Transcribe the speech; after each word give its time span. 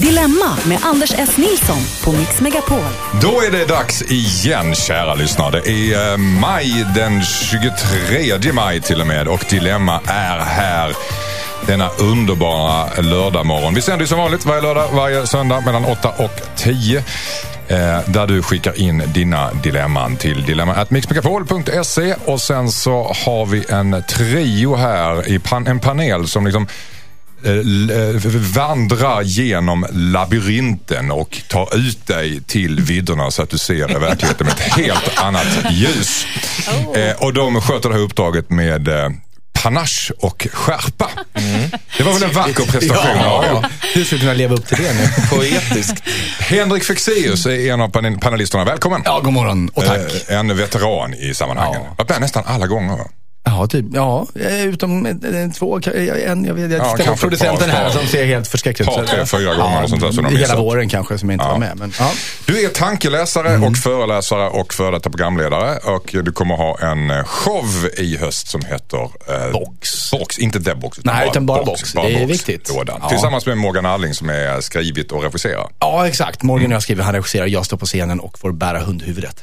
Dilemma 0.00 0.56
med 0.68 0.78
Anders 0.82 1.14
S. 1.18 1.36
Nilsson 1.36 1.78
på 2.04 2.12
Mix 2.12 2.40
Megapol. 2.40 2.78
Då 3.22 3.40
är 3.40 3.50
det 3.50 3.64
dags 3.64 4.02
igen, 4.02 4.74
kära 4.74 5.14
lyssnare. 5.14 5.50
Det 5.50 5.92
är 5.94 6.12
eh, 6.12 6.16
maj, 6.16 6.86
den 6.94 7.22
23 7.22 8.52
maj 8.52 8.80
till 8.80 9.00
och 9.00 9.06
med. 9.06 9.28
Och 9.28 9.44
Dilemma 9.50 10.00
är 10.06 10.38
här 10.38 10.96
denna 11.66 11.88
underbara 11.88 13.00
lördagmorgon. 13.00 13.74
Vi 13.74 13.82
sänder 13.82 14.00
ju 14.00 14.06
som 14.06 14.18
vanligt 14.18 14.46
varje 14.46 14.62
lördag, 14.62 14.88
varje 14.92 15.26
söndag 15.26 15.60
mellan 15.60 15.84
8 15.84 16.08
och 16.16 16.40
10. 16.56 16.98
Eh, 17.68 18.00
där 18.06 18.26
du 18.26 18.42
skickar 18.42 18.80
in 18.80 19.02
dina 19.06 19.52
dilemman 19.52 20.16
till 20.16 20.44
dilemma.mixmegapol.se 20.44 22.14
och 22.24 22.40
sen 22.40 22.70
så 22.70 23.12
har 23.24 23.46
vi 23.46 23.64
en 23.68 24.02
trio 24.08 24.76
här, 24.76 25.28
i 25.28 25.38
pan 25.38 25.66
en 25.66 25.80
panel 25.80 26.28
som 26.28 26.44
liksom 26.44 26.66
vandra 28.54 29.22
genom 29.22 29.86
labyrinten 29.92 31.10
och 31.10 31.42
ta 31.48 31.68
ut 31.72 32.06
dig 32.06 32.40
till 32.42 32.80
vidderna 32.80 33.30
så 33.30 33.42
att 33.42 33.50
du 33.50 33.58
ser 33.58 33.98
verkligheten 33.98 34.46
med 34.46 34.54
ett 34.54 34.60
helt 34.76 35.18
annat 35.18 35.46
ljus. 35.70 36.26
Eh, 36.96 37.22
och 37.22 37.32
de 37.34 37.60
sköter 37.60 37.88
det 37.88 37.94
här 37.94 38.02
uppdraget 38.02 38.50
med 38.50 38.88
eh, 38.88 39.08
panache 39.62 40.12
och 40.18 40.46
skärpa. 40.52 41.10
Det 41.98 42.02
var 42.04 42.12
väl 42.12 42.22
en 42.22 42.32
vacker 42.32 42.64
prestation 42.72 43.24
av 43.24 43.44
er. 43.44 43.66
Du 43.94 44.04
skulle 44.04 44.20
kunna 44.20 44.32
leva 44.34 44.54
upp 44.54 44.66
till 44.66 44.76
det 44.82 44.92
nu. 44.94 45.08
Poetiskt. 45.36 46.02
Henrik 46.38 46.84
Fexeus 46.84 47.46
är 47.46 47.72
en 47.72 47.80
av 47.80 47.88
panel- 47.88 48.18
panelisterna. 48.20 48.64
Välkommen! 48.64 49.02
Ja, 49.04 49.20
god 49.20 49.32
morgon 49.32 49.68
och 49.68 49.84
tack. 49.84 49.98
Eh, 50.28 50.38
En 50.38 50.56
veteran 50.56 51.14
i 51.14 51.34
sammanhangen. 51.34 51.80
Ja. 51.84 51.94
Varit 51.98 52.08
med 52.10 52.20
nästan 52.20 52.42
alla 52.46 52.66
gånger. 52.66 52.98
Ja, 53.46 53.66
typ. 53.66 53.84
Ja, 53.92 54.26
eh, 54.40 54.64
utom 54.66 55.06
eh, 55.06 55.12
eh, 55.42 55.50
två, 55.50 55.80
en, 56.26 56.44
jag 56.44 56.54
vet 56.54 56.70
jag 56.70 56.80
Ja, 56.80 56.96
kanske 57.04 57.16
producenten 57.28 57.70
par, 57.70 57.76
här 57.76 57.84
par. 57.84 57.98
som 57.98 58.06
ser 58.06 58.24
helt 58.26 58.48
förskräcklig 58.48 58.88
ut. 58.88 58.94
Par, 58.94 59.04
tre, 59.04 59.26
fyra 59.26 59.54
gånger 59.54 59.82
och 59.82 59.88
sånt 59.88 60.02
där 60.02 60.12
som 60.12 60.24
de 60.24 60.30
Hela 60.30 60.40
missat. 60.40 60.58
våren 60.58 60.88
kanske 60.88 61.18
som 61.18 61.28
jag 61.30 61.34
inte 61.34 61.44
Ja. 61.44 61.50
var 61.50 61.58
med. 61.58 61.76
Men, 61.78 61.92
ja. 61.98 62.10
Du 62.46 62.64
är 62.64 62.68
tankeläsare 62.68 63.48
Mm. 63.48 63.64
och 63.64 63.76
föreläsare 63.76 64.48
och 64.48 64.74
före 64.74 64.90
detta 64.90 65.10
programledare. 65.10 65.76
Och 65.78 66.10
du 66.24 66.32
kommer 66.32 66.54
ha 66.56 66.78
en 66.80 67.24
show 67.24 67.64
i 67.98 68.16
höst 68.16 68.48
som 68.48 68.64
heter 68.64 68.98
eh, 69.28 69.52
Box. 69.52 70.10
Box. 70.10 70.38
Inte 70.38 70.60
The 70.60 70.74
Box. 70.74 70.98
Nej, 71.02 71.28
utan 71.30 71.46
bara 71.46 71.64
Box. 71.64 71.92
Det 71.92 72.00
är 72.22 72.26
viktigt. 72.26 72.68
Lådan. 72.76 72.98
Ja. 73.02 73.08
Tillsammans 73.08 73.46
med 73.46 73.58
Morgan 73.58 73.86
Alling 73.86 74.14
som 74.14 74.28
är 74.30 74.60
skrivit 74.60 75.12
och 75.12 75.22
regisserar. 75.22 75.66
ja, 75.78 76.06
exakt. 76.08 76.42
Morgan 76.42 76.66
och 76.66 76.74
jag 76.74 76.82
skriver, 76.82 77.02
han 77.02 77.14
regisserar, 77.14 77.46
jag 77.46 77.66
står 77.66 77.76
på 77.76 77.86
scenen 77.86 78.20
och 78.20 78.38
får 78.38 78.52
bära 78.52 78.80
hundhuvudet. 78.80 79.42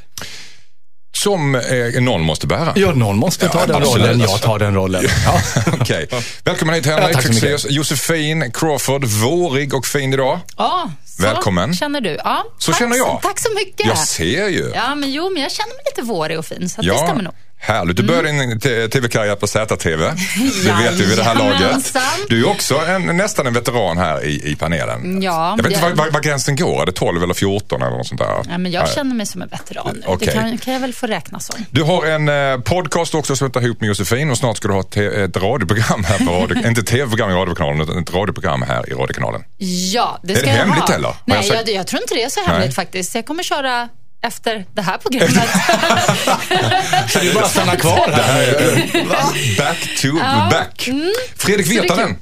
Som 1.24 1.56
eh, 1.56 2.02
någon 2.02 2.22
måste 2.22 2.48
bära. 2.48 2.74
Ja, 2.76 2.92
någon 2.92 3.18
måste 3.18 3.48
ta 3.50 3.60
Ja, 3.60 3.66
den 3.66 3.76
absolut. 3.76 4.06
rollen, 4.08 4.20
jag 4.20 4.42
tar 4.42 4.60
den 4.60 4.74
rollen. 4.76 5.04
Ja. 5.26 5.42
Okej. 5.82 6.08
Välkommen 6.44 6.76
hit 6.76 6.86
Ja, 6.86 6.92
Henrik 6.98 7.14
tack 7.16 7.24
så 7.26 7.30
mycket. 7.34 7.50
Fexeus. 7.52 7.72
Josefin 7.72 8.52
Crawford, 8.52 9.06
vårig 9.06 9.74
och 9.74 9.86
fin 9.86 10.14
idag. 10.14 10.40
Ja, 10.58 10.92
så 11.06 11.24
Välkommen. 11.24 11.74
känner 11.74 12.02
du. 12.02 12.18
Ja, 12.24 12.46
Så 12.58 12.72
tack, 12.72 12.80
känner 12.80 12.98
jag. 12.98 13.20
Tack 13.22 13.40
så 13.40 13.50
mycket. 13.56 13.86
Jag 13.86 13.98
ser 13.98 14.48
ju. 14.48 14.72
Ja, 14.76 14.96
men 14.96 15.12
jo, 15.12 15.30
men 15.34 15.42
jag 15.44 15.52
känner 15.52 15.70
mig 15.76 15.84
lite 15.96 16.02
vårig 16.08 16.40
och 16.40 16.46
fin, 16.46 16.70
så 16.70 16.82
att 16.82 16.88
det 16.88 16.98
stämmer 16.98 17.22
nog. 17.24 17.34
Härligt. 17.64 17.98
Du 17.98 18.04
började 18.04 18.32
din 18.32 18.60
t- 18.60 18.88
tv-karriär 18.88 19.36
på 19.36 19.48
ZTV. 19.48 20.04
Det 20.64 20.72
vet 20.84 20.94
vi 20.94 21.06
vid 21.06 21.18
det 21.18 21.24
här 21.24 21.36
laget. 21.36 21.96
Du 22.30 22.40
är 22.46 22.50
också 22.50 22.76
en, 22.78 23.18
nästan 23.18 23.48
en 23.48 23.54
veteran 23.54 23.98
här 23.98 24.26
i, 24.26 24.52
i 24.52 24.56
panelen. 24.56 25.22
Ja, 25.22 25.50
Jag 25.58 25.64
vet 25.64 25.66
inte 25.74 25.90
det- 25.90 25.96
var, 25.96 26.06
var, 26.06 26.12
var 26.12 26.20
gränsen 26.22 26.56
går. 26.56 26.82
Är 26.82 26.86
det 26.86 26.92
12 26.92 27.24
eller 27.24 27.34
14 27.34 27.82
eller 27.82 27.98
något 27.98 28.08
sånt 28.08 28.22
där? 28.22 28.28
Ja, 28.50 28.58
men 28.58 28.72
jag 28.72 28.84
Nej. 28.84 28.94
känner 28.96 29.16
mig 29.16 29.26
som 29.26 29.42
en 29.42 29.48
veteran 29.48 29.92
nu. 29.96 30.02
Okej. 30.06 30.28
Det 30.28 30.34
kan, 30.34 30.58
kan 30.58 30.74
jag 30.74 30.80
väl 30.82 30.94
få 30.94 31.08
räkna 31.08 31.40
som. 31.40 31.66
Du 31.72 31.84
har 31.84 32.06
en 32.06 32.30
eh, 32.30 32.58
podcast 32.60 33.16
också 33.16 33.36
som 33.36 33.48
heter 33.48 33.62
Ihop 33.62 33.82
med 33.82 33.88
Josefin 33.88 34.32
och 34.32 34.38
snart 34.38 34.58
ska 34.58 34.68
du 34.68 34.74
ha 34.74 34.82
ett, 34.82 35.38
radioprogram 35.38 36.04
här 36.04 36.18
på 36.26 36.32
radio, 36.42 36.68
inte 36.68 36.84
tv-program 36.84 37.30
i 37.32 37.34
radiokanalen 37.34 37.82
utan 37.82 37.98
ett 38.04 38.14
radioprogram 38.14 38.62
här 38.62 38.90
i 38.90 38.94
radiokanalen. 38.94 39.42
Ja, 39.94 40.20
det 40.24 40.34
Är 40.34 40.38
ska 40.38 40.46
det 40.46 40.52
jag 40.52 40.58
hemligt 40.66 40.84
ha. 40.84 40.94
eller? 40.96 41.16
Nej, 41.26 41.48
jag 41.54 41.70
jag, 41.70 41.88
tror 41.88 42.02
inte 42.02 42.14
det 42.16 42.24
är 42.24 42.30
så 42.30 42.40
Nej. 42.40 42.50
hemligt 42.50 42.76
faktiskt. 42.76 43.16
Jag 43.16 43.26
kommer 43.26 43.44
köra 43.44 43.90
efter 44.24 44.66
det 44.74 44.82
här 44.82 44.98
programmet. 44.98 45.50
Så 47.10 47.20
du 47.20 47.34
bara 47.34 47.48
stanna 47.48 47.76
kvar 47.76 48.12
här. 48.12 49.58
Back 49.58 49.78
to 50.02 50.08
Ja. 50.20 50.48
back. 50.52 50.88
Mm. 50.88 51.12
Fredrik 51.36 51.68
Virtanen, 51.68 52.18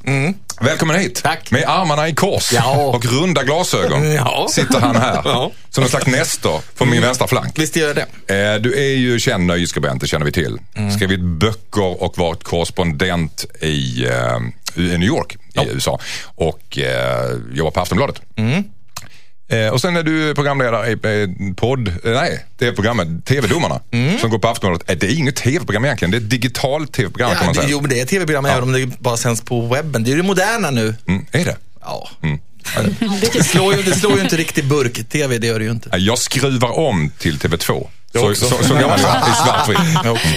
välkommen 0.61 0.99
hit. 0.99 1.21
Tack. 1.23 1.51
Med 1.51 1.63
armarna 1.67 2.07
i 2.07 2.15
kors 2.15 2.51
Ja. 2.53 2.75
och 2.75 3.05
runda 3.05 3.43
glasögon 3.43 4.11
Ja. 4.11 4.47
sitter 4.51 4.79
han 4.79 4.95
här. 4.95 5.21
Ja. 5.25 5.51
Som 5.69 5.83
en 5.83 5.89
slags 5.89 6.07
nestor 6.07 6.61
på 6.77 6.85
min 6.85 7.01
vänstra 7.01 7.27
flank. 7.27 7.59
Visst 7.59 7.75
gör 7.75 7.87
jag 7.87 7.95
det. 8.27 8.35
Eh, 8.55 8.55
Du 8.61 8.73
är 8.77 8.95
ju 8.97 9.19
känd 9.19 9.45
nöjesskribent, 9.45 10.01
det 10.01 10.07
känner 10.07 10.25
vi 10.25 10.31
till. 10.31 10.57
Skrivit 10.95 11.19
böcker 11.19 12.03
och 12.03 12.17
varit 12.17 12.43
korrespondent 12.43 13.45
i, 13.61 14.05
eh, 14.05 14.37
i 14.83 14.97
New 14.97 15.03
York 15.03 15.35
i 15.53 15.69
USA. 15.73 15.99
Och 16.35 16.77
eh, 16.77 17.29
jobbar 17.53 17.71
på 17.71 17.79
Aftonbladet. 17.79 18.21
Eh, 19.49 19.67
och 19.67 19.81
sen 19.81 19.95
är 19.97 20.03
du 20.03 20.35
programledare 20.35 20.87
i 20.89 20.91
eh, 20.91 21.53
podd, 21.55 21.87
eh, 21.87 21.93
nej, 22.03 22.45
det 22.57 22.67
är 22.67 22.71
programmet 22.71 23.07
TV-domarna 23.25 23.79
som 24.21 24.29
går 24.29 24.39
på 24.39 24.47
Aftonbladet. 24.47 24.89
Eh, 24.89 24.95
Det 24.97 25.07
är 25.07 25.17
inget 25.17 25.35
TV-program 25.35 25.85
egentligen, 25.85 26.11
det 26.11 26.17
är 26.17 26.21
ett 26.21 26.29
digitalt 26.29 26.93
TV-program 26.93 27.29
kan 27.29 27.37
Ja, 27.39 27.45
man 27.45 27.53
det, 27.53 27.59
säga. 27.59 27.69
jo, 27.71 27.81
men 27.81 27.89
det 27.89 27.99
är 28.01 28.05
tv-program 28.05 28.45
även 28.45 28.63
om 28.63 28.71
det 28.71 28.85
bara 28.99 29.17
sänds 29.17 29.41
på 29.41 29.61
webben. 29.67 30.03
Det 30.03 30.09
är 30.09 30.11
ju 30.11 30.17
det 30.21 30.27
moderna 30.27 30.71
nu. 30.71 30.95
Mm, 31.07 31.25
är 31.31 31.45
det? 31.45 31.55
Ja. 31.81 32.09
Det, 33.33 33.43
slår 33.43 33.75
ju, 33.75 33.81
det 33.83 33.95
slår 33.95 34.15
ju 34.17 34.21
inte 34.21 34.37
riktigt 34.37 34.65
burk-tv, 34.65 35.37
det 35.37 35.47
gör 35.47 35.59
det 35.59 35.65
ju 35.65 35.71
inte. 35.71 35.89
Jag 35.97 36.17
skruvar 36.17 36.79
om 36.79 37.11
till 37.17 37.37
TV2. 37.39 37.87
Jag 38.11 38.21
Så, 38.21 38.29
också. 38.31 38.45
så, 38.57 38.63
så 38.63 38.73
gammal 38.73 38.99
i 38.99 39.03
svartvitt. 39.45 39.79
Jag 40.03 40.13
också. 40.13 40.27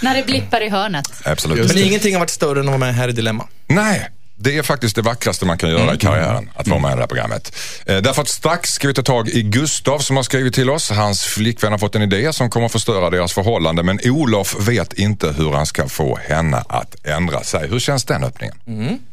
När 0.00 0.14
det 0.16 0.26
blippar 0.26 0.60
i 0.60 0.68
hörnet. 0.68 1.04
Absolut. 1.24 1.68
Men 1.74 1.78
ingenting 1.84 2.14
har 2.14 2.20
varit 2.20 2.30
större 2.30 2.60
än 2.60 2.64
att 2.64 2.66
vara 2.66 2.78
med 2.78 2.94
här 2.94 3.08
i 3.08 3.12
Dilemma. 3.12 3.46
Nej, 3.66 4.08
det 4.42 4.58
är 4.58 4.62
faktiskt 4.62 4.96
det 4.96 5.02
vackraste 5.02 5.46
man 5.46 5.58
kan 5.58 5.70
göra 5.70 5.94
i 5.94 5.98
karriären, 5.98 6.50
att 6.54 6.68
vara 6.68 6.80
med 6.80 6.92
i 6.92 6.94
det 6.94 7.00
här 7.00 7.06
programmet. 7.06 7.56
Eh, 7.86 7.96
därför 7.96 8.22
att 8.22 8.28
strax 8.28 8.70
ska 8.70 8.88
vi 8.88 8.94
ta 8.94 9.02
tag 9.02 9.28
i 9.28 9.42
Gustav 9.42 9.98
som 9.98 10.16
har 10.16 10.22
skrivit 10.22 10.54
till 10.54 10.70
oss. 10.70 10.90
Hans 10.90 11.22
flickvän 11.22 11.72
har 11.72 11.78
fått 11.78 11.94
en 11.94 12.02
idé 12.02 12.32
som 12.32 12.50
kommer 12.50 12.66
att 12.66 12.72
förstöra 12.72 13.10
deras 13.10 13.32
förhållande, 13.32 13.82
men 13.82 14.00
Olof 14.04 14.68
vet 14.68 14.92
inte 14.92 15.32
hur 15.32 15.52
han 15.52 15.66
ska 15.66 15.88
få 15.88 16.18
henne 16.28 16.64
att 16.68 17.06
ändra 17.06 17.42
sig. 17.42 17.68
Hur 17.68 17.78
känns 17.78 18.04
den 18.04 18.24
öppningen? 18.24 18.54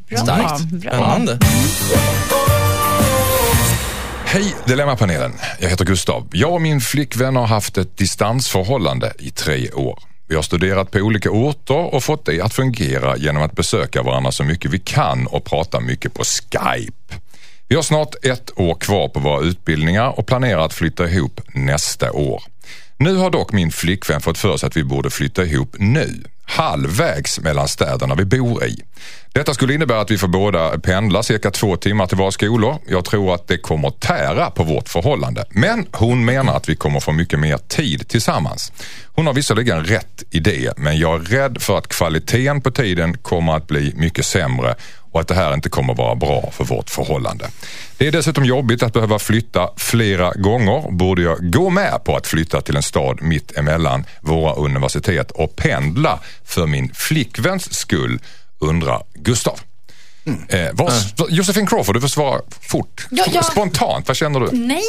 Bra, 0.10 0.18
Starkt. 0.18 0.64
bra. 0.64 0.92
Spännande. 0.92 1.40
Hej 4.26 4.56
Dilemmapanelen, 4.66 5.34
jag 5.60 5.70
heter 5.70 5.86
Gustav. 5.86 6.28
Jag 6.32 6.54
och 6.54 6.62
min 6.62 6.82
flickvän 6.82 7.36
har 7.36 7.48
haft 7.48 7.78
ett 7.78 7.98
distansförhållande 7.98 9.14
i 9.20 9.32
tre 9.32 9.72
år. 9.72 10.00
Vi 10.30 10.36
har 10.36 10.42
studerat 10.42 10.92
på 10.92 11.00
olika 11.00 11.32
orter 11.32 11.96
och 11.96 12.04
fått 12.04 12.26
det 12.26 12.42
att 12.42 12.54
fungera 12.54 13.18
genom 13.18 13.44
att 13.44 13.56
besöka 13.56 14.04
varandra 14.04 14.32
så 14.32 14.44
mycket 14.44 14.72
vi 14.72 14.80
kan 14.80 15.28
och 15.28 15.46
prata 15.46 15.80
mycket 15.80 16.14
på 16.14 16.24
Skype. 16.24 17.16
Vi 17.68 17.76
har 17.76 17.84
snart 17.84 18.26
ett 18.26 18.60
år 18.60 18.76
kvar 18.76 19.08
på 19.08 19.20
våra 19.20 19.42
utbildningar 19.42 20.20
och 20.20 20.28
planerar 20.28 20.66
att 20.66 20.74
flytta 20.74 21.10
ihop 21.10 21.42
nästa 21.54 22.12
år. 22.12 22.44
Nu 22.98 23.16
har 23.16 23.30
dock 23.30 23.52
min 23.52 23.72
flickvän 23.72 24.22
fått 24.22 24.38
för 24.38 24.58
sig 24.58 24.68
att 24.68 24.78
vi 24.78 24.84
borde 24.84 25.10
flytta 25.10 25.46
ihop 25.46 25.76
nu, 25.80 26.24
halvvägs 26.47 27.40
mellan 27.40 27.68
städerna 27.68 28.16
vi 28.16 28.25
bor 28.25 28.66
i. 28.66 28.81
Detta 29.34 29.53
skulle 29.53 29.74
innebära 29.74 30.02
att 30.02 30.12
vi 30.12 30.18
får 30.18 30.28
båda 30.28 30.80
pendla 30.80 31.24
cirka 31.24 31.52
två 31.52 31.78
timmar 31.78 32.08
till 32.08 32.18
våra 32.18 32.31
skolor. 32.31 32.78
Jag 32.88 33.06
tror 33.06 33.35
att 33.35 33.47
det 33.47 33.58
kommer 33.58 33.90
tära 33.90 34.50
på 34.50 34.63
vårt 34.63 34.90
förhållande. 34.90 35.46
Men 35.50 35.86
hon 35.91 36.25
menar 36.25 36.56
att 36.56 36.69
vi 36.69 36.75
kommer 36.75 37.00
få 37.00 37.12
mycket 37.12 37.40
mer 37.40 37.57
tid 37.57 38.07
tillsammans. 38.07 38.72
Hon 39.06 39.28
har 39.28 39.34
visserligen 39.34 39.86
rätt 39.86 40.24
i 40.31 40.40
det, 40.40 40.78
men 40.78 41.00
jag 41.00 41.16
är 41.16 41.19
rädd 41.19 41.62
för 41.62 41.78
att 41.78 41.88
kvaliteten 41.88 42.62
på 42.62 42.72
tiden 42.72 43.18
kommer 43.18 43.56
att 43.56 43.68
bli 43.68 43.94
mycket 43.96 44.25
sämre 44.25 44.75
och 45.12 45.22
att 45.22 45.28
det 45.28 45.35
här 45.35 45.53
inte 45.53 45.69
kommer 45.69 45.94
vara 45.95 46.16
bra 46.16 46.51
för 46.51 46.63
vårt 46.63 46.90
förhållande. 46.90 47.50
Det 47.97 48.07
är 48.07 48.12
dessutom 48.12 48.45
jobbigt 48.45 48.84
att 48.84 48.94
behöva 48.94 49.19
flytta 49.19 49.69
flera 49.78 50.31
gånger. 50.31 50.91
Borde 50.91 51.22
jag 51.22 51.51
gå 51.51 51.69
med 51.69 52.03
på 52.03 52.16
att 52.16 52.28
flytta 52.28 52.62
till 52.62 52.75
en 52.75 52.84
stad 52.84 53.22
mitt 53.22 53.57
emellan 53.57 54.06
våra 54.22 54.53
universitet 54.53 55.31
och 55.31 55.56
pendla 55.56 56.19
för 56.45 56.68
min 56.68 56.91
flickväns 56.94 57.73
skull, 57.73 58.19
undrar 58.59 59.03
Gustav. 59.13 59.59
Eh, 60.50 60.69
vad, 60.73 60.94
Josefin 61.29 61.68
Crawford, 61.68 61.95
du 61.95 62.01
får 62.01 62.07
svara 62.07 62.41
fort. 62.62 63.07
Ja, 63.12 63.25
ja. 63.34 63.44
Spontant, 63.44 64.07
vad 64.07 64.18
känner 64.18 64.39
du? 64.39 64.50
Nej. 64.51 64.81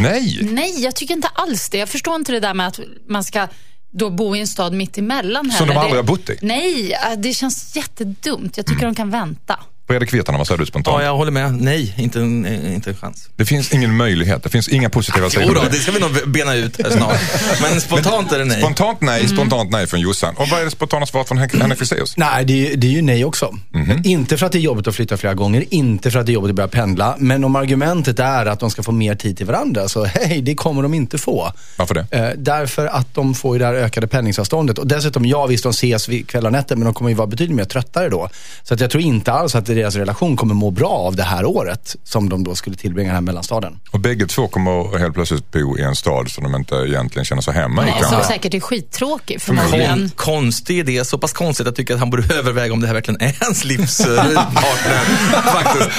Nej. 0.00 0.38
Nej, 0.42 0.82
jag 0.82 0.96
tycker 0.96 1.14
inte 1.14 1.28
alls 1.28 1.68
det. 1.68 1.78
Jag 1.78 1.88
förstår 1.88 2.16
inte 2.16 2.32
det 2.32 2.40
där 2.40 2.54
med 2.54 2.66
att 2.66 2.80
man 3.08 3.24
ska 3.24 3.48
då 3.90 4.10
bo 4.10 4.36
i 4.36 4.40
en 4.40 4.46
stad 4.46 4.72
mitt 4.72 4.98
emellan. 4.98 5.50
Som 5.50 5.68
de 5.68 5.76
aldrig 5.76 5.96
har 5.98 6.02
bott 6.02 6.30
i? 6.30 6.38
Nej, 6.42 6.92
äh, 6.92 7.18
det 7.18 7.32
känns 7.32 7.76
jättedumt. 7.76 8.56
Jag 8.56 8.66
tycker 8.66 8.86
de 8.86 8.94
kan 8.94 9.10
vänta. 9.10 9.58
Fredrik 9.88 10.14
Virtanen, 10.14 10.38
vad 10.38 10.46
säger 10.46 10.58
du 10.58 10.66
spontant? 10.66 10.96
Ja, 11.00 11.04
jag 11.04 11.16
håller 11.16 11.32
med. 11.32 11.54
Nej, 11.54 11.94
inte 11.98 12.20
en, 12.20 12.44
eh, 12.46 12.74
inte 12.74 12.90
en 12.90 12.96
chans. 12.96 13.28
Det 13.36 13.44
finns 13.44 13.72
ingen 13.72 13.96
möjlighet, 13.96 14.42
det 14.42 14.48
finns 14.48 14.68
inga 14.68 14.90
positiva 14.90 15.30
sidor. 15.30 15.54
Då, 15.54 15.62
med 15.62 15.70
det 15.70 15.76
ska 15.76 15.92
vi 15.92 16.00
nog 16.00 16.10
bena 16.30 16.54
ut 16.54 16.82
här 16.82 16.90
snart. 16.90 17.16
Men 17.62 17.80
spontant 17.80 18.32
är 18.32 18.38
det 18.38 18.44
nej. 18.44 18.60
Spontant 18.60 19.00
nej, 19.00 19.28
spontant 19.28 19.70
nej 19.70 19.86
från 19.86 20.00
Jossan. 20.00 20.34
Och 20.36 20.48
vad 20.48 20.60
är 20.60 20.64
det 20.64 20.70
spontana 20.70 21.06
svaret 21.06 21.28
från 21.28 21.38
Hen- 21.38 21.60
Henrik 21.60 21.78
Fexeus? 21.78 22.16
Nej, 22.16 22.44
det 22.44 22.72
är, 22.72 22.76
det 22.76 22.86
är 22.86 22.90
ju 22.90 23.02
nej 23.02 23.24
också. 23.24 23.58
Mhm. 23.70 24.00
Inte 24.04 24.36
för 24.36 24.46
att 24.46 24.52
det 24.52 24.58
är 24.58 24.60
jobbigt 24.60 24.86
att 24.86 24.94
flytta 24.94 25.16
flera 25.16 25.34
gånger, 25.34 25.64
inte 25.70 26.10
för 26.10 26.18
att 26.18 26.26
det 26.26 26.32
är 26.32 26.34
jobbigt 26.34 26.50
att 26.50 26.56
börja 26.56 26.68
pendla. 26.68 27.14
Men 27.18 27.44
om 27.44 27.56
argumentet 27.56 28.18
är 28.18 28.46
att 28.46 28.60
de 28.60 28.70
ska 28.70 28.82
få 28.82 28.92
mer 28.92 29.14
tid 29.14 29.36
till 29.36 29.46
varandra, 29.46 29.88
så 29.88 30.04
hej, 30.04 30.42
det 30.42 30.54
kommer 30.54 30.82
de 30.82 30.94
inte 30.94 31.18
få. 31.18 31.52
Varför 31.76 31.94
det? 31.94 32.06
Eh, 32.10 32.30
därför 32.36 32.86
att 32.86 33.14
de 33.14 33.34
får 33.34 33.54
ju 33.54 33.58
det 33.58 33.66
här 33.66 33.74
ökade 33.74 34.06
pendlingsavståndet. 34.06 34.78
Och 34.78 34.86
dessutom, 34.86 35.24
ja 35.26 35.46
visst 35.46 35.62
de 35.64 35.70
ses 35.70 36.08
kvällar 36.26 36.48
och 36.48 36.52
nätter, 36.52 36.76
men 36.76 36.84
de 36.84 36.94
kommer 36.94 37.10
ju 37.10 37.16
vara 37.16 37.26
betydligt 37.26 37.56
mer 37.56 37.64
tröttare 37.64 38.08
då. 38.08 38.28
Så 38.62 38.74
att 38.74 38.80
jag 38.80 38.90
tror 38.90 39.02
inte 39.02 39.32
alls 39.32 39.54
att 39.54 39.66
det 39.66 39.77
deras 39.78 39.94
relation 39.96 40.36
kommer 40.36 40.54
må 40.54 40.70
bra 40.70 40.88
av 40.90 41.16
det 41.16 41.22
här 41.22 41.44
året 41.44 41.96
som 42.04 42.28
de 42.28 42.44
då 42.44 42.54
skulle 42.54 42.76
tillbringa 42.76 43.12
här 43.12 43.20
mellanstaden. 43.20 43.78
Och 43.90 44.00
bägge 44.00 44.26
två 44.26 44.48
kommer 44.48 44.98
helt 44.98 45.14
plötsligt 45.14 45.50
bo 45.52 45.78
i 45.78 45.82
en 45.82 45.96
stad 45.96 46.30
som 46.30 46.44
de 46.44 46.54
inte 46.54 46.74
egentligen 46.74 47.24
känner 47.24 47.42
sig 47.42 47.54
hemma 47.54 47.88
i 47.88 47.92
som 48.04 48.22
säkert 48.24 48.54
är 48.54 48.60
skittråkig 48.60 49.40
förmodligen. 49.42 49.98
Kon, 49.98 50.10
konstig 50.16 50.78
idé, 50.78 51.04
så 51.04 51.18
pass 51.18 51.32
konstigt 51.32 51.66
att 51.66 51.70
jag 51.70 51.76
tycker 51.76 51.94
att 51.94 52.00
han 52.00 52.10
borde 52.10 52.34
överväga 52.38 52.72
om 52.72 52.80
det 52.80 52.86
här 52.86 52.94
verkligen 52.94 53.20
är 53.20 53.36
hans 53.40 53.64
livspartner. 53.64 55.04
faktiskt. 55.52 55.90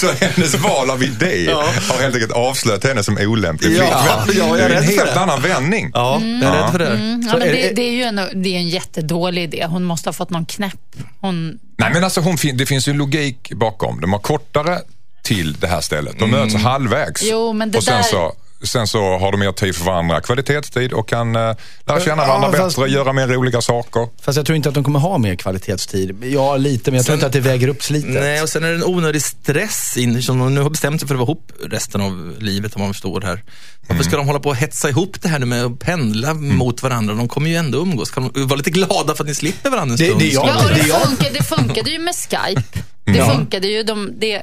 Så 0.00 0.06
hennes 0.24 0.54
val 0.54 0.90
av 0.90 1.02
idé 1.02 1.50
har 1.88 2.02
helt 2.02 2.14
enkelt 2.14 2.32
avslöjat 2.32 2.84
henne 2.84 3.02
som 3.04 3.16
olämplig 3.20 3.76
Ja, 3.76 3.84
flickvän. 4.26 4.48
ja, 4.48 4.56
jag 4.56 4.60
är 4.60 4.68
det 4.68 4.74
är 4.74 4.78
en 4.78 4.84
helt 4.88 5.14
det. 5.14 5.20
annan 5.20 5.42
vändning. 5.42 5.90
Ja, 5.94 6.20
jag 6.22 6.54
är 6.54 6.62
rädd 6.62 6.70
för 6.72 6.78
det. 6.78 6.86
Mm, 6.88 7.22
ja, 7.28 7.36
men 7.38 7.48
det- 7.48 7.72
det 7.76 7.82
är 7.82 7.92
ju 7.92 8.02
en, 8.02 8.16
det 8.42 8.48
är 8.48 8.58
en 8.58 8.68
jättedålig 8.68 9.42
idé. 9.42 9.66
Hon 9.68 9.84
måste 9.84 10.08
ha 10.08 10.12
fått 10.12 10.30
någon 10.30 10.46
knäpp. 10.46 10.80
Hon, 11.20 11.58
Nej 11.76 11.90
men 11.92 12.04
alltså 12.04 12.20
hon, 12.20 12.36
det 12.54 12.66
finns 12.66 12.88
ju 12.88 12.90
en 12.90 12.96
logik 12.98 13.52
bakom. 13.52 14.00
De 14.00 14.12
har 14.12 14.20
kortare 14.20 14.78
till 15.22 15.52
det 15.52 15.66
här 15.66 15.80
stället. 15.80 16.18
De 16.18 16.30
möts 16.30 16.54
halvvägs. 16.54 17.22
Jo, 17.22 17.52
men 17.52 17.70
det 17.70 17.78
och 17.78 17.84
sen 17.84 17.94
där- 17.96 18.02
så 18.02 18.32
Sen 18.64 18.86
så 18.86 19.18
har 19.18 19.32
de 19.32 19.40
mer 19.40 19.52
tid 19.52 19.76
för 19.76 19.84
varandra, 19.84 20.20
kvalitetstid 20.20 20.92
och 20.92 21.08
kan 21.08 21.36
uh, 21.36 21.54
lära 21.86 22.00
känna 22.00 22.26
varandra 22.26 22.48
Ja, 22.52 22.58
fast- 22.58 22.76
bättre, 22.76 22.90
göra 22.90 23.12
mer 23.12 23.26
roliga 23.28 23.60
saker. 23.62 24.08
Fast 24.22 24.36
jag 24.36 24.46
tror 24.46 24.56
inte 24.56 24.68
att 24.68 24.74
de 24.74 24.84
kommer 24.84 24.98
ha 24.98 25.18
mer 25.18 25.34
kvalitetstid. 25.36 26.24
Ja, 26.24 26.56
lite, 26.56 26.90
men 26.90 26.96
jag 26.98 27.06
tror 27.06 27.12
Sen- 27.12 27.18
inte 27.18 27.26
att 27.26 27.32
det 27.32 27.40
väger 27.40 27.68
upp 27.68 27.82
slitet. 27.82 28.10
Nej, 28.10 28.42
och 28.42 28.48
sen 28.48 28.64
är 28.64 28.68
det 28.68 28.74
en 28.74 28.84
onödig 28.84 29.22
stress 29.22 29.96
in, 29.96 30.22
som 30.22 30.38
de 30.38 30.54
nu 30.54 30.60
har 30.60 30.70
bestämt 30.70 31.00
sig 31.00 31.08
för 31.08 31.14
att 31.14 31.18
vara 31.18 31.26
ihop 31.30 31.52
resten 31.70 32.00
av 32.00 32.34
livet 32.38 32.74
om 32.76 32.82
man 32.82 32.92
förstår 32.92 33.20
det 33.20 33.26
här. 33.26 33.42
Varför 33.88 34.04
ska 34.04 34.16
de 34.16 34.26
hålla 34.26 34.40
på 34.40 34.48
och 34.48 34.56
hetsa 34.56 34.88
ihop 34.88 35.22
det 35.22 35.28
här 35.28 35.38
nu 35.38 35.46
med 35.46 35.64
att 35.64 35.78
pendla 35.78 36.34
mot 36.34 36.82
varandra? 36.82 37.14
De 37.14 37.28
kommer 37.28 37.50
ju 37.50 37.56
ändå 37.56 37.78
umgås. 37.78 38.10
Kan 38.10 38.30
de 38.34 38.46
vara 38.46 38.56
lite 38.56 38.70
glada 38.70 39.14
för 39.14 39.24
att 39.24 39.28
ni 39.28 39.34
slipper 39.34 39.70
varandra 39.70 39.92
en 39.92 39.98
Det- 39.98 40.04
stund? 40.06 40.20
det 40.20 40.28
jag. 40.28 40.48
ja, 40.48 40.68
det 40.68 40.74
det, 40.74 40.82
funkar, 40.84 41.30
det 41.38 41.42
funkade 41.44 41.90
ju 41.90 41.98
med 41.98 42.14
Skype. 42.14 42.62
Det 43.04 43.12
Ja. 43.18 43.30
funkade 43.34 43.66
ju. 43.68 43.82
De, 43.82 44.12
det, 44.20 44.42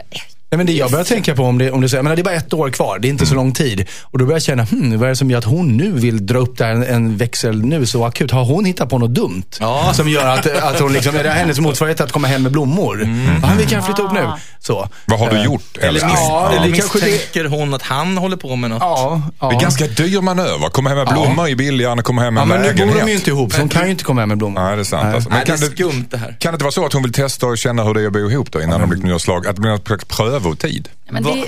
Nej, 0.53 0.57
men 0.57 0.65
det 0.65 0.73
jag 0.73 0.91
börjar 0.91 1.05
tänka 1.05 1.35
på 1.35 1.43
om 1.43 1.57
det, 1.57 1.71
om 1.71 1.81
det, 1.81 1.93
jag 1.93 2.03
menar, 2.03 2.15
det 2.15 2.21
är 2.21 2.23
bara 2.23 2.35
ett 2.35 2.53
år 2.53 2.69
kvar, 2.69 2.99
det 2.99 3.07
är 3.07 3.09
inte 3.09 3.25
så 3.25 3.35
lång 3.35 3.51
tid. 3.53 3.87
Och 4.03 4.19
då 4.19 4.25
börjar 4.25 4.35
jag 4.35 4.43
känna, 4.43 4.63
hmm, 4.63 4.91
vad 4.99 5.03
är 5.05 5.09
det 5.09 5.15
som 5.15 5.31
gör 5.31 5.37
att 5.37 5.43
hon 5.43 5.77
nu 5.77 5.91
vill 5.91 6.25
dra 6.25 6.39
upp 6.39 6.57
där 6.57 6.69
en, 6.71 6.83
en 6.83 7.17
växel 7.17 7.61
nu 7.65 7.85
så 7.85 8.05
akut? 8.05 8.31
Har 8.31 8.45
hon 8.45 8.65
hittat 8.65 8.89
på 8.89 8.97
något 8.97 9.13
dumt? 9.13 9.43
Ja. 9.59 9.91
Som 9.93 10.09
gör 10.09 10.27
att, 10.27 10.47
att 10.63 10.79
hon 10.79 10.93
liksom, 10.93 11.15
är 11.15 11.23
det 11.23 11.29
hennes 11.29 11.59
motsvarighet 11.59 12.01
att 12.01 12.11
komma 12.11 12.27
hem 12.27 12.43
med 12.43 12.51
blommor? 12.51 13.01
Ja, 13.43 13.49
vi 13.57 13.65
kan 13.65 13.83
flytta 13.83 14.01
upp 14.01 14.11
nu. 14.13 14.27
Så. 14.59 14.89
Vad 15.05 15.19
har 15.19 15.29
du 15.29 15.37
Eh, 15.37 15.43
gjort? 15.45 15.77
Eller, 15.81 15.99
mis- 15.99 16.03
Ja, 16.15 16.51
eller 16.57 16.67
det 16.71 16.77
kanske 16.77 16.99
det- 16.99 17.05
misstänker 17.11 17.45
hon 17.49 17.73
att 17.73 17.81
han 17.81 18.17
håller 18.17 18.37
på 18.37 18.55
med 18.55 18.69
något? 18.69 18.81
Ja, 18.81 19.21
ja. 19.39 19.49
Det 19.49 19.55
är 19.55 19.59
ganska 19.59 19.87
dyr 19.87 20.21
manöver. 20.21 20.69
Komma 20.69 20.89
hem 20.89 20.97
med 20.97 21.07
blommor 21.07 21.47
är 21.49 21.55
billigare 21.55 21.91
än 21.91 21.99
att 21.99 22.05
komma 22.05 22.21
hem 22.21 22.33
med 22.33 22.41
ja, 22.41 22.43
en 22.43 22.49
men 22.49 22.61
nu 22.61 22.67
bor 22.67 22.73
lägenhet. 22.77 23.05
de 23.05 23.09
ju 23.11 23.15
inte 23.17 23.29
ihop, 23.29 23.53
så 23.53 23.59
hon 23.59 23.69
kan 23.69 23.85
ju 23.85 23.91
inte 23.91 24.03
komma 24.03 24.21
hem 24.21 24.29
med 24.29 24.37
blommor. 24.37 24.61
Nej, 24.61 24.75
det 24.75 24.81
är 24.81 24.83
sant. 24.83 25.03
Nej. 25.05 25.13
Alltså. 25.15 25.29
Nej, 25.29 25.37
Men 25.37 25.45
det 25.47 25.51
är 25.53 25.57
kan, 25.67 25.87
det, 25.87 25.91
skumt 25.93 26.05
det 26.09 26.17
här. 26.17 26.35
kan 26.39 26.51
det 26.51 26.55
inte 26.55 26.63
vara 26.63 26.71
så 26.71 26.85
att 26.85 26.93
hon 26.93 27.03
vill 27.03 27.13
testa 27.13 27.45
och 27.47 27.57
känna 27.57 27.83
hur 27.83 27.93
det 27.93 28.01
är 28.01 28.07
att 28.07 28.13
bo 28.13 28.29
ihop 28.31 28.51
då 28.51 28.61
innan 28.61 28.81
de 28.81 28.89
blir 28.89 29.17
slag? 29.17 29.47
Att 29.47 29.55
det 29.55 29.61
blir 29.61 29.71
någon 29.71 29.81
slags 29.85 30.05
prövotid? 30.41 30.89
men 31.09 31.23
det, 31.23 31.43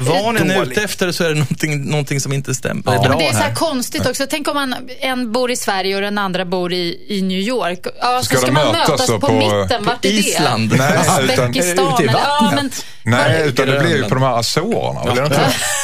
Vad 0.00 0.36
än 0.36 0.50
är 0.50 0.62
ute 0.62 0.82
efter 0.82 1.12
så 1.12 1.24
är 1.24 1.28
det 1.28 1.34
någonting, 1.34 1.90
någonting 1.90 2.20
som 2.20 2.32
inte 2.32 2.54
stämmer. 2.54 2.82
Ja. 2.86 2.92
är 2.92 2.98
men 2.98 3.08
bra 3.10 3.18
det 3.18 3.26
är 3.26 3.32
så 3.32 3.38
här 3.38 3.48
här. 3.48 3.54
konstigt 3.54 4.06
också. 4.06 4.26
Tänk 4.30 4.48
om 4.48 4.54
man, 4.54 4.74
en 5.00 5.32
bor 5.32 5.50
i 5.50 5.56
Sverige 5.56 5.96
och 5.96 6.02
den 6.02 6.18
andra 6.18 6.44
bor 6.44 6.72
i, 6.72 7.06
i 7.08 7.22
New 7.22 7.38
York. 7.38 7.86
Ja, 8.00 8.18
så 8.18 8.24
Ska 8.24 8.36
ska, 8.36 8.52
man 8.52 8.72
mötas 8.72 9.06
på, 9.06 9.20
på- 9.20 9.32
mitten. 9.32 9.84
Vart 9.84 10.04
är 10.04 10.08
Island? 10.08 10.70
det? 10.70 10.76
Nej, 10.76 10.98
utan, 11.24 11.48
Uzbekistan? 11.48 11.94
ute 11.94 12.02
i 12.02 12.06
ja, 12.12 12.52
men, 12.54 12.70
nej, 13.02 13.42
utan 13.48 13.66
det 13.66 13.80
blir 13.80 13.96
ju 13.96 14.02
på 14.04 14.14
de 14.14 14.22
här 14.22 14.38
Azorerna. 14.38 15.00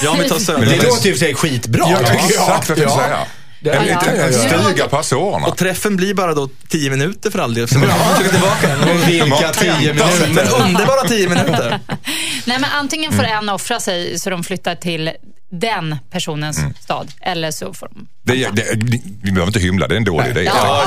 Ja, 0.02 0.16
vi 0.22 0.28
tar 0.28 0.34
Det 0.38 0.44
söder. 0.44 0.60
Men 0.60 0.68
låter 0.78 1.06
ju 1.06 1.12
för 1.12 1.18
sig 1.18 1.34
skitbra. 1.34 1.84
Ja, 1.90 2.00
exakt 2.00 2.38
vad 2.38 2.48
jag 2.48 2.62
tänkte 2.66 2.82
Ja. 2.82 2.96
säga. 2.96 3.18
Det- 3.64 3.70
En, 3.70 3.86
ja, 3.86 4.00
liten, 4.00 4.16
ja, 4.18 4.26
ja. 4.30 4.62
stuga 4.62 4.88
på 4.88 4.96
Azorerna. 4.98 5.46
Och 5.46 5.56
träffen 5.56 5.96
blir 5.96 6.14
bara 6.14 6.34
då 6.34 6.48
tio 6.68 6.90
minuter 6.90 7.30
för 7.30 7.38
all 7.38 7.54
del. 7.54 7.68
Så 7.68 7.78
man 7.78 7.88
försöker 7.88 8.30
tillbaka. 8.30 8.76
Vilka 9.06 9.52
tio 9.52 9.92
minuter. 9.94 10.30
Men 10.34 10.48
underbara 10.66 11.08
tio 11.08 11.28
minuter. 11.28 11.80
Nej, 12.44 12.58
men 12.58 12.64
antingen 12.64 13.12
får 13.12 13.24
Mm. 13.24 13.38
en 13.38 13.48
offra 13.48 13.80
sig 13.80 14.18
så 14.18 14.30
de 14.30 14.44
flyttar 14.44 14.74
till 14.74 15.10
den 15.50 15.96
personens 16.10 16.58
Mm. 16.58 16.74
stad. 16.80 17.08
Eller 17.20 17.50
så 17.50 17.72
får 17.74 17.88
de... 17.88 18.06
Det, 18.22 18.44
är- 18.44 18.50
det, 18.52 18.64
vi 19.22 19.32
behöver 19.32 19.46
inte 19.46 19.60
hymla, 19.60 19.88
det 19.88 19.94
är 19.94 19.96
en 19.96 20.04
dålig 20.04 20.30
idé. 20.30 20.42
Ja, 20.44 20.84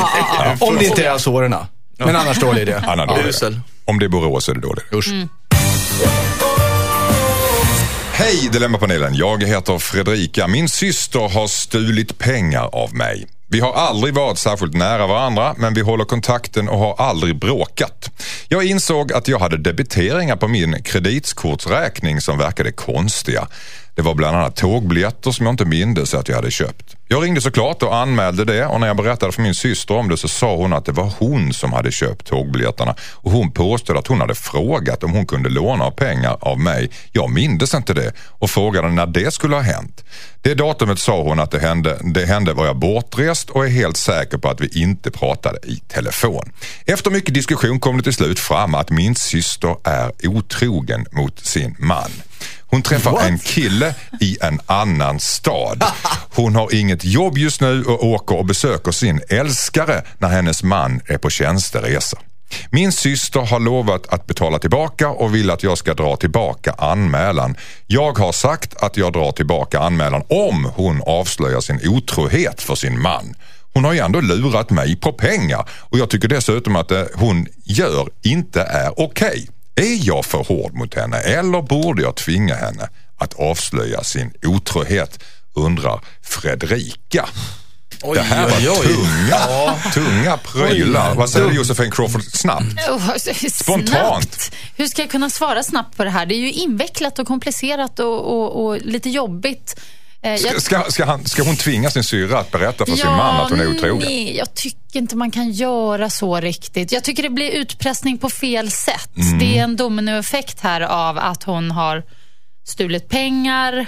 Om 0.60 0.76
det 0.78 0.86
inte 0.86 1.06
är 1.06 1.12
Azorerna. 1.12 1.68
Men 1.98 2.16
annars 2.16 2.40
dålig 2.40 2.62
idé. 2.62 2.74
Annan 2.88 3.08
dålig 3.08 3.26
idé. 3.26 3.62
Om 3.86 4.00
det 4.00 4.06
är 4.06 4.10
Borås 4.10 4.50
är 4.50 4.54
det 4.54 4.62
dåligt. 4.62 4.94
Usch. 4.94 5.08
Hej 8.20 8.50
Dilemmapanelen, 8.54 9.16
jag 9.16 9.44
heter 9.44 9.78
Fredrika. 9.78 10.48
Min 10.48 10.70
syster 10.70 11.20
har 11.20 11.48
stulit 11.48 12.18
pengar 12.18 12.70
av 12.76 12.96
mig. 12.96 13.28
Vi 13.50 13.60
har 13.60 13.74
aldrig 13.74 14.14
varit 14.14 14.38
särskilt 14.38 14.74
nära 14.74 15.08
varandra 15.08 15.56
men 15.58 15.74
vi 15.74 15.82
håller 15.82 16.06
kontakten 16.06 16.70
och 16.70 16.80
har 16.80 16.96
aldrig 16.96 17.40
bråkat. 17.40 18.12
Jag 18.50 18.66
insåg 18.66 19.14
att 19.14 19.28
jag 19.28 19.40
hade 19.40 19.58
debiteringar 19.58 20.36
på 20.36 20.48
min 20.48 20.84
kreditkortsräkning 20.84 22.22
som 22.22 22.38
verkade 22.38 22.72
konstiga. 22.72 23.48
Det 23.98 24.04
var 24.04 24.16
bland 24.16 24.38
annat 24.38 24.56
tågbiljetter 24.56 25.32
som 25.32 25.46
jag 25.46 25.54
inte 25.54 25.66
mindes 25.66 26.14
att 26.14 26.30
jag 26.30 26.36
hade 26.36 26.52
köpt. 26.52 26.96
Jag 27.08 27.24
ringde 27.24 27.42
såklart 27.42 27.84
och 27.84 27.96
anmälde 27.96 28.46
det 28.46 28.66
och 28.66 28.80
när 28.80 28.88
jag 28.88 28.98
berättade 28.98 29.32
för 29.32 29.42
min 29.42 29.56
syster 29.56 29.94
om 29.94 30.10
det 30.10 30.18
så 30.18 30.28
sa 30.28 30.56
hon 30.56 30.74
att 30.74 30.86
det 30.86 30.92
var 30.92 31.14
hon 31.20 31.54
som 31.54 31.74
hade 31.74 31.92
köpt 31.92 32.28
tågbiljetterna 32.28 32.96
och 33.02 33.32
hon 33.32 33.52
påstod 33.52 33.98
att 33.98 34.08
hon 34.08 34.22
hade 34.22 34.36
frågat 34.36 35.04
om 35.04 35.12
hon 35.12 35.26
kunde 35.26 35.50
låna 35.50 35.92
pengar 35.92 36.38
av 36.42 36.60
mig. 36.60 36.92
Jag 37.12 37.30
mindes 37.30 37.74
inte 37.74 37.94
det 37.94 38.12
och 38.20 38.50
frågade 38.50 38.90
när 38.90 39.06
det 39.06 39.34
skulle 39.34 39.56
ha 39.56 39.62
hänt. 39.62 40.04
Det 40.42 40.54
datumet 40.54 41.00
sa 41.00 41.22
hon 41.24 41.40
att 41.40 41.52
det 41.52 41.60
hände, 41.60 41.98
det 42.04 42.26
hände 42.26 42.54
var 42.54 42.66
jag 42.66 42.78
bortrest 42.78 43.50
och 43.50 43.66
är 43.66 43.70
helt 43.70 43.98
säker 43.98 44.38
på 44.38 44.50
att 44.50 44.62
vi 44.62 44.82
inte 44.82 45.12
pratade 45.12 45.60
i 45.64 45.76
telefon. 45.88 46.52
Efter 46.86 47.12
mycket 47.12 47.34
diskussion 47.34 47.80
kom 47.80 47.98
det 47.98 48.04
till 48.04 48.14
slut 48.14 48.40
fram 48.40 48.76
att 48.76 48.90
min 48.90 49.16
syster 49.16 49.76
är 49.84 50.12
otrogen 50.28 51.06
mot 51.12 51.40
sin 51.40 51.76
man. 51.80 52.12
Hon 52.70 52.82
träffar 52.82 53.28
en 53.28 53.40
kille 53.40 53.96
i 54.20 54.38
en 54.42 54.60
annan 54.66 55.20
stad. 55.20 55.84
Hon 56.36 56.56
har 56.56 56.76
inget 56.76 57.06
jobb 57.06 57.38
just 57.38 57.62
nu 57.62 57.84
och 57.84 58.06
åker 58.06 58.38
och 58.38 58.46
besöker 58.46 58.92
sin 58.92 59.22
älskare 59.30 60.04
när 60.18 60.28
hennes 60.30 60.64
man 60.64 61.02
är 61.06 61.18
på 61.18 61.30
tjänsteresa. 61.30 62.18
Min 62.72 62.92
syster 62.92 63.40
har 63.40 63.60
lovat 63.60 64.08
att 64.14 64.28
betala 64.28 64.60
tillbaka 64.60 65.10
och 65.10 65.36
vill 65.36 65.52
att 65.52 65.64
jag 65.64 65.78
ska 65.78 65.94
dra 65.94 66.16
tillbaka 66.16 66.76
anmälan. 66.78 67.56
Jag 67.88 68.18
har 68.18 68.32
sagt 68.32 68.84
att 68.84 68.98
jag 68.98 69.14
drar 69.14 69.32
tillbaka 69.32 69.80
anmälan 69.80 70.24
om 70.30 70.72
hon 70.76 71.02
avslöjar 71.06 71.62
sin 71.62 71.80
otrohet 71.90 72.62
för 72.62 72.76
sin 72.76 73.02
man. 73.02 73.36
Hon 73.74 73.84
har 73.84 73.94
ju 73.94 74.00
ändå 74.00 74.22
lurat 74.22 74.70
mig 74.70 74.96
på 74.96 75.14
pengar 75.14 75.70
och 75.70 75.98
jag 75.98 76.10
tycker 76.10 76.28
dessutom 76.28 76.76
att 76.76 76.90
det 76.90 77.10
hon 77.16 77.48
gör 77.64 78.10
inte 78.24 78.62
är 78.62 79.00
okej. 79.00 79.48
Är 79.78 80.08
jag 80.08 80.26
för 80.26 80.44
hård 80.44 80.74
mot 80.74 80.96
henne 80.96 81.18
eller 81.18 81.62
borde 81.62 82.02
jag 82.02 82.16
tvinga 82.16 82.56
henne 82.56 82.90
att 83.18 83.34
avslöja 83.34 84.04
sin 84.04 84.34
otrohet? 84.46 85.24
Undrar 85.56 86.02
Fredrika. 86.22 87.30
det 88.14 88.22
här 88.22 88.50
var 88.50 88.58
oj, 88.58 88.70
oj. 88.70 88.86
tunga, 88.86 89.76
tunga 89.94 90.38
prylar. 90.38 91.16
Vad 91.16 91.30
säger 91.30 91.50
du 91.50 91.56
Josefin 91.56 91.92
Crawford? 91.92 92.24
Snabbt. 92.24 92.66
Oh, 92.90 93.16
Spontant. 93.54 94.34
Snabbt. 94.34 94.52
Hur 94.76 94.88
ska 94.88 95.02
jag 95.02 95.12
kunna 95.12 95.30
svara 95.30 95.64
snabbt 95.64 95.98
på 95.98 96.04
det 96.04 96.10
här? 96.10 96.26
Det 96.26 96.36
är 96.36 96.40
ju 96.40 96.52
invecklat 96.52 97.20
och 97.20 97.28
komplicerat 97.28 98.00
och, 98.00 98.20
och, 98.20 98.66
och 98.66 98.78
lite 98.82 99.10
jobbigt. 99.10 99.80
Eh, 100.22 100.32
jag- 100.36 100.62
Ska, 100.62 100.84
ska, 100.92 101.06
han, 101.06 101.26
ska 101.26 101.44
hon 101.44 101.56
tvinga 101.56 101.90
sin 101.90 102.04
syrra 102.04 102.40
att 102.40 102.52
berätta 102.52 102.86
för 102.86 102.96
sin 102.96 103.06
man 103.12 103.42
att 103.42 103.50
hon 103.50 103.60
är 103.60 103.68
otrogen? 103.68 104.08
Nej, 104.08 104.38
jag 104.38 104.54
tycker 104.54 105.00
inte 105.00 105.16
man 105.16 105.32
kan 105.32 105.52
göra 105.52 106.10
så 106.10 106.40
riktigt. 106.40 106.92
Jag 106.92 107.04
tycker 107.04 107.24
det 107.24 107.30
blir 107.30 107.52
utpressning 107.52 108.18
på 108.18 108.30
fel 108.30 108.72
sätt. 108.72 109.18
Mm. 109.18 109.40
Det 109.40 109.58
är 109.60 109.64
en 109.64 109.76
dominoeffekt 109.76 110.60
här 110.60 110.82
av 110.82 111.18
att 111.18 111.44
hon 111.44 111.72
har 111.72 112.04
stulit 112.68 113.10
pengar. 113.10 113.86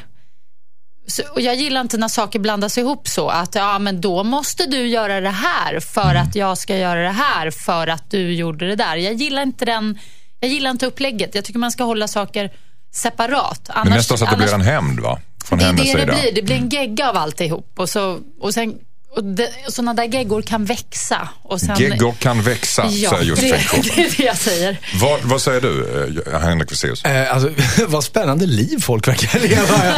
Så, 1.07 1.23
och 1.33 1.41
jag 1.41 1.55
gillar 1.55 1.81
inte 1.81 1.97
när 1.97 2.07
saker 2.07 2.39
blandas 2.39 2.77
ihop 2.77 3.07
så. 3.07 3.29
Att 3.29 3.55
ja, 3.55 3.79
men 3.79 4.01
då 4.01 4.23
måste 4.23 4.65
du 4.65 4.87
göra 4.87 5.21
det 5.21 5.29
här 5.29 5.79
för 5.79 6.09
Mm. 6.11 6.23
att 6.23 6.35
jag 6.35 6.57
ska 6.57 6.77
göra 6.77 7.01
det 7.03 7.09
här 7.09 7.51
för 7.51 7.87
att 7.87 8.11
du 8.11 8.33
gjorde 8.33 8.67
det 8.67 8.75
där. 8.75 8.95
Jag 8.95 9.13
gillar 9.13 9.41
inte 9.41 9.65
den. 9.65 9.99
Jag 10.39 10.51
gillar 10.51 10.71
inte 10.71 10.85
upplägget. 10.85 11.35
Jag 11.35 11.45
tycker 11.45 11.59
man 11.59 11.71
ska 11.71 11.83
hålla 11.83 12.07
saker 12.07 12.51
separat. 12.95 13.61
Men 13.67 13.77
Annars, 13.77 13.95
nästan 13.95 14.17
så 14.17 14.23
att 14.25 14.31
det 14.31 14.37
blir 14.37 14.53
en 14.53 14.61
hämnd 14.61 14.99
va? 14.99 15.19
Från 15.45 15.59
det 15.59 15.65
hennes 15.65 15.81
det 15.81 15.97
det 15.97 15.99
sida. 15.99 16.13
blir. 16.21 16.31
Det 16.35 16.41
blir 16.41 16.55
en 16.55 16.69
gegga 16.69 17.09
av 17.09 17.17
alltihop. 17.17 17.71
Och, 17.75 17.89
så, 17.89 18.19
och, 18.39 18.53
sen, 18.53 18.79
och, 19.11 19.23
det, 19.23 19.49
sådana 19.67 19.93
där 19.93 20.03
geggor 20.03 20.41
kan 20.41 20.65
växa. 20.65 21.29
Och 21.43 21.61
sen, 21.61 21.75
Geggor 21.79 22.13
kan 22.19 22.41
växa, 22.41 22.85
ja, 22.89 23.09
säger 23.09 23.23
Josefin 23.23 23.81
det, 23.81 23.81
det 23.95 24.01
är 24.01 24.17
det 24.17 24.23
jag 24.23 24.37
säger. 24.37 24.77
Vad, 25.01 25.19
vad 25.23 25.41
säger 25.41 25.61
du, 25.61 25.87
eh, 26.33 26.39
Henrik 26.39 26.69
Fexeus? 26.69 27.05
Eh, 27.05 27.33
alltså, 27.33 27.49
vad 27.87 28.03
spännande 28.03 28.45
liv 28.45 28.79
folk 28.81 29.07
verkar 29.07 29.39
leva. 29.39 29.95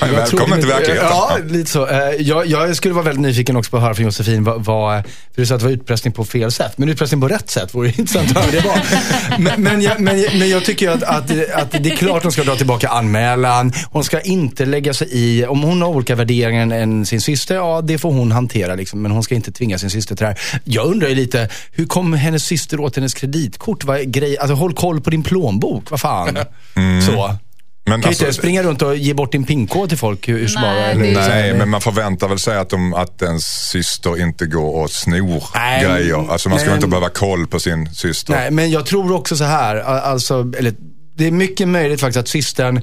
Jag 0.00 0.08
Välkommen 0.08 0.58
till 0.58 0.68
verkligheten. 0.68 1.08
Ja, 1.10 1.38
lite 1.44 1.70
så. 1.70 1.86
Eh, 1.86 1.98
jag, 2.18 2.46
jag 2.46 2.76
skulle 2.76 2.94
vara 2.94 3.04
väldigt 3.04 3.22
nyfiken 3.22 3.56
också 3.56 3.70
på 3.70 3.76
att 3.76 3.82
höra 3.82 3.94
från 3.94 4.04
Josefin 4.04 4.44
vad, 4.44 4.64
vad 4.64 5.04
för 5.04 5.42
du 5.42 5.46
sa 5.46 5.54
att 5.54 5.60
det 5.60 5.66
var 5.66 5.72
utpressning 5.72 6.12
på 6.12 6.24
fel 6.24 6.52
sätt. 6.52 6.78
Men 6.78 6.88
utpressning 6.88 7.20
på 7.20 7.28
rätt 7.28 7.50
sätt 7.50 7.74
vore 7.74 7.88
intressant 7.88 8.36
att 8.36 8.44
höra 8.44 8.52
det 8.52 8.68
var. 8.68 8.80
Men, 9.38 9.62
men, 9.62 9.82
jag, 9.82 10.00
men, 10.00 10.24
men 10.38 10.48
jag 10.48 10.64
tycker 10.64 10.86
ju 10.86 10.92
att, 10.92 11.02
att, 11.02 11.30
att 11.54 11.70
det 11.70 11.90
är 11.90 11.96
klart 11.96 12.22
hon 12.22 12.32
ska 12.32 12.44
dra 12.44 12.56
tillbaka 12.56 12.88
anmälan. 12.88 13.72
Hon 13.90 14.04
ska 14.04 14.20
inte 14.20 14.64
lägga 14.64 14.94
sig 14.94 15.08
i, 15.10 15.46
om 15.46 15.62
hon 15.62 15.82
har 15.82 15.88
olika 15.88 16.14
värderingar 16.14 16.76
än 16.76 17.06
sin 17.06 17.20
syster, 17.20 17.54
ja 17.54 17.80
det 17.82 17.98
får 17.98 18.12
hon 18.12 18.32
hantera 18.32 18.51
hantera. 18.52 18.74
Liksom, 18.74 19.02
men 19.02 19.10
hon 19.12 19.22
ska 19.22 19.34
inte 19.34 19.52
tvinga 19.52 19.78
sin 19.78 19.90
syster 19.90 20.16
till 20.16 20.24
det 20.24 20.28
här. 20.28 20.60
Jag 20.64 20.86
undrar 20.86 21.08
ju 21.08 21.14
lite, 21.14 21.48
hur 21.72 21.86
kom 21.86 22.12
hennes 22.12 22.44
syster 22.44 22.80
åt 22.80 22.96
hennes 22.96 23.14
kreditkort? 23.14 23.84
Vad 23.84 24.12
grej? 24.12 24.38
Alltså 24.38 24.54
håll 24.54 24.74
koll 24.74 25.00
på 25.00 25.10
din 25.10 25.22
plånbok, 25.22 25.90
vad 25.90 26.00
fan. 26.00 26.38
Så. 27.06 27.36
Men 27.84 28.00
Kan 28.00 28.08
alltså, 28.08 28.24
inte 28.24 28.38
springa 28.38 28.62
runt 28.62 28.82
och 28.82 28.96
ge 28.96 29.14
bort 29.14 29.32
din 29.32 29.44
pinkod 29.44 29.88
till 29.88 29.98
folk 29.98 30.28
hur 30.28 30.46
som 30.46 30.62
Nej, 30.62 31.14
bara, 31.14 31.28
Nej, 31.28 31.54
men 31.54 31.68
man 31.68 31.80
förväntar 31.80 32.28
väl 32.28 32.38
sig 32.38 32.58
att, 32.58 32.70
de, 32.70 32.94
att 32.94 33.22
ens 33.22 33.44
syster 33.70 34.22
inte 34.22 34.46
går 34.46 34.82
och 34.82 34.90
snor 34.90 35.44
Nej, 35.54 35.84
grejer. 35.84 36.32
Alltså 36.32 36.48
man 36.48 36.58
ska 36.58 36.68
men- 36.68 36.76
inte 36.76 36.88
behöva 36.88 37.08
koll 37.08 37.46
på 37.46 37.60
sin 37.60 37.94
syster. 37.94 38.32
Nej, 38.32 38.50
men 38.50 38.70
jag 38.70 38.86
tror 38.86 39.12
också 39.12 39.36
så 39.36 39.44
här, 39.44 39.76
alltså, 39.76 40.52
eller, 40.58 40.74
det 41.16 41.26
är 41.26 41.30
mycket 41.30 41.68
möjligt 41.68 42.00
faktiskt 42.00 42.20
att 42.20 42.28
systern 42.28 42.80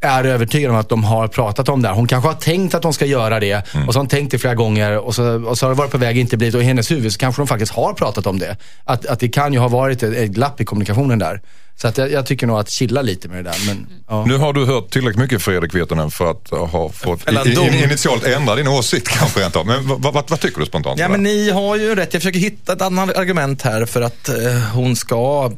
är 0.00 0.24
övertygad 0.24 0.70
om 0.70 0.76
att 0.76 0.88
de 0.88 1.04
har 1.04 1.28
pratat 1.28 1.68
om 1.68 1.82
det 1.82 1.88
här. 1.88 1.94
Hon 1.94 2.06
kanske 2.06 2.28
har 2.28 2.34
tänkt 2.34 2.74
att 2.74 2.82
de 2.82 2.92
ska 2.92 3.06
göra 3.06 3.40
det 3.40 3.50
Mm. 3.74 3.88
och 3.88 3.94
så 3.94 3.98
har 3.98 4.02
hon 4.02 4.08
tänkt 4.08 4.30
det 4.30 4.38
flera 4.38 4.54
gånger 4.54 4.98
och 4.98 5.14
så, 5.14 5.44
och 5.44 5.58
så 5.58 5.66
har 5.66 5.70
det 5.70 5.78
varit 5.78 5.90
på 5.90 5.98
väg 5.98 6.18
inte 6.18 6.36
blivit 6.36 6.54
och 6.54 6.62
i 6.62 6.64
hennes 6.64 6.90
huvud 6.90 7.12
så 7.12 7.18
kanske 7.18 7.42
de 7.42 7.46
faktiskt 7.46 7.72
har 7.72 7.92
pratat 7.92 8.26
om 8.26 8.38
det. 8.38 8.56
Att, 8.84 9.06
att 9.06 9.20
det 9.20 9.28
kan 9.28 9.52
ju 9.52 9.58
ha 9.58 9.68
varit 9.68 10.02
ett, 10.02 10.16
ett 10.16 10.30
glapp 10.30 10.60
i 10.60 10.64
kommunikationen 10.64 11.18
där. 11.18 11.40
Så 11.76 11.88
att 11.88 11.98
jag, 11.98 12.12
jag 12.12 12.26
tycker 12.26 12.46
nog 12.46 12.58
att 12.58 12.70
chilla 12.70 13.02
lite 13.02 13.28
med 13.28 13.44
det 13.44 13.50
där. 13.50 13.58
Men, 13.66 13.86
ja. 14.08 14.24
Nu 14.26 14.36
har 14.38 14.52
du 14.52 14.64
hört 14.66 14.90
tillräckligt 14.90 15.18
mycket 15.22 15.42
Fredrik 15.42 15.74
Virtanen 15.74 16.10
för 16.10 16.30
att 16.30 16.50
ha 16.50 16.88
fått 16.88 17.28
Eller 17.28 17.48
i, 17.48 17.54
dom. 17.54 17.66
i, 17.68 17.82
initialt 17.84 18.24
ändra 18.26 18.54
din 18.54 18.68
åsikt 18.68 19.08
kanske 19.08 19.40
rent 19.40 19.56
av. 19.56 19.66
Men 19.66 19.88
vad, 19.88 20.02
vad, 20.02 20.30
vad 20.30 20.40
tycker 20.40 20.60
du 20.60 20.66
spontant? 20.66 21.00
Ja, 21.00 21.08
men 21.08 21.22
ni 21.22 21.50
har 21.50 21.76
ju 21.76 21.94
rätt. 21.94 22.14
Jag 22.14 22.22
försöker 22.22 22.38
hitta 22.40 22.72
ett 22.72 22.82
annat 22.82 23.16
argument 23.16 23.62
här 23.62 23.86
för 23.86 24.02
att 24.02 24.28
eh, 24.28 24.34
hon 24.74 24.96
ska 24.96 25.50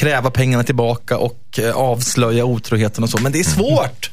kräva 0.00 0.30
pengarna 0.30 0.64
tillbaka 0.64 1.18
och 1.18 1.58
eh, 1.58 1.76
avslöja 1.76 2.44
otroheten 2.44 3.04
och 3.04 3.10
så. 3.10 3.18
Men 3.18 3.32
det 3.32 3.40
är 3.40 3.44
svårt. 3.44 4.10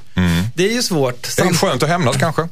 Det 0.55 0.69
är 0.69 0.73
ju 0.73 0.83
svårt. 0.83 1.35
Det 1.37 1.41
är 1.41 1.53
skönt 1.53 1.83
att 1.83 1.89
hämnas 1.89 2.17
kanske. 2.17 2.47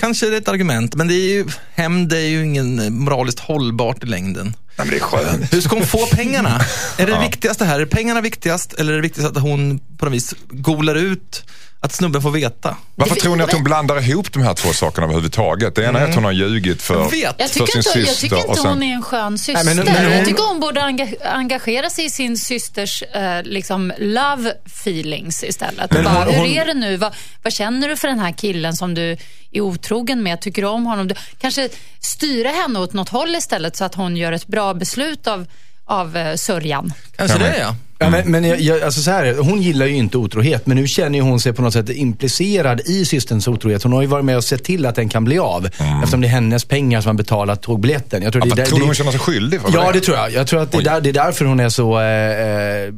Kanske 0.00 0.26
det 0.26 0.36
är 0.36 0.40
ett 0.40 0.48
argument, 0.48 0.94
men 0.94 1.08
det 1.08 1.14
är 1.14 1.34
ju, 1.34 1.46
hämnd 1.74 2.12
är 2.12 2.18
ju 2.18 2.44
ingen 2.44 2.78
eh, 2.78 2.90
moraliskt 2.90 3.40
hållbart 3.40 4.02
i 4.02 4.06
längden. 4.06 4.46
Nej, 4.76 4.86
men 4.86 4.88
det 4.88 4.96
är 4.96 5.00
skönt. 5.00 5.52
Hur 5.52 5.60
ska 5.60 5.76
hon 5.76 5.86
få 5.86 6.06
pengarna? 6.06 6.60
Är 6.98 7.06
det 7.06 7.12
det 7.12 7.20
viktigaste 7.20 7.64
här? 7.64 7.80
Är 7.80 7.86
pengarna 7.86 8.20
viktigast 8.20 8.72
eller 8.72 8.92
är 8.92 8.96
det 8.96 9.02
viktigast 9.02 9.36
att 9.36 9.42
hon 9.42 9.80
på 9.98 10.04
något 10.04 10.14
vis 10.14 10.34
golar 10.50 10.94
ut 10.94 11.44
att 11.84 11.92
snubben 11.92 12.22
får 12.22 12.30
veta? 12.30 12.76
Varför 12.94 13.14
tror 13.14 13.36
ni 13.36 13.42
att 13.44 13.52
hon 13.52 13.64
blandar 13.64 14.08
ihop 14.10 14.32
de 14.32 14.42
här 14.42 14.54
två 14.54 14.72
sakerna 14.72 15.04
överhuvudtaget? 15.04 15.74
Det 15.74 15.84
ena 15.84 16.00
är 16.00 16.08
att 16.08 16.14
hon 16.14 16.24
har 16.24 16.32
ljugit 16.32 16.82
för, 16.82 16.94
Jag 16.94 17.10
vet. 17.10 17.34
Jag 17.38 17.50
för 17.50 17.66
tycker 17.66 17.66
sin 17.72 17.78
inte, 17.78 17.98
jag 17.98 18.08
syster. 18.08 18.20
tycker 18.36 18.48
inte 18.48 18.60
sen- 18.60 18.70
hon 18.70 18.82
är 18.82 18.94
en 18.94 19.02
skön 19.02 19.38
syster. 19.38 19.64
Nej, 19.64 19.74
men- 19.74 19.84
men 19.84 20.04
hon- 20.04 20.12
Jag 20.12 20.24
tycker 20.26 20.42
hon 20.48 20.60
borde 20.60 20.80
enga- 20.80 21.26
engagera 21.34 21.90
sig 21.90 22.04
i 22.04 22.10
sin 22.10 22.38
systers 22.38 23.02
eh, 23.02 23.42
liksom 23.42 23.92
love 23.98 24.52
feelings 24.66 25.44
istället. 25.44 25.92
Men 25.92 26.04
Bara, 26.04 26.14
hon- 26.14 26.32
hur 26.34 26.38
hon- 26.40 26.48
är 26.48 26.64
det 26.66 26.74
nu? 26.74 26.96
Vad, 26.96 27.14
vad 27.42 27.52
känner 27.52 27.88
du 27.88 27.96
för 27.96 28.08
den 28.08 28.18
här 28.18 28.32
killen 28.32 28.74
som 28.76 28.94
du 28.94 29.16
är 29.52 29.60
otrogen 29.60 30.22
med? 30.22 30.40
Tycker 30.40 30.62
du 30.62 30.68
om 30.68 30.86
honom? 30.86 31.08
Du, 31.08 31.14
kanske 31.40 31.68
styra 32.00 32.48
henne 32.48 32.78
åt 32.78 32.92
något 32.92 33.08
håll 33.08 33.34
istället 33.34 33.76
så 33.76 33.84
att 33.84 33.94
hon 33.94 34.16
gör 34.16 34.32
ett 34.32 34.46
bra 34.46 34.74
beslut 34.74 35.26
av, 35.26 35.46
av 35.84 36.16
eh, 36.16 36.34
sörjan. 36.36 36.92
Kanske 37.16 37.38
det 37.38 37.58
ja. 37.58 37.76
Ja, 37.98 38.10
men 38.10 38.30
men 38.30 38.44
jag, 38.44 38.60
jag, 38.60 38.82
alltså 38.82 39.00
så 39.00 39.10
här, 39.10 39.34
hon 39.34 39.62
gillar 39.62 39.86
ju 39.86 39.94
inte 39.96 40.18
otrohet, 40.18 40.66
men 40.66 40.76
nu 40.76 40.86
känner 40.86 41.18
ju 41.18 41.22
hon 41.24 41.40
sig 41.40 41.52
på 41.52 41.62
något 41.62 41.72
sätt 41.72 41.90
implicerad 41.90 42.80
i 42.86 43.04
systerns 43.04 43.48
otrohet. 43.48 43.82
Hon 43.82 43.92
har 43.92 44.00
ju 44.02 44.06
varit 44.06 44.24
med 44.24 44.36
och 44.36 44.44
sett 44.44 44.64
till 44.64 44.86
att 44.86 44.94
den 44.94 45.08
kan 45.08 45.24
bli 45.24 45.38
av. 45.38 45.66
Eftersom 45.66 46.20
det 46.20 46.26
är 46.26 46.30
hennes 46.30 46.64
pengar 46.64 47.00
som 47.00 47.08
har 47.08 47.14
betalat 47.14 47.62
tågbiljetten. 47.62 48.22
Jag 48.22 48.32
tror 48.32 48.46
Ja, 48.48 48.54
det, 48.54 48.62
där- 48.62 48.68
tror 48.68 48.78
det- 48.78 48.84
hon 48.84 48.94
känner 48.94 49.10
sig 49.10 49.20
skyldig 49.20 49.60
för 49.60 49.70
Ja, 49.74 49.86
det? 49.86 49.92
det 49.98 50.04
tror 50.04 50.16
jag. 50.16 50.32
Jag 50.32 50.46
tror 50.46 50.62
att 50.62 50.72
det 50.72 50.80
där, 50.82 51.00
det 51.00 51.08
är 51.08 51.12
därför 51.12 51.44
hon 51.44 51.60
är 51.60 51.68
så... 51.68 52.00
Eh, 52.00 52.82
eh, 52.88 52.92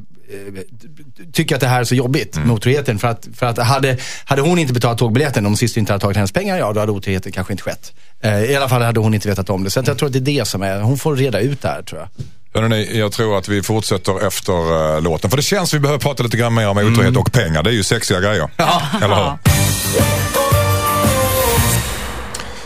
tycker 1.33 1.55
att 1.55 1.61
det 1.61 1.67
här 1.69 1.81
är 1.81 1.85
så 1.85 1.95
jobbigt 1.95 2.37
Mm. 2.37 2.49
med 2.49 2.55
otroheten. 2.55 2.99
För 2.99 3.09
att, 3.09 3.29
för 3.35 3.47
att 3.47 3.59
hade, 3.59 3.97
hade 4.25 4.43
hon 4.43 4.59
inte 4.59 4.73
betalat 4.73 4.99
tågbiljetten, 4.99 5.47
om 5.47 5.57
syster 5.57 5.81
inte 5.81 5.93
hade 5.93 6.03
tagit 6.03 6.17
hennes 6.17 6.33
pengar, 6.33 6.59
ja 6.59 6.73
då 6.73 6.81
hade 6.81 6.93
otroheten 6.93 7.33
kanske 7.33 7.53
inte 7.53 7.63
skett. 7.63 7.93
Eh, 8.21 8.43
I 8.45 8.57
alla 8.57 8.69
fall 8.69 8.83
hade 8.83 9.01
hon 9.01 9.15
inte 9.15 9.29
vetat 9.29 9.51
om 9.51 9.65
det. 9.65 9.71
Så 9.71 9.81
att 9.81 9.87
jag 9.87 9.99
tror 9.99 10.07
att 10.07 10.13
det 10.13 10.19
är 10.19 10.39
det 10.39 10.49
som 10.49 10.63
är, 10.63 10.81
hon 10.81 10.99
får 10.99 11.17
reda 11.17 11.41
ut 11.41 11.63
det 11.63 11.69
här 11.69 11.83
tror 11.83 12.01
jag. 12.01 12.09
Hörrni, 12.57 12.99
jag 12.99 13.13
tror 13.13 13.39
att 13.39 13.49
vi 13.49 13.63
fortsätter 13.63 14.27
efter 14.27 14.53
uh, 14.97 15.03
låten. 15.03 15.31
För 15.31 15.37
det 15.37 15.43
känns 15.43 15.71
som 15.71 15.77
vi 15.77 15.81
behöver 15.81 15.99
prata 16.01 16.23
lite 16.23 16.37
grann 16.37 16.55
mer 16.55 16.69
om 16.69 16.79
otrohet 16.79 16.99
Mm. 16.99 17.17
och 17.17 17.33
pengar. 17.33 17.63
Det 17.63 17.71
är 17.71 17.75
ju 17.75 17.83
sexiga 17.83 18.21
grejer. 18.21 18.49
Eller 19.03 19.15
hur? 19.17 19.33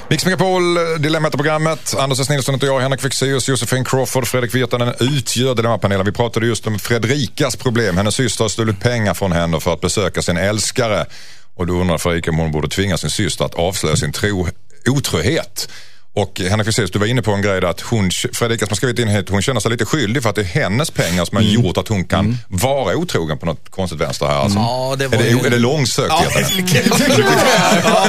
Mix 0.09 0.25
Megapol, 0.25 0.77
eh, 0.77 0.83
Dilemmat-programmet. 0.99 1.95
Anders 1.99 2.21
S. 2.21 2.29
Nilsson 2.31 2.55
heter 2.55 2.67
jag, 2.67 2.81
Henrik 2.81 3.01
Fexeus, 3.01 3.49
Josefin 3.49 3.85
Crawford, 3.85 4.27
Fredrik 4.27 4.55
Virtanen 4.55 4.95
utgör 5.01 5.55
Dilemmapanelen. 5.55 6.07
Vi 6.07 6.13
pratade 6.13 6.47
just 6.47 6.67
om 6.67 6.79
Fredrikas 6.79 7.57
problem. 7.57 7.97
Hennes 7.97 8.15
syster 8.15 8.45
har 8.45 8.49
stulit 8.49 8.81
pengar 8.81 9.15
från 9.15 9.33
henne 9.33 9.61
för 9.61 9.73
att 9.73 9.81
besöka 9.81 10.23
sin 10.23 10.37
älskare. 10.37 11.07
Och 11.55 11.67
då 11.67 11.73
undrar 11.73 11.99
Fredrika 11.99 12.31
om 12.31 12.39
hon 12.39 12.53
borde 12.53 12.69
tvinga 12.69 12.99
sin 12.99 13.11
syster 13.11 13.45
att 13.45 13.55
avslöja 13.55 13.97
sin 13.97 14.13
tro, 14.13 14.49
otrohet. 14.89 15.69
Och 16.15 16.41
Henrik 16.41 16.67
Fexeus, 16.67 16.91
du 16.91 16.99
var 16.99 17.07
inne 17.07 17.23
på 17.23 17.33
en 17.33 17.43
grej 17.43 17.61
där 17.61 17.69
att 17.69 17.81
hon, 17.81 18.11
Fredrika 18.33 18.67
som 18.67 18.71
har 18.71 18.77
skrivit 18.77 18.99
in 18.99 19.25
hon 19.31 19.43
känner 19.43 19.61
sig 19.61 19.71
lite 19.71 19.85
skyldig 19.85 20.23
för 20.23 20.31
att 20.31 20.37
det 20.37 20.41
är 20.43 20.45
hennes 20.45 20.91
pengar 20.91 21.25
som 21.25 21.37
har 21.37 21.43
Mm. 21.43 21.55
gjort 21.55 21.77
att 21.77 21.89
hon 21.89 22.05
kan 22.05 22.39
vara 22.49 22.97
otrogen 22.97 23.39
på 23.39 23.47
något 23.47 23.71
konstigt 23.71 24.01
vänster 24.01 24.27
här. 24.27 24.35
Alltså. 24.35 24.59
Ja, 24.59 24.97
det 24.99 25.07
var 25.09 25.19
är, 25.19 25.23
det, 25.23 25.29
ju- 25.29 25.47
är 25.47 25.51
det 25.51 25.59
långsökt? 25.59 26.09
Ja, 26.09 26.25
ja, 27.85 28.07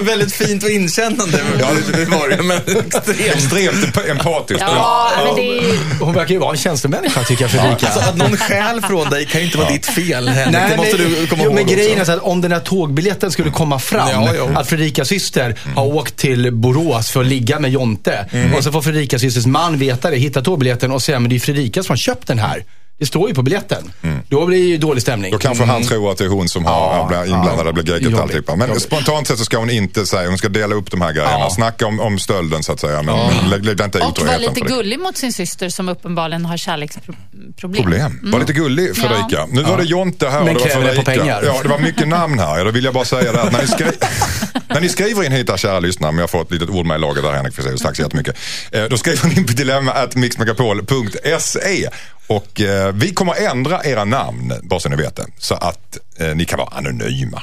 väldigt 0.00 0.32
fint 0.34 0.62
och 0.64 0.70
inkännande 0.70 1.40
ja, 1.60 1.68
det 1.92 2.04
var 2.04 2.28
det, 2.28 2.42
men 2.42 2.56
extremt. 2.56 3.34
Extremt 3.34 3.96
empatiskt. 4.08 4.62
Ja, 4.66 5.10
men 5.26 5.34
det 5.36 5.58
är 5.58 5.62
ju... 5.62 5.78
Hon 6.00 6.14
verkar 6.14 6.34
ju 6.34 6.38
vara 6.40 6.50
en 6.50 6.56
tjänstemänniska 6.58 7.24
tycker 7.24 7.42
jag, 7.44 7.50
Fredrika. 7.50 7.86
Alltså, 7.88 8.10
att 8.10 8.16
någon 8.16 8.36
stjäl 8.36 8.80
från 8.80 9.10
dig 9.10 9.26
kan 9.26 9.40
ju 9.40 9.46
inte 9.46 9.58
vara 9.58 9.68
ditt 9.70 9.86
fel, 9.86 10.28
Henrik. 10.28 10.60
det 10.70 10.76
måste 10.76 10.96
men, 10.98 11.10
du 11.10 11.26
komma 11.26 11.42
jo, 11.42 11.48
ihåg 11.50 11.54
men 11.54 11.66
grejen 11.66 11.90
är 11.96 12.00
också. 12.00 12.04
så 12.04 12.12
att 12.18 12.22
om 12.24 12.40
den 12.40 12.52
här 12.52 12.60
tågbiljetten 12.60 13.30
skulle 13.32 13.50
komma 13.50 13.78
fram, 13.78 14.56
att 14.56 14.68
Fredrikas 14.68 15.08
syster 15.08 15.58
har 15.76 15.84
åkt 15.86 16.16
till 16.16 16.52
Borås 16.52 17.10
för 17.10 17.24
ligga 17.26 17.58
med 17.60 17.70
Jonte. 17.70 18.26
Mm. 18.32 18.54
Och 18.54 18.64
så 18.64 18.72
får 18.72 18.82
Fredrikas 18.82 19.20
systers 19.20 19.46
man 19.46 19.78
veta 19.78 20.10
det, 20.10 20.16
hitta 20.16 20.42
tågbiljetten 20.42 20.92
och 20.92 21.02
säga 21.02 21.18
men 21.20 21.30
det 21.30 21.36
är 21.36 21.40
Fredrika 21.40 21.82
som 21.82 21.92
har 21.92 21.96
köpt 21.96 22.26
den 22.26 22.38
här. 22.38 22.64
Det 22.98 23.06
står 23.06 23.28
ju 23.28 23.34
på 23.34 23.42
biljetten. 23.42 23.90
Då 24.28 24.46
blir 24.46 24.58
det 24.58 24.64
ju 24.64 24.76
dålig 24.78 25.02
stämning. 25.02 25.32
Då 25.32 25.38
kanske 25.38 25.64
han 25.64 25.82
tror 25.82 26.12
att 26.12 26.18
det 26.18 26.24
är 26.24 26.28
hon 26.28 26.48
som 26.48 26.64
har 26.64 27.08
Ja, 27.12 27.24
inblandad, 27.24 27.66
ja. 27.66 27.72
blir 27.72 27.84
geggigt 27.84 28.02
Jobbigt, 28.04 28.20
alltihopa. 28.20 28.56
Men 28.56 28.68
jobbigt. 28.68 28.82
spontant 28.82 29.26
sett 29.28 29.38
så 29.38 29.44
ska 29.44 29.58
hon 29.58 29.70
inte 29.70 30.06
säga, 30.06 30.28
hon 30.28 30.38
ska 30.38 30.48
dela 30.48 30.74
upp 30.74 30.90
de 30.90 31.00
här 31.00 31.12
grejerna. 31.12 31.32
Ja. 31.38 31.50
Snacka 31.50 31.86
om, 31.86 32.00
om 32.00 32.18
stölden 32.18 32.62
så 32.62 32.72
att 32.72 32.80
säga. 32.80 33.02
Men 33.02 33.48
lägg, 33.50 33.64
lägg 33.64 33.80
inte 33.80 33.98
Och 33.98 34.18
vara 34.18 34.36
lite 34.38 34.60
gullig 34.60 34.98
mot 35.00 35.16
sin 35.16 35.32
syster 35.32 35.68
som 35.68 35.88
uppenbarligen 35.88 36.44
har 36.44 36.56
kärleksproblem. 36.56 37.16
Problem. 37.60 38.20
Var 38.22 38.40
lite 38.40 38.52
gullig 38.52 38.96
Fredrika. 38.96 39.24
Ja. 39.28 39.46
Nu 39.50 39.62
var 39.62 39.76
det 39.76 39.84
Jonte 39.84 40.28
här 40.28 40.40
och 40.40 40.46
Men 40.46 40.54
det 40.54 40.60
var 40.60 40.68
det 40.68 40.74
på 40.74 40.80
Fredrika. 41.02 41.20
pengar. 41.20 41.42
Ja, 41.46 41.62
det 41.62 41.68
var 41.68 41.78
mycket 41.78 42.08
namn 42.08 42.38
här. 42.38 42.58
Ja, 42.58 42.64
Då 42.64 42.70
vill 42.70 42.84
jag 42.84 42.94
bara 42.94 43.04
säga 43.04 43.32
det 43.32 43.42
att 43.42 43.52
när 43.52 43.60
ni, 43.62 43.66
skri... 43.68 43.86
när 44.68 44.80
ni 44.80 44.88
skriver 44.88 45.24
in 45.24 45.32
hit 45.32 45.58
kära 45.58 45.80
lyssnare, 45.80 46.12
men 46.12 46.20
jag 46.20 46.30
får 46.30 46.42
ett 46.42 46.50
litet 46.50 46.68
ord 46.68 46.86
med 46.86 46.96
i 46.96 46.98
laget 46.98 47.22
där 47.22 47.32
Henrik 47.32 47.54
Fexeus, 47.54 47.82
tack 47.82 47.96
så 47.96 48.02
jättemycket. 48.02 48.36
Eh, 48.72 48.84
då 48.84 48.98
skriver 48.98 49.28
ni 49.28 49.34
in 49.34 49.46
på 49.46 49.52
dilemma.mixmegapol.se 49.52 51.88
och 52.26 52.60
eh, 52.60 52.92
vi 52.94 53.14
kommer 53.14 53.34
ändra 53.50 53.84
era 53.84 54.04
namn, 54.04 54.52
bara 54.62 54.80
så 54.80 54.88
ni 54.88 54.96
vet 54.96 55.16
det, 55.16 55.26
så 55.38 55.54
att 55.54 55.98
eh, 56.18 56.34
ni 56.34 56.44
kan 56.44 56.58
vara 56.58 56.68
anonyma. 56.68 57.42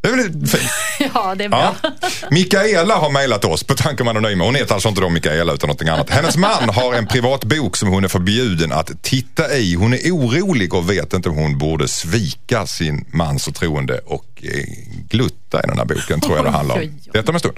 Det 0.00 0.08
är 0.08 0.16
väl 0.16 0.46
fint? 0.46 0.70
Ja, 1.14 1.34
det 1.34 1.44
är 1.44 1.48
bra. 1.48 1.74
Ja. 1.82 1.90
Mikaela 2.30 2.94
har 2.94 3.10
mejlat 3.10 3.44
oss 3.44 3.64
på 3.64 3.74
tanke 3.74 4.02
om 4.02 4.08
anonyma. 4.08 4.44
Hon 4.44 4.54
heter 4.54 4.74
alltså 4.74 4.88
inte 4.88 5.00
då 5.00 5.08
Mikaela 5.08 5.52
utan 5.52 5.68
något 5.70 5.82
annat. 5.82 6.10
Hennes 6.10 6.36
man 6.36 6.68
har 6.68 6.94
en 6.94 7.06
privat 7.06 7.44
bok 7.44 7.76
som 7.76 7.88
hon 7.88 8.04
är 8.04 8.08
förbjuden 8.08 8.72
att 8.72 9.02
titta 9.02 9.56
i. 9.56 9.74
Hon 9.74 9.92
är 9.94 10.10
orolig 10.10 10.74
och 10.74 10.90
vet 10.90 11.12
inte 11.12 11.28
om 11.28 11.36
hon 11.36 11.58
borde 11.58 11.88
svika 11.88 12.66
sin 12.66 13.04
mans 13.12 13.44
förtroende 13.44 13.98
och 14.06 14.26
eh, 14.42 14.64
glutta 15.08 15.64
i 15.64 15.66
den 15.66 15.78
här 15.78 15.84
boken 15.84 16.20
tror 16.20 16.36
jag 16.36 16.44
det 16.44 16.50
handlar 16.50 16.74
om. 16.74 17.00
Detta 17.12 17.28
om 17.30 17.34
en 17.36 17.40
stund. 17.40 17.56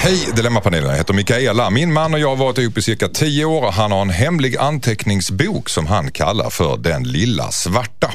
Hej 0.00 0.28
Dilemmapanelen, 0.36 0.90
jag 0.90 0.96
heter 0.96 1.14
Mikaela. 1.14 1.70
Min 1.70 1.92
man 1.92 2.14
och 2.14 2.20
jag 2.20 2.28
har 2.28 2.36
varit 2.36 2.58
ihop 2.58 2.78
i 2.78 2.82
cirka 2.82 3.08
tio 3.08 3.44
år 3.44 3.62
och 3.62 3.72
han 3.72 3.92
har 3.92 4.02
en 4.02 4.10
hemlig 4.10 4.56
anteckningsbok 4.56 5.68
som 5.68 5.86
han 5.86 6.10
kallar 6.10 6.50
för 6.50 6.76
Den 6.76 7.02
lilla 7.02 7.50
svarta. 7.52 8.12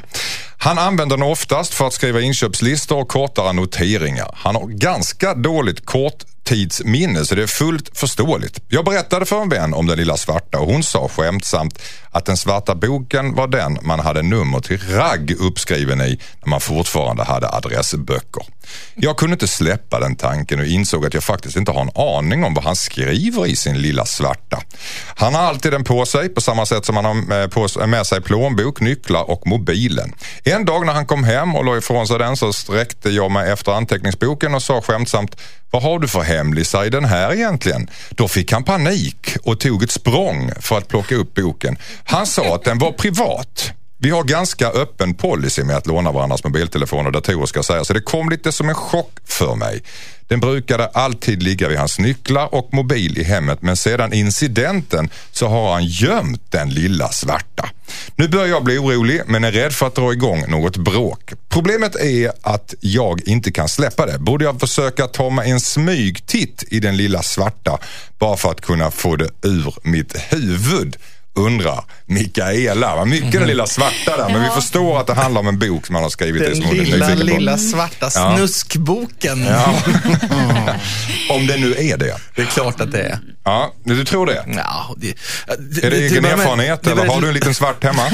Han 0.58 0.78
använder 0.78 1.18
den 1.18 1.26
oftast 1.26 1.74
för 1.74 1.88
att 1.88 1.94
skriva 1.94 2.22
inköpslistor 2.22 3.02
och 3.02 3.08
kortare 3.08 3.54
noteringar. 3.54 4.32
Han 4.34 4.56
har 4.56 4.68
ganska 4.68 5.34
dåligt 5.34 5.86
korttidsminne 5.86 7.26
så 7.26 7.36
det 7.36 7.44
är 7.44 7.48
fullt 7.48 7.98
förståeligt. 7.98 8.60
Jag 8.70 8.86
berättade 8.86 9.26
för 9.26 9.42
en 9.42 9.50
vän 9.50 9.74
om 9.74 9.88
Den 9.88 9.98
lilla 9.98 10.18
svarta 10.18 10.60
och 10.60 10.68
hon 10.68 10.84
sa 10.84 11.08
skämtsamt 11.08 11.82
att 12.14 12.26
den 12.26 12.38
svarta 12.38 12.76
boken 12.76 13.36
var 13.36 13.48
den 13.48 13.78
man 13.82 14.00
hade 14.00 14.22
nummer 14.22 14.60
till 14.60 14.80
ragg 14.90 15.32
uppskriven 15.40 16.02
i 16.02 16.20
när 16.44 16.50
man 16.50 16.62
fortfarande 16.62 17.24
hade 17.24 17.50
adressböcker. 17.50 18.44
Jag 18.96 19.18
kunde 19.18 19.34
inte 19.34 19.48
släppa 19.48 20.00
den 20.00 20.16
tanken 20.16 20.60
och 20.60 20.66
insåg 20.66 21.06
att 21.06 21.14
jag 21.14 21.24
faktiskt 21.24 21.58
inte 21.58 21.72
har 21.72 21.82
en 21.82 22.18
aning 22.18 22.44
om 22.44 22.54
vad 22.54 22.64
han 22.64 22.76
skriver 22.76 23.48
i 23.48 23.56
sin 23.56 23.82
lilla 23.82 24.06
svarta. 24.06 24.62
Han 25.16 25.36
har 25.36 25.42
alltid 25.42 25.72
den 25.72 25.84
på 25.84 26.06
sig 26.06 26.30
på 26.30 26.42
samma 26.42 26.66
sätt 26.66 26.86
som 26.86 26.96
han 26.96 27.06
har 27.06 27.82
eh, 27.82 27.88
med, 27.88 28.08
sig 28.08 28.22
plånbok, 28.22 28.80
nycklar 28.80 29.30
och 29.30 29.48
mobilen. 29.48 30.14
En 30.44 30.66
dag 30.66 30.86
när 30.86 30.94
han 30.94 31.06
kom 31.06 31.24
hem 31.24 31.56
och 31.56 31.66
la 31.66 31.78
ifrån 31.78 32.08
sig 32.08 32.20
den 32.20 32.38
så 32.38 32.54
sträckte 32.54 33.10
jag 33.10 33.32
mig 33.32 33.52
efter 33.52 33.72
anteckningsboken 33.72 34.56
och 34.56 34.64
sa 34.64 34.82
skämtsamt 34.82 35.36
vad 35.74 35.84
har 35.84 36.00
du 36.00 36.08
för 36.08 36.22
hemlisar 36.22 36.86
i 36.86 36.90
den 36.90 37.06
här 37.06 37.34
egentligen? 37.34 37.90
Då 38.10 38.28
fick 38.28 38.52
han 38.52 38.64
panik 38.64 39.36
och 39.44 39.60
tog 39.60 39.84
ett 39.84 39.92
språng 39.92 40.52
för 40.60 40.78
att 40.78 40.88
plocka 40.88 41.16
upp 41.16 41.34
boken. 41.34 41.78
Han 42.04 42.28
sa 42.28 42.56
att 42.56 42.64
den 42.64 42.78
var 42.78 42.92
privat. 42.92 43.74
Vi 43.98 44.10
har 44.10 44.24
ganska 44.24 44.68
öppen 44.68 45.14
policy 45.14 45.64
med 45.64 45.78
att 45.78 45.88
låna 45.88 46.12
varandras 46.12 46.44
mobiltelefoner 46.44 47.06
och 47.06 47.12
datorer 47.12 47.46
ska 47.46 47.58
jag 47.58 47.66
säga, 47.66 47.84
så 47.84 47.94
det 47.94 48.02
kom 48.02 48.30
lite 48.30 48.52
som 48.52 48.70
en 48.70 48.76
chock 48.76 49.20
för 49.26 49.56
mig. 49.56 49.84
Den 50.28 50.40
brukade 50.40 50.86
alltid 50.86 51.44
ligga 51.44 51.68
vid 51.68 51.78
hans 51.78 52.00
nycklar 52.00 52.56
och 52.56 52.74
mobil 52.74 53.18
i 53.18 53.24
hemmet 53.24 53.62
men 53.62 53.78
sedan 53.78 54.14
incidenten 54.14 55.10
så 55.32 55.48
har 55.48 55.74
han 55.74 55.86
gömt 55.86 56.52
den 56.52 56.70
lilla 56.70 57.10
svarta. 57.10 57.70
Nu 58.16 58.28
börjar 58.28 58.48
jag 58.48 58.64
bli 58.64 58.78
orolig 58.78 59.22
men 59.28 59.44
är 59.44 59.52
rädd 59.52 59.74
för 59.74 59.88
att 59.88 59.96
dra 59.96 60.14
igång 60.14 60.46
något 60.48 60.78
bråk. 60.78 61.34
Problemet 61.50 61.96
är 61.96 62.32
att 62.42 62.74
jag 62.80 63.28
inte 63.28 63.52
kan 63.52 63.70
släppa 63.70 64.06
det. 64.06 64.20
Borde 64.20 64.46
jag 64.46 64.60
försöka 64.60 65.08
ta 65.08 65.30
mig 65.30 65.52
en 65.52 65.60
smygtitt 65.60 66.64
i 66.68 66.80
den 66.80 66.98
lilla 66.98 67.24
svarta 67.24 67.78
bara 68.20 68.38
för 68.38 68.52
att 68.52 68.62
kunna 68.62 68.92
få 68.92 69.16
det 69.16 69.30
ur 69.42 69.74
mitt 69.84 70.16
huvud? 70.18 70.98
Undrar 71.36 71.84
Mikaela. 72.06 72.96
Vad 72.96 73.08
mycket 73.08 73.32
den 73.32 73.48
lilla 73.48 73.68
svarta 73.68 74.18
där, 74.18 74.30
men 74.30 74.44
vi 74.44 74.50
förstår 74.50 75.00
att 75.00 75.08
det 75.08 75.14
handlar 75.14 75.42
om 75.42 75.48
en 75.48 75.60
bok 75.60 75.86
som 75.86 75.96
han 75.96 76.04
har 76.04 76.10
skrivit. 76.10 76.42
det 76.42 76.48
Den 76.48 76.56
som 76.56 76.66
hon 76.66 76.80
är 76.80 76.84
lilla, 76.84 77.08
lilla 77.14 77.58
svarta 77.58 78.10
snuskboken. 78.10 79.46
Ja. 79.46 79.74
Om 81.36 81.48
det 81.48 81.58
nu 81.58 81.76
är 81.76 81.98
det. 81.98 82.18
Det 82.36 82.42
är 82.42 82.46
klart 82.46 82.82
att 82.82 82.92
det 82.92 83.02
är. 83.02 83.20
Ja, 83.46 83.74
du 83.84 84.06
tror 84.06 84.26
det? 84.26 84.46
Ja, 84.48 84.96
det, 84.98 85.10
Är 85.84 85.90
det 85.90 85.98
egen 85.98 86.26
erfarenhet 86.26 86.84
det 86.84 86.92
eller 86.92 87.06
har 87.06 87.22
du 87.22 87.28
en 87.28 87.34
liten 87.34 87.54
svart 87.54 87.84
hemma? 87.84 88.02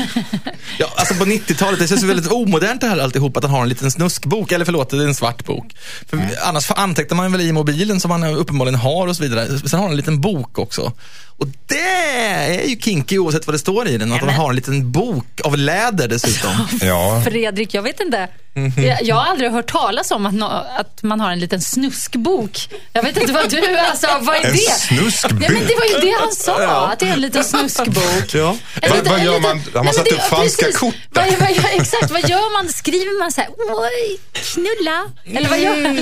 Ja, 0.79 0.87
alltså 0.95 1.13
på 1.13 1.25
90-talet, 1.25 1.79
det 1.79 1.87
känns 1.87 2.03
väldigt 2.03 2.31
omodernt 2.31 2.81
det 2.81 2.87
här 2.87 2.97
alltihop 2.97 3.37
att 3.37 3.43
han 3.43 3.51
har 3.51 3.61
en 3.61 3.69
liten 3.69 3.91
snuskbok, 3.91 4.51
eller 4.51 4.65
förlåt, 4.65 4.89
det 4.89 4.97
är 4.97 5.01
en 5.07 5.15
svart 5.15 5.45
bok. 5.45 5.75
För 6.09 6.17
Mm. 6.17 6.29
Annars 6.43 6.71
antecknar 6.71 7.17
man 7.17 7.31
väl 7.31 7.41
i 7.41 7.51
mobilen 7.51 7.99
som 7.99 8.09
man 8.09 8.23
uppenbarligen 8.23 8.79
har 8.79 9.07
och 9.07 9.15
så 9.15 9.23
vidare. 9.23 9.47
Sen 9.47 9.79
har 9.79 9.79
han 9.79 9.91
en 9.91 9.97
liten 9.97 10.21
bok 10.21 10.59
också. 10.59 10.93
Och 11.37 11.47
det 11.67 12.19
är 12.25 12.67
ju 12.67 12.75
kinky 12.79 13.17
oavsett 13.17 13.47
vad 13.47 13.53
det 13.53 13.59
står 13.59 13.87
i 13.87 13.97
den, 13.97 14.11
att 14.11 14.19
han 14.19 14.29
har 14.29 14.49
en 14.49 14.55
liten 14.55 14.91
bok 14.91 15.41
av 15.43 15.57
läder 15.57 16.07
dessutom. 16.07 16.51
Ja. 16.81 17.21
Fredrik, 17.29 17.73
jag 17.73 17.81
vet 17.81 17.99
inte. 17.99 18.27
Mhm. 18.59 18.83
Jag, 18.85 19.03
jag 19.03 19.15
har 19.15 19.25
aldrig 19.25 19.51
hört 19.51 19.71
talas 19.71 20.11
om 20.11 20.25
att, 20.25 20.33
nå- 20.33 20.65
att 20.77 21.03
man 21.03 21.19
har 21.19 21.31
en 21.31 21.39
liten 21.39 21.61
snuskbok. 21.61 22.57
Jag 22.93 23.03
vet 23.03 23.17
inte 23.17 23.33
vad 23.33 23.49
du, 23.49 23.77
alltså 23.77 24.07
vad 24.21 24.35
är 24.35 24.45
En 24.45 24.51
det? 24.53 24.57
snuskbok? 24.57 25.43
Ja, 25.43 25.49
men 25.51 25.67
det 25.67 25.75
var 25.75 25.85
ju 25.85 26.09
det 26.11 26.15
han 26.19 26.31
sa, 26.31 26.87
att 26.87 26.99
det 26.99 27.07
är 27.09 27.13
en 27.13 27.21
liten 27.21 27.43
snuskbok. 27.43 28.33
Ja. 28.33 28.55
En 28.81 28.89
Vad- 28.89 28.97
liten- 28.97 29.11
vad 29.11 29.23
gör 29.23 29.33
liten- 29.39 29.41
man? 29.41 29.61
Har 29.73 29.83
man 29.83 29.93
satt 29.93 30.07
upp 30.11 30.21
franska 30.21 30.65
precis. 30.65 30.79
kort 30.79 30.95
Vad, 31.09 31.25
vad, 31.39 31.49
exakt, 31.73 32.11
vad 32.11 32.29
gör 32.29 32.53
man? 32.63 32.69
Skriver 32.73 33.19
man 33.19 33.31
så 33.31 33.41
här, 33.41 33.49
oj, 33.57 34.19
knulla? 34.33 35.03
Eller 35.39 35.49
vad 35.49 35.59
gör 35.59 35.75
man? 35.83 35.95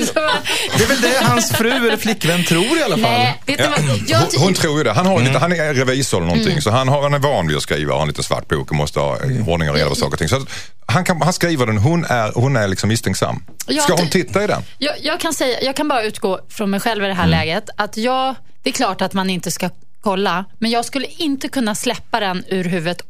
Det 0.76 0.84
är 0.84 0.88
väl 0.88 1.00
det 1.00 1.24
hans 1.24 1.50
fru 1.52 1.70
eller 1.72 1.96
flickvän 1.96 2.44
tror 2.44 2.78
i 2.78 2.82
alla 2.82 2.96
fall. 2.98 3.10
Nej, 3.10 3.42
vet 3.46 3.58
Ja, 3.60 3.66
vad? 3.70 3.98
Jag, 4.08 4.18
hon, 4.18 4.28
hon 4.42 4.54
tror 4.54 4.78
ju 4.78 4.84
det. 4.84 4.92
Han, 4.92 5.06
har 5.06 5.20
lite, 5.20 5.38
han 5.38 5.52
är 5.52 5.74
revisor 5.74 6.16
eller 6.18 6.26
någonting 6.26 6.50
Mm. 6.52 6.62
så 6.62 6.70
han, 6.70 6.88
har, 6.88 7.02
han 7.02 7.14
är 7.14 7.18
van 7.18 7.48
vid 7.48 7.56
att 7.56 7.62
skriva 7.62 7.94
har 7.94 8.02
en 8.02 8.08
liten 8.08 8.24
svart 8.24 8.48
bok 8.48 8.70
och 8.70 8.76
måste 8.76 9.00
ha 9.00 9.14
eh, 9.16 9.48
ordning 9.48 9.68
och 9.70 9.74
reda 9.76 9.88
på 9.88 9.94
saker 9.94 10.12
och 10.12 10.18
ting. 10.18 10.28
Så 10.28 10.36
att 10.36 10.42
han, 10.86 11.04
kan, 11.04 11.22
han 11.22 11.32
skriver 11.32 11.66
den, 11.66 11.78
hon 11.78 12.04
är, 12.04 12.32
hon 12.34 12.47
är 12.56 12.68
liksom 12.68 12.88
misstänksam. 12.88 13.44
Ja, 13.66 13.82
Ska 13.82 13.94
hon 13.96 14.08
titta 14.10 14.44
i 14.44 14.46
den? 14.46 14.62
Jag, 14.78 14.94
jag, 15.02 15.20
kan 15.20 15.32
säga, 15.34 15.62
jag 15.62 15.76
kan 15.76 15.88
bara 15.88 16.02
utgå 16.02 16.40
från 16.48 16.70
mig 16.70 16.80
själv 16.80 17.04
i 17.04 17.06
det 17.06 17.14
här 17.14 17.24
Mm. 17.24 17.38
läget. 17.38 17.70
Att 17.76 17.96
jag, 17.96 18.34
det 18.62 18.70
är 18.70 18.74
klart 18.74 19.00
att 19.02 19.12
man 19.12 19.30
inte 19.30 19.50
ska 19.50 19.70
kolla, 20.00 20.44
men 20.58 20.70
jag 20.70 20.84
skulle 20.84 21.06
inte 21.06 21.48
kunna 21.48 21.74
släppa 21.74 22.20
den 22.20 22.44
ur 22.48 22.64
huvudet 22.64 23.00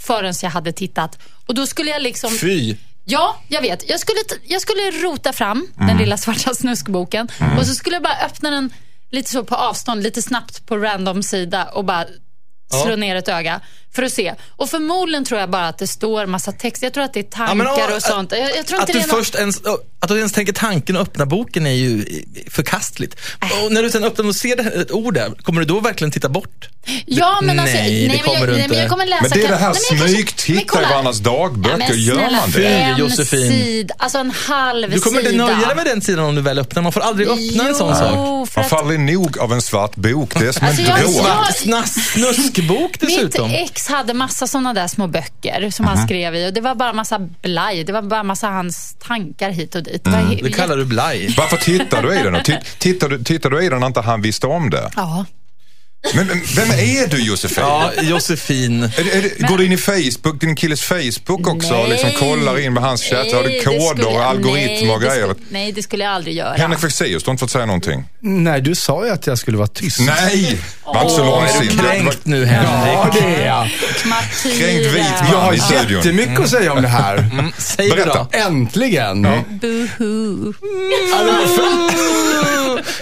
förrän 0.00 0.34
jag 0.42 0.50
hade 0.50 0.72
tittat. 0.72 1.18
Och 1.46 1.54
då 1.54 1.66
skulle 1.66 1.90
jag 1.90 2.02
liksom... 2.02 2.30
Fy. 2.30 2.76
Ja, 3.04 3.36
jag 3.48 3.62
vet. 3.62 3.88
Jag 3.90 4.00
skulle, 4.00 4.18
jag 4.44 4.62
skulle 4.62 4.90
rota 4.90 5.32
fram 5.32 5.66
Mm. 5.76 5.88
den 5.88 5.96
lilla 5.96 6.16
svarta 6.16 6.54
snuskboken 6.60 7.28
och 7.58 7.66
så 7.66 7.74
skulle 7.74 7.96
jag 7.96 8.02
bara 8.02 8.16
öppna 8.26 8.50
den 8.50 8.70
lite 9.10 9.30
så 9.30 9.44
på 9.44 9.54
avstånd, 9.54 10.02
lite 10.02 10.22
snabbt 10.22 10.66
på 10.66 10.76
random 10.76 11.22
sida 11.22 11.64
och 11.64 11.84
bara 11.84 12.06
slå 12.72 12.96
ner 12.96 13.16
ett 13.16 13.28
öga 13.28 13.60
för 13.94 14.02
att 14.02 14.12
se. 14.12 14.34
Och 14.56 14.70
förmodligen 14.70 15.24
tror 15.24 15.40
jag 15.40 15.50
bara 15.50 15.68
att 15.68 15.78
det 15.78 15.86
står 15.86 16.26
massa 16.26 16.52
text. 16.52 16.82
Jag 16.82 16.92
tror 16.94 17.04
att 17.04 17.14
det 17.14 17.20
är 17.20 17.24
tankar 17.24 17.48
Ja, 17.48 17.54
men, 17.54 17.66
åh, 17.66 17.96
och 17.96 18.02
sånt. 18.02 18.32
Jag, 18.32 18.56
jag 18.56 18.66
tror 18.66 18.80
Att 18.80 18.86
du, 18.86 18.98
något- 18.98 19.10
först 19.10 19.34
ens, 19.34 19.60
att 20.00 20.08
du 20.08 20.16
ens 20.16 20.32
tänker 20.32 20.52
tanken 20.52 20.96
att 20.96 21.02
öppna 21.08 21.26
boken 21.26 21.66
är 21.66 21.70
ju 21.70 22.04
förkastligt. 22.50 23.16
Äh. 23.42 23.64
Och 23.64 23.72
när 23.72 23.82
du 23.82 23.90
sen 23.90 24.04
öppnar 24.04 24.26
och 24.28 24.36
ser 24.36 24.80
ett 24.82 24.90
ord 24.92 25.14
där, 25.14 25.30
kommer 25.42 25.60
du 25.60 25.66
då 25.66 25.80
verkligen 25.80 26.10
titta 26.10 26.28
bort? 26.28 26.68
Ja, 27.06 27.40
men 27.42 27.60
alltså, 27.60 27.76
Nej, 27.76 28.02
det 28.02 28.08
men 28.08 28.18
kommer 28.18 28.38
jag, 28.38 28.48
du 28.48 28.52
nej, 28.52 28.62
inte. 28.62 28.68
men 28.74 28.80
jag 28.82 28.90
kommer 28.90 29.06
läsa. 29.06 29.22
Men 29.22 29.30
det 29.38 29.44
är 29.44 29.48
det 29.48 29.56
här 29.56 29.76
nej, 29.92 30.08
smygtitta 30.08 30.80
i 30.82 30.84
varandras 30.84 31.18
dagböcker. 31.18 31.78
men 31.78 31.98
Gör 31.98 32.14
snälla, 32.14 32.36
man 32.40 32.50
det? 32.50 32.66
En 32.66 32.98
Josefin. 32.98 33.50
sid, 33.52 33.92
alltså 33.98 34.18
en 34.18 34.30
halv 34.30 34.90
Du 34.90 35.00
kommer 35.00 35.18
inte 35.18 35.30
sida. 35.30 35.46
nöja 35.46 35.66
dig 35.66 35.76
med 35.76 35.86
den 35.86 36.00
sidan 36.02 36.24
om 36.24 36.34
du 36.34 36.40
väl 36.42 36.58
öppnar. 36.58 36.82
Man 36.82 36.92
får 36.92 37.00
aldrig 37.00 37.28
öppna 37.28 37.68
en 37.68 37.74
sån 37.74 37.96
sak. 37.96 38.12
Jo, 38.14 38.46
Man 38.56 38.64
aldrig 38.70 39.00
nog 39.00 39.38
av 39.38 39.52
en 39.52 39.62
svart 39.62 39.96
bok. 39.96 40.34
Det 40.40 40.46
är 40.46 40.52
som 40.52 40.66
Alltså, 40.66 40.82
en 40.82 40.88
jag- 40.88 40.98
drog. 41.00 41.14
jag- 41.14 41.54
Svart 41.54 41.88
snuskbok 41.88 42.61
mitt 42.70 43.00
dessutom. 43.00 43.50
ex 43.50 43.88
hade 43.88 44.14
massa 44.14 44.46
sådana 44.46 44.72
där 44.74 44.88
små 44.88 45.06
böcker 45.06 45.70
som 45.70 45.86
han 45.86 45.98
skrev 46.06 46.34
i 46.34 46.48
och 46.48 46.52
det 46.52 46.60
var 46.60 46.74
bara 46.74 46.92
massa 46.92 47.18
blaj. 47.42 47.84
Det 47.84 47.92
var 47.92 48.02
bara 48.02 48.22
massa 48.22 48.46
hans 48.48 48.96
tankar 48.98 49.50
hit 49.50 49.74
och 49.74 49.82
dit. 49.82 50.04
He- 50.04 50.42
Det 50.42 50.50
kallar 50.52 50.76
du 50.76 50.84
blaj. 50.84 51.34
Varför 51.38 51.56
tittar 51.56 52.02
du 52.02 52.20
i 52.20 52.22
den? 52.22 52.42
Tittar 52.78 53.08
du, 53.08 53.24
tittar 53.24 53.50
du 53.50 53.64
i 53.64 53.68
den 53.68 53.80
när 53.80 53.86
inte 53.86 54.00
han 54.00 54.22
visste 54.22 54.46
om 54.46 54.70
det? 54.70 54.90
Ja. 54.96 55.24
Men 56.14 56.26
men 56.26 56.40
vem 56.56 56.70
är 56.70 57.06
du 57.06 57.24
Josefin? 57.24 57.64
Ja, 57.64 57.90
Josefin. 58.02 58.82
Är 58.82 58.88
det, 59.04 59.10
är 59.18 59.22
det, 59.22 59.46
går 59.48 59.58
du 59.58 59.64
in 59.66 59.72
i 59.72 59.76
Facebook, 59.76 60.40
din 60.40 60.56
killes 60.56 60.82
Facebook 60.82 61.48
också 61.48 61.74
och 61.74 61.88
liksom 61.88 62.08
Nej. 62.08 62.18
kollar 62.18 62.58
in 62.58 62.72
med 62.74 62.82
hans 62.82 63.02
chatt? 63.02 63.32
Har 63.32 63.42
du 63.42 63.48
Nej, 63.48 63.58
det 63.58 63.64
koder 63.64 63.88
skulle 63.88 64.04
och 64.06 64.12
jag- 64.14 64.22
algoritmer 64.22 64.94
och 64.94 65.00
nej, 65.00 65.08
det 65.08 65.14
grejer? 65.16 65.34
skulle- 65.34 65.46
Nej, 65.50 65.72
det 65.72 65.82
skulle 65.82 66.04
jag 66.04 66.12
aldrig 66.12 66.36
göra. 66.36 66.54
Henrik 66.54 66.80
Fexeus, 66.80 67.22
du 67.22 67.28
har 67.28 67.32
inte 67.32 67.40
fått 67.40 67.50
säga 67.50 67.66
någonting. 67.66 68.04
Nej, 68.20 68.60
du 68.60 68.74
sa 68.74 69.04
ju 69.06 69.10
att 69.12 69.26
jag 69.26 69.38
skulle 69.38 69.56
vara 69.56 69.66
tyst. 69.68 70.00
Nej, 70.00 70.58
var 70.84 71.02
inte 71.02 71.14
så 71.14 71.40
Är 71.40 71.60
du 71.60 71.68
kränkt 71.78 72.26
nu 72.26 72.44
Henrik? 72.44 72.70
Ja, 72.94 73.10
det 73.12 73.34
är 73.42 73.46
jag. 73.46 73.68
Kränkt 74.58 74.86
vit 74.94 75.02
man. 75.20 75.30
Jag 75.32 75.38
har 75.38 75.52
i 75.52 75.58
studion. 75.60 75.96
jättemycket 75.96 76.40
att 76.40 76.50
säga 76.50 76.72
om 76.72 76.82
det 76.82 76.88
här. 76.88 77.30
Säg 77.58 77.88
det 77.90 77.96
Berätta. 77.96 78.26
då. 78.32 78.38
Äntligen. 78.38 79.22
Boohoo. 79.60 80.52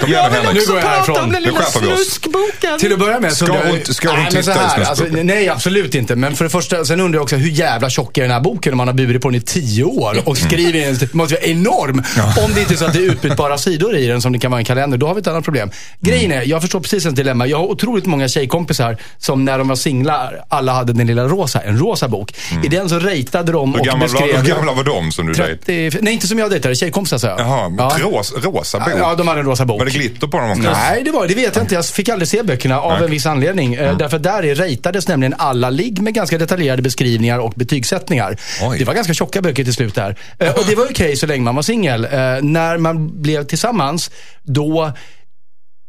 Jag 0.06 0.18
härifrån. 0.22 1.28
Nu 1.44 1.52
skärper 1.52 1.80
vi 1.80 1.86
oss. 1.92 1.96
snuskboken. 1.96 2.78
Till 2.78 2.92
att 2.92 2.98
börja 2.98 3.20
med 3.20 3.32
så 3.32 3.44
Ska 3.46 3.54
hon- 3.54 3.80
ska 3.84 4.10
hon 4.10 4.26
titta 4.26 4.52
i 4.54 4.58
här, 4.58 4.68
snusboken? 4.68 4.86
alltså, 4.86 5.04
Nej, 5.22 5.48
absolut 5.48 5.94
inte. 5.94 6.16
Men 6.16 6.36
för 6.36 6.44
det 6.44 6.50
första, 6.50 6.84
sen 6.84 7.00
undrar 7.00 7.16
jag 7.18 7.22
också 7.22 7.36
hur 7.36 7.50
jävla 7.50 7.90
tjock 7.90 8.18
är 8.18 8.22
den 8.22 8.30
här 8.30 8.40
boken 8.40 8.72
om 8.72 8.76
man 8.76 8.86
har 8.88 8.94
burit 8.94 9.22
på 9.22 9.28
den 9.28 9.34
i 9.38 9.40
tio 9.40 9.84
år 9.84 10.28
och 10.28 10.38
skriver 10.38 10.74
i 10.78 10.84
den. 10.84 10.96
Det 10.98 11.14
måste 11.14 11.34
vara 11.34 11.44
enorm. 11.44 12.02
Om 12.44 12.54
det 12.54 12.60
inte 12.60 12.74
är 12.74 12.76
så 12.76 12.84
att 12.84 12.92
det 12.92 12.98
är 12.98 13.02
utbytbara 13.02 13.58
sidor 13.58 13.96
i 13.96 14.06
den 14.06 14.22
som 14.22 14.32
det 14.32 14.38
kan 14.38 14.50
vara 14.50 14.60
i 14.60 14.62
en 14.62 14.64
kalender. 14.64 14.98
Då 14.98 15.06
har 15.06 15.14
vi 15.14 15.20
ett 15.20 15.26
annat 15.26 15.44
problem. 15.44 15.70
Grejen 16.00 16.32
är, 16.32 16.42
jag 16.42 16.60
förstår 16.62 16.80
precis 16.80 17.06
en 17.06 17.14
dilemma. 17.14 17.46
Jag 17.46 17.58
har 17.58 17.66
otroligt 17.66 18.06
många 18.06 18.28
tjejkompisar 18.28 18.96
som 19.18 19.44
när 19.44 19.58
de 19.58 19.68
var 19.68 19.76
singlar, 19.76 20.44
alla 20.48 20.72
hade 20.72 20.92
den 20.92 21.06
lilla 21.06 21.24
rosa, 21.24 21.60
en 21.60 21.78
rosa 21.78 22.08
bok. 22.08 22.34
I 22.64 22.68
den 22.68 22.88
så 22.88 22.98
ratade 22.98 23.52
de 23.52 23.74
och 23.74 23.80
gamla, 23.86 24.06
var, 24.06 24.12
beskrev... 24.12 24.36
hur 24.36 24.48
gamla 24.54 24.72
var 24.72 24.84
de 24.84 25.12
som 25.12 25.26
du 25.26 25.32
dejtade? 25.32 25.56
30, 25.90 25.98
nej, 26.00 26.12
inte 26.14 26.26
som 26.28 26.38
jag 26.38 26.50
dejtade. 26.50 26.74
Tjejkompisar 26.74 27.18
sa 27.18 27.26
jag. 27.28 27.40
Jaha, 27.40 27.72
Ja. 27.78 27.92
ros, 27.98 28.32
rosa 28.42 28.78
bok? 28.78 28.88
Ja, 28.98 29.14
de 29.14 29.28
hade 29.28 29.40
en 29.40 29.46
rosa 29.46 29.64
bok. 29.64 29.69
Var 29.78 29.84
det 29.84 29.90
glitter 29.90 30.26
på 30.26 30.38
dem 30.40 30.50
också? 30.50 30.62
Nej, 30.70 31.02
det, 31.04 31.10
var, 31.10 31.26
det 31.26 31.34
vet 31.34 31.56
jag 31.56 31.64
inte. 31.64 31.74
Jag 31.74 31.86
fick 31.86 32.08
aldrig 32.08 32.28
se 32.28 32.42
böckerna 32.42 32.80
av 32.80 32.92
Nej. 32.92 33.04
en 33.04 33.10
viss 33.10 33.26
anledning. 33.26 33.74
Eh, 33.74 33.96
Därför 33.96 34.18
där 34.18 34.44
är 34.44 34.54
ratades 34.54 35.08
nämligen 35.08 35.34
alla 35.38 35.70
ligg 35.70 36.02
med 36.02 36.14
ganska 36.14 36.38
detaljerade 36.38 36.82
beskrivningar 36.82 37.38
och 37.38 37.52
betygssättningar. 37.56 38.36
Oj. 38.62 38.78
Det 38.78 38.84
var 38.84 38.94
ganska 38.94 39.14
tjocka 39.14 39.42
böcker 39.42 39.64
till 39.64 39.74
slut 39.74 39.94
där. 39.94 40.16
Eh, 40.38 40.50
Och 40.54 40.64
det 40.68 40.74
var 40.74 40.84
okej 40.90 41.16
så 41.16 41.26
länge 41.26 41.44
man 41.44 41.54
var 41.54 41.62
singel. 41.62 42.04
Eh, 42.04 42.10
När 42.42 42.78
man 42.78 43.22
blev 43.22 43.44
tillsammans, 43.44 44.10
då 44.42 44.92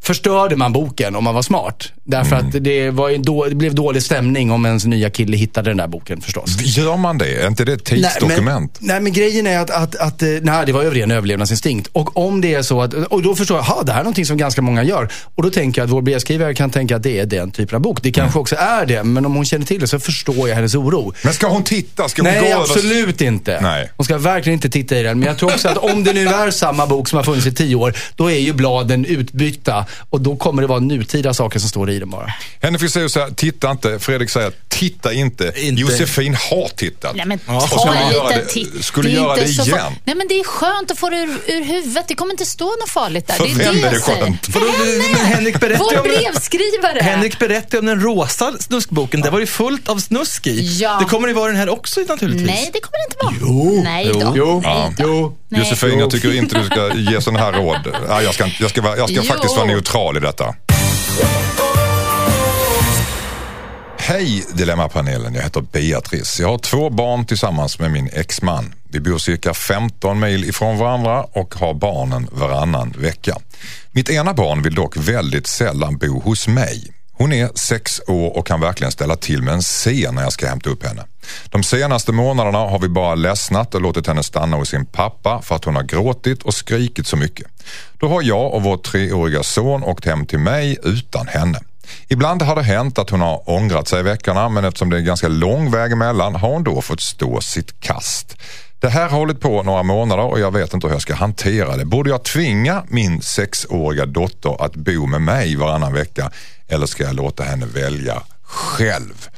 förstörde 0.04 0.56
man 0.56 0.74
boken 0.74 1.16
om 1.16 1.24
man 1.24 1.36
var 1.36 1.42
smart. 1.42 1.92
Därför 2.04 2.36
Mm. 2.36 2.48
att 2.48 2.64
det, 2.64 2.90
var 2.90 3.18
då, 3.24 3.46
det 3.46 3.56
blev 3.56 3.76
dålig 3.76 4.04
stämning 4.04 4.52
om 4.52 4.66
ens 4.66 4.86
nya 4.86 5.10
kille 5.10 5.38
hittade 5.38 5.70
den 5.70 5.78
där 5.78 5.88
boken 5.88 6.22
förstås. 6.22 6.62
Gör 6.62 6.98
man 6.98 7.18
det? 7.18 7.42
Är 7.44 7.48
inte 7.48 7.66
det 7.66 7.74
ett 7.74 7.84
tidsdokument? 7.86 8.78
Nej, 8.80 8.88
men, 8.88 8.88
nej, 8.88 9.00
men 9.02 9.14
grejen 9.14 9.48
är 9.48 9.60
att, 9.60 9.70
att, 9.70 9.96
att 9.96 10.22
eh, 10.22 10.28
nej, 10.42 10.66
det 10.66 10.72
var 10.72 10.84
ju 10.84 10.90
ren 10.90 11.12
överlevnadsinstinkt. 11.12 11.90
Och 11.92 12.18
om 12.18 12.42
det 12.42 12.54
är 12.54 12.62
så 12.62 12.82
att, 12.82 12.94
och 12.94 13.22
då 13.22 13.36
förstår 13.36 13.58
jag, 13.58 13.64
ha 13.64 13.84
det 13.84 13.92
här 13.92 14.00
är 14.00 14.04
någonting 14.04 14.26
som 14.26 14.38
ganska 14.38 14.62
många 14.62 14.84
gör. 14.84 15.10
Och 15.36 15.44
då 15.44 15.50
tänker 15.50 15.82
jag 15.82 15.86
att 15.86 15.92
vår 15.92 16.02
brevskrivare 16.02 16.54
kan 16.54 16.70
tänka 16.70 16.96
att 16.96 17.04
det 17.04 17.20
är 17.20 17.26
den 17.26 17.52
typen 17.52 17.76
av 17.76 17.82
bok. 17.82 18.02
Det 18.04 18.12
kanske 18.12 18.32
Mm. 18.32 18.42
också 18.42 18.56
är 18.56 18.86
det, 18.86 19.04
men 19.04 19.26
om 19.26 19.36
hon 19.36 19.46
känner 19.46 19.66
till 19.66 19.80
det 19.80 19.88
så 19.88 20.00
förstår 20.00 20.50
jag 20.50 20.56
hennes 20.56 20.76
oro. 20.76 21.14
Men 21.24 21.34
ska 21.34 21.48
hon 21.48 21.64
titta? 21.64 22.10
Ska 22.10 22.22
hon 22.22 22.32
Nej, 22.32 22.52
absolut 22.54 23.22
inte. 23.22 23.60
Nej. 23.62 23.92
Hon 23.98 24.06
ska 24.06 24.18
verkligen 24.18 24.54
inte 24.58 24.70
titta 24.70 24.98
i 25.00 25.04
den. 25.04 25.20
Men 25.20 25.28
jag 25.28 25.38
tror 25.38 25.54
också 25.54 25.68
att 25.70 25.78
om 25.78 26.04
det 26.04 26.14
nu 26.14 26.28
är 26.28 26.52
samma 26.52 26.88
bok 26.88 27.08
som 27.10 27.18
har 27.18 27.24
funnits 27.24 27.48
i 27.48 27.54
tio 27.54 27.76
år, 27.76 27.94
då 28.16 28.32
är 28.32 28.38
ju 28.40 28.54
bladen 28.54 29.06
utbytta. 29.06 29.86
Och 30.10 30.22
då 30.22 30.36
kommer 30.36 30.62
det 30.62 30.68
vara 30.68 30.80
nutida 30.80 31.34
saker 31.34 31.60
som 31.60 31.70
står 31.70 31.90
i 31.90 32.00
den 32.00 32.10
bara. 32.10 32.34
Henrik 32.62 32.92
säger 32.92 33.08
så 33.08 33.20
här, 33.20 33.30
titta 33.30 33.72
inte. 33.72 34.00
Fredrik 34.00 34.30
säger, 34.30 34.52
titta 34.68 35.14
inte. 35.14 35.52
Inte. 35.56 35.82
Josefin 35.82 36.36
har 36.50 36.68
tittat. 36.76 37.16
Nej 37.16 37.26
men 37.26 37.40
Och 37.46 37.70
ta 37.70 37.80
skulle 37.80 37.96
en 38.00 38.12
göra 38.14 38.28
liten 38.28 38.44
det- 38.46 38.52
titt. 38.54 38.86
skulle 38.86 39.10
är 39.10 39.14
göra 39.14 39.36
det 39.36 39.46
igen. 39.50 39.78
Nej 40.06 40.16
men 40.16 40.28
det 40.28 40.40
är 40.40 40.44
skönt 40.44 40.92
att 40.92 41.00
få 41.00 41.10
det 41.10 41.16
ur, 41.18 41.30
ur 41.48 41.64
huvudet. 41.66 42.06
Det 42.08 42.16
kommer 42.16 42.32
inte 42.34 42.46
stå 42.46 42.66
något 42.66 42.90
farligt 42.90 43.28
där. 43.28 43.34
För 43.34 43.44
det 43.46 43.52
är 43.52 43.56
vem 43.56 43.82
det 43.82 43.88
är 43.88 43.92
det 43.92 44.00
skönt? 44.00 44.46
För 44.46 44.60
Vadå, 44.60 44.72
henne! 44.72 45.04
men 45.18 45.26
Henrik 45.26 45.60
berättar 45.60 45.86
ju 45.86 45.96
Vår 45.96 46.02
om 46.02 46.08
det. 46.08 46.18
brevskrivare. 46.18 47.00
Henrik 47.02 47.40
berättade 47.40 47.80
om 47.80 47.86
den 47.86 48.02
rosa 48.02 48.54
snuskboken. 48.60 49.22
Det 49.22 49.30
var 49.30 49.40
ju 49.40 49.46
fullt 49.46 49.90
av 49.90 49.98
snusk 49.98 50.48
i. 50.48 50.78
Ja. 50.82 50.98
Det 51.00 51.06
kommer 51.06 51.28
det 51.28 51.34
vara 51.34 51.48
den 51.48 51.56
här 51.56 51.70
också 51.70 52.00
naturligtvis. 52.08 52.48
Nej, 52.48 52.70
det 52.74 52.80
kommer 52.80 52.98
det 52.98 53.06
inte 53.06 53.26
vara. 53.46 53.52
Jo. 53.54 53.82
Nej 53.84 54.06
då. 54.14 54.34
Jo, 54.36 54.62
Nej 54.64 54.94
då. 54.98 55.04
jo. 55.08 55.38
Nej. 55.50 55.60
Josefin, 55.60 56.00
jag 56.00 56.12
tycker 56.12 56.34
inte 56.36 56.60
du 56.60 56.66
ska 56.66 56.94
ge 56.96 57.22
sådana 57.22 57.40
här 57.40 57.52
råd. 57.52 57.96
Ja, 58.08 58.22
jag 58.22 58.34
ska, 58.34 58.48
jag 58.60 58.70
ska, 58.70 58.82
vara- 58.82 58.98
jag 58.98 59.10
ska 59.10 59.24
faktiskt 59.24 59.56
vara 59.56 59.66
neutral 59.82 60.18
i 60.18 60.20
detta. 60.20 60.56
Hej 63.98 64.46
Dilemmapanelen, 64.54 65.36
jag 65.36 65.42
heter 65.42 65.62
Beatrice. 65.62 66.40
Jag 66.40 66.48
har 66.48 66.58
två 66.58 66.90
barn 66.90 67.26
tillsammans 67.26 67.80
med 67.80 67.92
min 67.92 68.10
exman. 68.14 68.74
Vi 68.90 69.00
bor 69.00 69.18
cirka 69.18 69.54
15 69.54 70.20
mil 70.20 70.50
ifrån 70.50 70.78
varandra 70.78 71.24
och 71.24 71.56
har 71.56 71.74
barnen 71.74 72.28
varannan 72.32 72.94
vecka. 72.98 73.38
Mitt 73.92 74.10
ena 74.10 74.34
barn 74.34 74.62
vill 74.62 74.76
dock 74.76 74.98
väldigt 74.98 75.48
sällan 75.48 75.98
bo 75.98 76.20
hos 76.20 76.48
mig. 76.48 76.94
Hon 77.14 77.34
är 77.34 77.50
sex 77.56 78.02
år 78.08 78.38
och 78.38 78.48
kan 78.48 78.62
verkligen 78.62 78.92
ställa 78.92 79.16
till 79.16 79.42
med 79.42 79.54
en 79.54 79.62
scen 79.62 80.16
när 80.16 80.22
jag 80.22 80.34
ska 80.34 80.48
hämta 80.48 80.70
upp 80.70 80.84
henne. 80.84 81.04
De 81.46 81.64
senaste 81.64 82.12
månaderna 82.12 82.58
har 82.58 82.80
vi 82.80 82.90
bara 82.90 83.16
ledsnat 83.16 83.76
och 83.76 83.82
låtit 83.82 84.08
henne 84.08 84.24
stanna 84.24 84.58
hos 84.58 84.70
sin 84.70 84.86
pappa 84.86 85.42
för 85.42 85.56
att 85.56 85.66
hon 85.66 85.76
har 85.76 85.84
gråtit 85.84 86.44
och 86.44 86.54
skrikit 86.54 87.08
så 87.08 87.18
mycket. 87.18 87.48
Då 87.98 88.08
har 88.08 88.22
jag 88.22 88.54
och 88.54 88.64
vår 88.64 88.78
treåriga 88.78 89.44
son 89.44 89.84
åkt 89.84 90.06
hem 90.06 90.26
till 90.26 90.40
mig 90.40 90.78
utan 90.84 91.28
henne. 91.28 91.60
Ibland 92.08 92.42
har 92.42 92.56
det 92.56 92.64
hänt 92.64 92.98
att 92.98 93.10
hon 93.10 93.22
har 93.22 93.50
ångrat 93.50 93.88
sig 93.88 94.00
i 94.00 94.04
veckorna 94.04 94.50
men 94.50 94.66
eftersom 94.66 94.90
det 94.90 94.98
är 94.98 95.02
ganska 95.02 95.28
lång 95.28 95.72
väg 95.72 95.92
emellan 95.92 96.36
har 96.36 96.50
hon 96.50 96.64
då 96.64 96.82
fått 96.82 97.02
stå 97.02 97.42
sitt 97.42 97.80
kast. 97.80 98.38
Det 98.80 98.90
här 98.90 99.10
har 99.10 99.18
hållit 99.18 99.40
på 99.40 99.64
några 99.64 99.84
månader 99.84 100.24
och 100.24 100.40
jag 100.40 100.52
vet 100.52 100.74
inte 100.74 100.88
hur 100.88 100.94
jag 100.94 101.02
ska 101.02 101.16
hantera 101.16 101.78
det. 101.78 101.86
Borde 101.86 102.10
jag 102.10 102.24
tvinga 102.24 102.84
min 102.88 103.22
sexåriga 103.22 104.06
dotter 104.06 104.66
att 104.66 104.76
bo 104.76 105.06
med 105.06 105.22
mig 105.22 105.56
varannan 105.56 105.94
vecka 105.94 106.32
eller 106.68 106.86
ska 106.86 107.04
jag 107.04 107.16
låta 107.16 107.44
henne 107.44 107.66
välja 107.66 108.22
själv? 108.42 109.30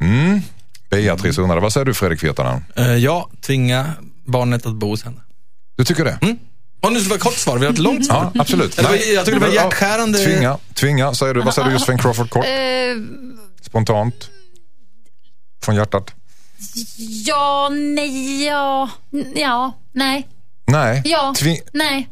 Mm. 0.00 0.42
Beatrice 1.02 1.38
undrade, 1.40 1.60
vad 1.60 1.72
säger 1.72 1.84
du 1.84 1.94
Fredrik 1.94 2.24
Virtanen? 2.24 2.64
Eh, 2.76 2.96
ja, 2.96 3.30
tvinga 3.40 3.90
barnet 4.26 4.66
att 4.66 4.74
bo 4.74 4.88
hos 4.88 5.04
henne. 5.04 5.20
Du 5.76 5.84
tycker 5.84 6.04
det? 6.04 6.18
Mm. 6.22 6.38
Och 6.82 6.92
nu 6.92 7.00
var 7.00 7.16
det 7.16 7.20
kort 7.22 7.34
svar, 7.34 7.58
vi 7.58 7.66
har 7.66 7.72
ett 7.72 7.78
långt 7.78 8.06
svar. 8.06 8.30
Ja, 8.34 8.40
absolut. 8.40 8.78
Eller, 8.78 9.14
jag 9.14 9.24
tycker 9.24 9.40
det 9.40 9.46
var 9.46 9.54
hjärtskärande. 9.54 10.18
Tvinga, 10.18 10.58
tvinga, 10.74 11.14
säger 11.14 11.34
du. 11.34 11.40
Vad 11.40 11.54
säger 11.54 11.68
du 11.68 11.72
Josefin 11.74 11.98
Crawford 11.98 12.30
kort? 12.30 12.44
Eh, 12.44 12.50
Spontant? 13.62 14.30
Från 15.64 15.76
hjärtat? 15.76 16.14
ja, 17.26 17.68
nej, 17.72 18.44
ja, 18.46 18.90
ja, 19.34 19.72
nej, 19.92 20.28
Nej. 20.66 21.02
ja, 21.04 21.34
Tving, 21.36 21.58
nej, 21.72 22.08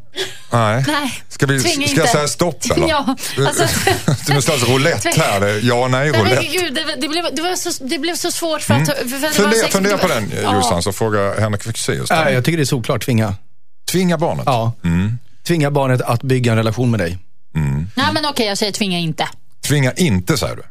nej. 0.50 0.84
nej. 0.86 1.22
Ska, 1.28 1.46
vi, 1.46 1.60
Tvinga 1.60 1.88
ska 1.88 2.00
jag 2.00 2.08
säga 2.08 2.28
stopp 2.28 2.64
eller? 2.74 2.88
Ja, 2.88 3.16
alltså, 3.46 3.62
Det 4.06 4.28
är 4.28 4.32
någon 4.32 4.42
slags 4.42 4.62
roulette 4.68 5.10
här. 5.16 5.40
Det 5.40 5.58
Ja 5.60 5.88
nej 5.88 6.10
nej, 6.10 6.10
men 6.12 6.20
roulette. 6.20 6.46
gud, 6.46 6.74
det, 6.74 6.84
det, 7.00 7.08
blev, 7.08 7.24
det, 7.34 7.42
var 7.42 7.56
så, 7.56 7.84
det 7.84 7.98
blev 7.98 8.14
så 8.14 8.30
svårt 8.32 8.60
för 8.62 8.74
att... 8.74 8.86
För, 8.86 8.94
för 8.94 9.04
det 9.04 9.18
var 9.18 9.30
Fundera, 9.30 9.60
sex- 9.60 9.72
fundera 9.72 9.98
på 9.98 10.08
den 10.08 10.32
Ja. 10.42 10.54
Jossan 10.54 10.82
så 10.82 10.92
fråga 10.92 11.40
Henrik 11.40 11.62
Fexeus. 11.62 12.10
Nej, 12.10 12.34
jag 12.34 12.44
tycker 12.44 12.56
det 12.58 12.62
är 12.62 12.64
solklart, 12.64 13.04
tvinga. 13.04 13.34
Tvinga 13.90 14.18
barnet? 14.18 14.42
Ja. 14.46 14.72
Mm. 14.84 15.18
Tvinga 15.46 15.70
barnet 15.70 16.00
att 16.00 16.22
bygga 16.22 16.52
en 16.52 16.58
relation 16.58 16.90
med 16.90 17.00
dig. 17.00 17.18
Nej, 17.94 18.06
men 18.12 18.24
okej, 18.30 18.46
jag 18.46 18.58
säger 18.58 18.72
tvinga 18.72 18.98
inte. 18.98 19.28
Tvinga 19.64 19.92
inte 19.92 20.38
säger 20.38 20.56
du? 20.56 20.62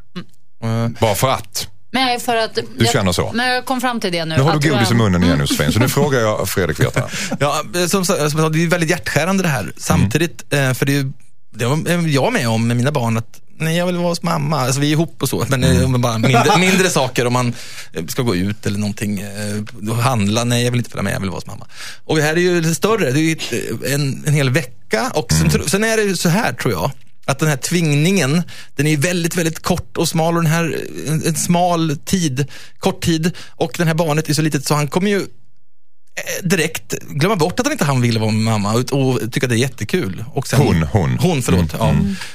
Mm. 0.68 0.96
Bara 1.00 1.14
för 1.14 1.28
att? 1.28 1.68
Men 1.94 2.20
för 2.20 2.36
att... 2.36 2.54
Du 2.54 2.64
jag, 2.78 2.88
känner 2.92 3.12
så? 3.12 3.30
Men 3.34 3.46
jag 3.48 3.64
kom 3.64 3.80
fram 3.80 4.00
till 4.00 4.12
det 4.12 4.24
nu. 4.24 4.36
Nu 4.36 4.42
har 4.42 4.58
du 4.58 4.70
godis 4.70 4.88
i 4.90 4.92
ehm, 4.92 4.98
munnen 4.98 5.24
igen 5.24 5.40
Josefin, 5.40 5.72
så 5.72 5.78
nu 5.78 5.88
frågar 5.88 6.20
jag 6.20 6.48
Fredrik 6.48 6.80
Virtanen. 6.80 7.08
Ja, 7.40 7.62
som, 7.88 8.04
som, 8.04 8.16
jag 8.18 8.32
sa, 8.32 8.48
det 8.48 8.62
är 8.62 8.66
väldigt 8.68 8.90
hjärtskärande 8.90 9.42
det 9.42 9.48
här. 9.48 9.72
Samtidigt, 9.76 10.52
eh, 10.52 10.72
för 10.72 10.86
det, 10.86 10.96
är 10.96 11.12
det 11.54 11.66
var 11.66 11.90
eh, 11.90 12.06
jag 12.06 12.32
med 12.32 12.48
om 12.48 12.68
med 12.68 12.76
mina 12.76 12.92
barn 12.92 13.16
att 13.16 13.40
nej, 13.58 13.76
jag 13.76 13.86
vill 13.86 13.96
vara 13.96 14.08
hos 14.08 14.22
mamma. 14.22 14.60
Alltså, 14.60 14.80
vi 14.80 14.86
är 14.86 14.92
ihop 14.92 15.16
och 15.22 15.28
så, 15.28 15.46
men 15.48 15.84
om 15.84 16.00
bara 16.00 16.18
mindre, 16.18 16.58
mindre 16.58 16.88
saker 16.90 17.26
om 17.26 17.32
man 17.32 17.54
ska 18.08 18.22
gå 18.22 18.36
ut 18.36 18.66
eller 18.66 18.78
någonting, 18.78 19.24
och 19.90 19.96
handla. 19.96 20.44
Nej, 20.44 20.64
jag 20.64 20.70
vill 20.70 20.80
inte 20.80 20.90
följa 20.90 21.02
med, 21.02 21.14
jag 21.14 21.20
vill 21.20 21.30
vara 21.30 21.36
hos 21.36 21.46
mamma. 21.46 21.66
Och 22.04 22.16
det 22.16 22.22
här 22.22 22.32
är 22.32 22.40
ju 22.40 22.60
lite 22.60 22.74
större, 22.74 23.10
det 23.12 23.20
är 23.20 23.22
ju 23.22 23.36
en, 23.94 24.24
en 24.26 24.34
hel 24.34 24.50
vecka 24.50 25.10
och 25.14 25.32
sen, 25.32 25.50
tro- 25.50 25.68
sen 25.68 25.84
är 25.84 25.96
det 25.96 26.02
ju 26.02 26.16
så 26.16 26.28
här 26.28 26.52
tror 26.52 26.72
jag. 26.72 26.90
Att 27.24 27.38
den 27.38 27.48
här 27.48 27.56
tvingningen, 27.56 28.42
den 28.76 28.86
är 28.86 28.96
väldigt, 28.96 29.36
väldigt 29.36 29.62
kort 29.62 29.96
och 29.96 30.08
smal 30.08 30.36
och 30.36 30.42
den 30.42 30.52
här, 30.52 30.76
en, 31.06 31.26
en 31.26 31.34
smal 31.34 31.96
tid, 32.04 32.46
kort 32.78 33.04
tid 33.04 33.32
och 33.50 33.72
den 33.78 33.86
här 33.86 33.94
barnet 33.94 34.28
är 34.28 34.34
så 34.34 34.42
litet 34.42 34.66
så 34.66 34.74
han 34.74 34.88
kommer 34.88 35.10
ju 35.10 35.16
eh, 35.18 36.48
direkt 36.48 36.94
glömma 37.00 37.36
bort 37.36 37.60
att 37.60 37.66
han 37.66 37.72
inte 37.72 37.84
han 37.84 38.00
ville 38.00 38.20
vara 38.20 38.30
med 38.30 38.42
mamma 38.42 38.72
och, 38.72 38.92
och 38.92 39.32
tycka 39.32 39.46
det 39.46 39.54
är 39.54 39.58
jättekul. 39.58 40.24
Och 40.32 40.46
sen, 40.46 40.60
Hon, 40.60 40.82
hon. 40.82 41.18
Hon, 41.18 41.42
förlåt. 41.42 41.74
Ja. 41.78 41.94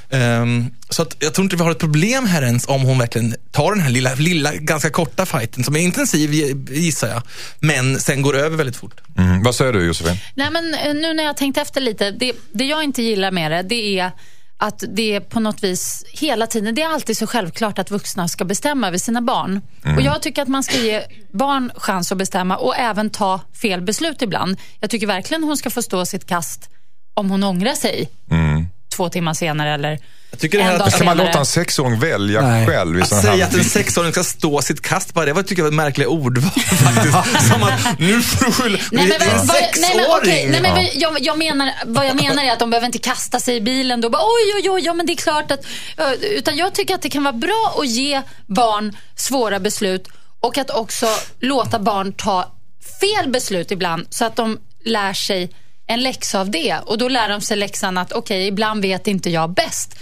Ehm, 0.10 0.66
så 0.90 1.02
att 1.02 1.16
jag 1.20 1.34
tror 1.34 1.44
inte 1.44 1.56
vi 1.56 1.64
har 1.64 1.72
ett 1.72 1.80
problem 1.80 2.26
här 2.26 2.42
ens 2.42 2.68
om 2.68 2.82
hon 2.82 2.98
verkligen 2.98 3.36
tar 3.52 3.72
den 3.72 3.82
här 3.82 3.90
lilla, 3.90 4.16
lilla 4.16 4.56
ganska 4.56 4.90
korta 4.90 5.26
fighten 5.26 5.64
som 5.64 5.76
är 5.76 5.80
intensiv 5.80 6.34
gissar 6.72 7.08
jag, 7.08 7.22
men 7.60 8.00
sen 8.00 8.22
går 8.22 8.36
över 8.38 8.58
väldigt 8.58 8.76
fort. 8.76 9.02
Mm. 9.18 9.44
Vad 9.44 9.56
säger 9.56 9.74
du 9.74 9.86
Josefin? 9.86 10.18
Nej, 10.36 10.52
men 10.52 10.74
eh, 10.74 10.94
nu 10.94 11.14
när 11.14 11.24
jag 11.24 11.38
tänkt 11.38 11.58
efter 11.58 11.82
lite. 11.82 12.12
Det, 12.12 12.34
det 12.52 12.66
jag 12.66 12.84
inte 12.84 13.02
gillar 13.02 13.32
med 13.32 13.52
det, 13.52 13.62
det 13.62 14.00
är 14.00 14.12
att 14.60 14.84
det 14.88 15.16
är 15.16 15.20
på 15.20 15.40
något 15.40 15.64
vis 15.64 16.06
hela 16.12 16.48
tiden, 16.48 16.76
det 16.76 16.82
är 16.82 16.90
alltid 16.94 17.18
så 17.18 17.28
självklart 17.28 17.80
att 17.80 17.92
vuxna 17.92 18.28
ska 18.28 18.46
bestämma 18.46 18.88
över 18.88 18.98
sina 18.98 19.22
barn. 19.22 19.62
Och 19.96 20.02
jag 20.02 20.22
tycker 20.22 20.42
att 20.42 20.48
man 20.48 20.64
ska 20.64 20.78
ge 20.78 21.04
barn 21.32 21.72
chans 21.76 22.12
att 22.12 22.18
bestämma 22.18 22.58
och 22.58 22.76
även 22.78 23.10
ta 23.10 23.42
fel 23.62 23.82
beslut 23.82 24.22
ibland. 24.22 24.58
Jag 24.80 24.90
tycker 24.90 25.08
verkligen 25.08 25.44
hon 25.44 25.58
ska 25.58 25.70
få 25.70 25.82
stå 25.82 26.06
sitt 26.06 26.26
kast 26.26 26.70
om 27.14 27.30
hon 27.30 27.44
ångrar 27.44 27.74
sig 27.74 28.10
två 28.96 29.10
timmar 29.10 29.34
senare 29.34 29.74
eller 29.74 30.00
Jag 30.32 30.40
tycker 30.40 30.58
det 30.58 30.64
här 30.64 30.80
att- 30.80 30.94
Ska 30.94 31.04
man 31.04 31.18
låta 31.18 31.40
en 31.40 31.46
sexåring 31.46 32.00
välja 32.00 32.42
Nej. 32.42 32.68
själv 32.68 33.00
i 33.00 33.02
Att 33.02 33.22
säga 33.22 33.46
att 33.46 33.54
en 33.54 33.64
sexåring 33.70 34.12
ska 34.12 34.24
stå 34.24 34.62
sitt 34.62 34.82
kast 34.82 35.14
bara, 35.14 35.26
det 35.26 35.34
var, 35.34 35.44
tycker 35.44 35.62
jag 35.62 35.64
var 35.64 35.72
ett 35.72 35.76
märkligt 35.76 36.08
ordval 36.08 36.52
faktiskt. 36.84 37.48
Som 37.48 37.64
att, 37.64 38.00
nu 38.00 38.22
får 38.22 38.46
du 38.46 38.52
skylla... 38.52 38.80
Nej, 38.92 39.08
men, 39.20 39.22
en 39.30 39.38
vad, 39.38 39.48
vad, 39.48 39.56
nej, 39.78 39.96
men, 39.96 40.06
okej, 40.10 40.26
sexåring! 40.26 40.52
nej, 40.52 40.62
men 40.62 40.76
vad 40.76 40.90
jag, 40.96 41.20
jag 41.22 41.38
menar, 41.38 41.74
vad 41.86 42.06
jag 42.08 42.16
menar 42.16 42.44
är 42.44 42.52
att 42.52 42.60
de 42.60 42.70
behöver 42.70 42.86
inte 42.86 42.98
kasta 42.98 43.40
sig 43.40 43.56
i 43.56 43.62
bilen 43.62 44.02
då. 44.02 44.10
Bara, 44.10 44.22
oj, 44.22 44.54
oj, 44.56 44.70
oj, 44.70 44.82
ja, 44.86 44.94
men 44.94 45.06
det 45.06 45.14
är 45.14 45.18
klart 45.18 45.52
att... 45.52 45.66
Utan 46.22 46.58
jag 46.58 46.74
tycker 46.76 46.96
att 46.96 47.02
det 47.02 47.10
kan 47.10 47.24
vara 47.24 47.34
bra 47.34 47.76
att 47.80 47.88
ge 47.88 48.22
barn 48.46 48.98
svåra 49.16 49.60
beslut 49.60 50.08
och 50.40 50.58
att 50.58 50.70
också 50.70 51.06
låta 51.40 51.80
barn 51.80 52.14
ta 52.14 52.52
fel 53.02 53.32
beslut 53.32 53.72
ibland 53.72 54.08
så 54.10 54.26
att 54.26 54.36
de 54.36 54.60
lär 54.86 55.14
sig 55.14 55.50
en 55.88 56.04
läxa 56.04 56.40
av 56.40 56.52
det. 56.52 56.78
Och 56.86 56.98
då 56.98 57.08
lär 57.08 57.30
de 57.30 57.42
sig 57.42 57.58
läxan 57.58 57.98
att 57.98 58.12
okej, 58.14 58.48
ibland 58.48 58.82
vet 58.82 59.08
inte 59.08 59.30
jag 59.30 59.50
bäst. 59.54 59.96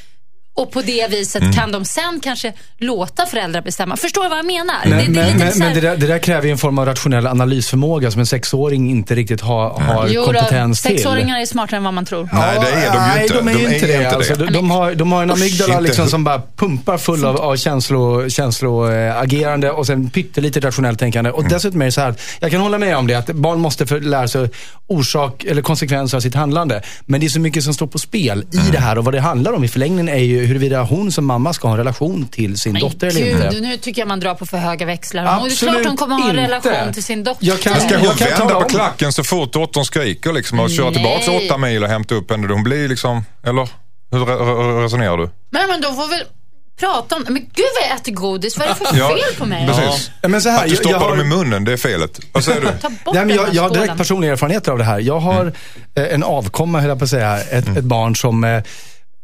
Och 0.57 0.71
på 0.71 0.81
det 0.81 1.07
viset 1.11 1.41
Mm. 1.41 1.53
kan 1.53 1.71
de 1.71 1.85
sen 1.85 2.19
kanske 2.23 2.53
låta 2.77 3.25
föräldrar 3.25 3.61
bestämma. 3.61 3.97
Förstår 3.97 4.23
du 4.23 4.29
vad 4.29 4.37
jag 4.37 4.45
menar? 4.45 4.75
Men, 4.85 4.91
det, 4.91 5.21
det 5.21 5.27
är 5.27 5.29
men, 5.29 5.37
men, 5.47 5.59
men 5.59 5.73
det, 5.73 5.81
där, 5.81 5.97
det 5.97 6.07
där 6.07 6.19
kräver 6.19 6.45
ju 6.45 6.51
en 6.51 6.57
form 6.57 6.79
av 6.79 6.85
rationell 6.85 7.27
analysförmåga 7.27 8.11
som 8.11 8.19
en 8.19 8.25
sexåring 8.25 8.89
inte 8.89 9.15
riktigt 9.15 9.41
har, 9.41 9.69
har 9.69 10.07
Jo 10.07 10.21
då, 10.21 10.27
kompetens 10.33 10.81
till. 10.81 10.91
sexåringar 10.91 11.39
är 11.41 11.45
smartare 11.45 11.77
än 11.77 11.83
vad 11.83 11.93
man 11.93 12.05
tror. 12.05 12.29
Nej, 12.33 12.57
det 12.61 12.67
är 12.67 12.89
de 12.91 12.93
ju 12.93 12.99
Nej, 12.99 13.23
inte. 13.23 13.33
de 13.37 13.47
är 13.47 13.73
inte 13.73 13.87
det. 13.87 14.05
alltså. 14.15 14.35
de, 14.35 14.45
de, 14.53 14.71
har, 14.71 14.93
de 14.95 15.11
har 15.11 15.23
en 15.23 15.31
amygdala 15.31 15.73
inte 15.73 15.83
liksom 15.83 16.07
som 16.07 16.23
bara 16.23 16.41
pumpar 16.55 16.97
full 16.97 17.25
av, 17.25 17.37
av 17.41 17.55
känslo, 17.55 18.29
känsloagerande 18.29 19.71
och 19.71 19.87
sen 19.87 20.09
pyttelite 20.09 20.59
rationellt 20.59 20.99
tänkande. 20.99 21.29
Mm. 21.29 21.43
Och 21.43 21.49
dessutom 21.49 21.81
är 21.81 21.85
det 21.85 21.91
så 21.91 22.01
här, 22.01 22.13
jag 22.39 22.51
kan 22.51 22.61
hålla 22.61 22.77
med 22.77 22.97
om 22.97 23.07
det, 23.07 23.15
att 23.15 23.27
barn 23.27 23.59
måste 23.59 23.85
för, 23.87 23.99
lära 23.99 24.27
sig 24.27 24.49
orsak 24.87 25.43
eller 25.43 25.61
konsekvenser 25.61 26.17
av 26.17 26.21
sitt 26.21 26.35
handlande. 26.35 26.81
Men 27.05 27.19
det 27.19 27.25
är 27.25 27.29
så 27.29 27.39
mycket 27.39 27.63
som 27.63 27.73
står 27.73 27.87
på 27.87 27.99
spel 27.99 28.45
Mm. 28.53 28.67
i 28.67 28.71
det 28.71 28.79
här 28.79 28.97
och 28.97 29.05
vad 29.05 29.13
det 29.13 29.19
handlar 29.21 29.53
om 29.53 29.63
i 29.63 29.67
förlängningen 29.67 30.09
är 30.09 30.17
ju 30.23 30.44
huruvida 30.45 30.83
hon 30.83 31.11
som 31.11 31.25
mamma 31.25 31.53
ska 31.53 31.67
ha 31.67 31.73
en 31.73 31.77
relation 31.77 32.27
till 32.27 32.57
sin 32.57 32.73
Men 32.73 32.81
dotter 32.81 33.07
eller 33.07 33.21
gud, 33.21 33.43
inte. 33.45 33.59
nu 33.59 33.77
tycker 33.77 34.01
jag 34.01 34.07
man 34.07 34.19
drar 34.19 34.35
på 34.35 34.45
för 34.45 34.57
höga 34.57 34.85
växlar. 34.85 35.21
Och 35.23 35.27
det 35.29 35.31
är 35.31 35.51
Absolut 35.51 35.73
klart 35.73 35.85
hon 35.87 35.97
kommer 35.97 36.15
ha 36.15 36.29
en 36.29 36.35
relation 36.35 36.93
till 36.93 37.03
sin 37.03 37.23
dotter. 37.23 37.45
Jag 37.45 37.59
kan- 37.59 37.79
ska 37.81 37.89
Jag 37.93 37.99
hon 37.99 38.15
kan 38.15 38.27
vända 38.47 38.59
på 38.61 38.69
klacken 38.69 39.13
så 39.13 39.23
fort 39.23 39.53
dottern 39.53 39.85
skriker 39.85 40.33
liksom 40.33 40.59
och 40.59 40.69
köra 40.69 40.85
Nej. 40.89 40.93
tillbaka 40.93 41.31
åtta 41.45 41.57
mil 41.57 41.83
och 41.83 41.89
hämta 41.89 42.15
upp 42.15 42.31
henne? 42.31 42.47
Hon 42.53 42.63
blir 42.63 42.87
liksom, 42.87 43.23
eller 43.43 43.69
hur 44.11 44.19
re- 44.19 44.39
re- 44.39 44.83
resonerar 44.83 45.17
du? 45.17 45.29
Men, 45.49 45.69
men 45.69 45.81
då 45.81 45.93
får 45.93 46.07
väl 46.09 46.23
prata 46.79 47.15
om... 47.15 47.23
Men 47.27 47.35
gud 47.53 47.65
vad 47.81 47.89
jag 47.89 47.95
äter 47.97 48.11
godis. 48.11 48.57
Vad 48.57 48.67
är 48.67 48.69
det 48.69 48.75
för 48.85 48.97
Ja, 48.97 49.07
fel 49.09 49.35
på 49.37 49.45
mig? 49.45 49.67
Precis. 49.67 50.11
Ja, 50.21 50.27
men 50.27 50.41
så 50.41 50.49
här, 50.49 50.63
Att 50.63 50.69
du 50.69 50.75
stoppar 50.75 50.91
jag 50.91 50.99
har- 50.99 51.09
dem 51.17 51.19
i 51.25 51.29
munnen, 51.29 51.63
det 51.65 51.73
är 51.73 51.77
felet. 51.77 52.19
Vad 52.31 52.43
säger 52.43 52.61
du? 52.61 52.67
Ta 52.81 52.89
bort 52.89 53.13
Nej, 53.15 53.25
men 53.25 53.35
jag, 53.35 53.53
jag 53.53 53.61
har 53.63 53.69
direkt 53.69 53.97
personliga 53.97 54.31
erfarenheter 54.31 54.71
av 54.71 54.77
det 54.77 54.83
här. 54.83 54.99
Jag 54.99 55.19
har 55.19 55.45
eh, 55.95 56.03
en 56.13 56.23
avkomma, 56.23 56.79
höll 56.79 56.89
jag 56.89 56.97
på 56.99 57.03
att 57.03 57.09
säga, 57.09 57.37
ett, 57.41 57.77
ett 57.77 57.83
barn 57.83 58.15
som 58.15 58.43
eh, 58.43 58.63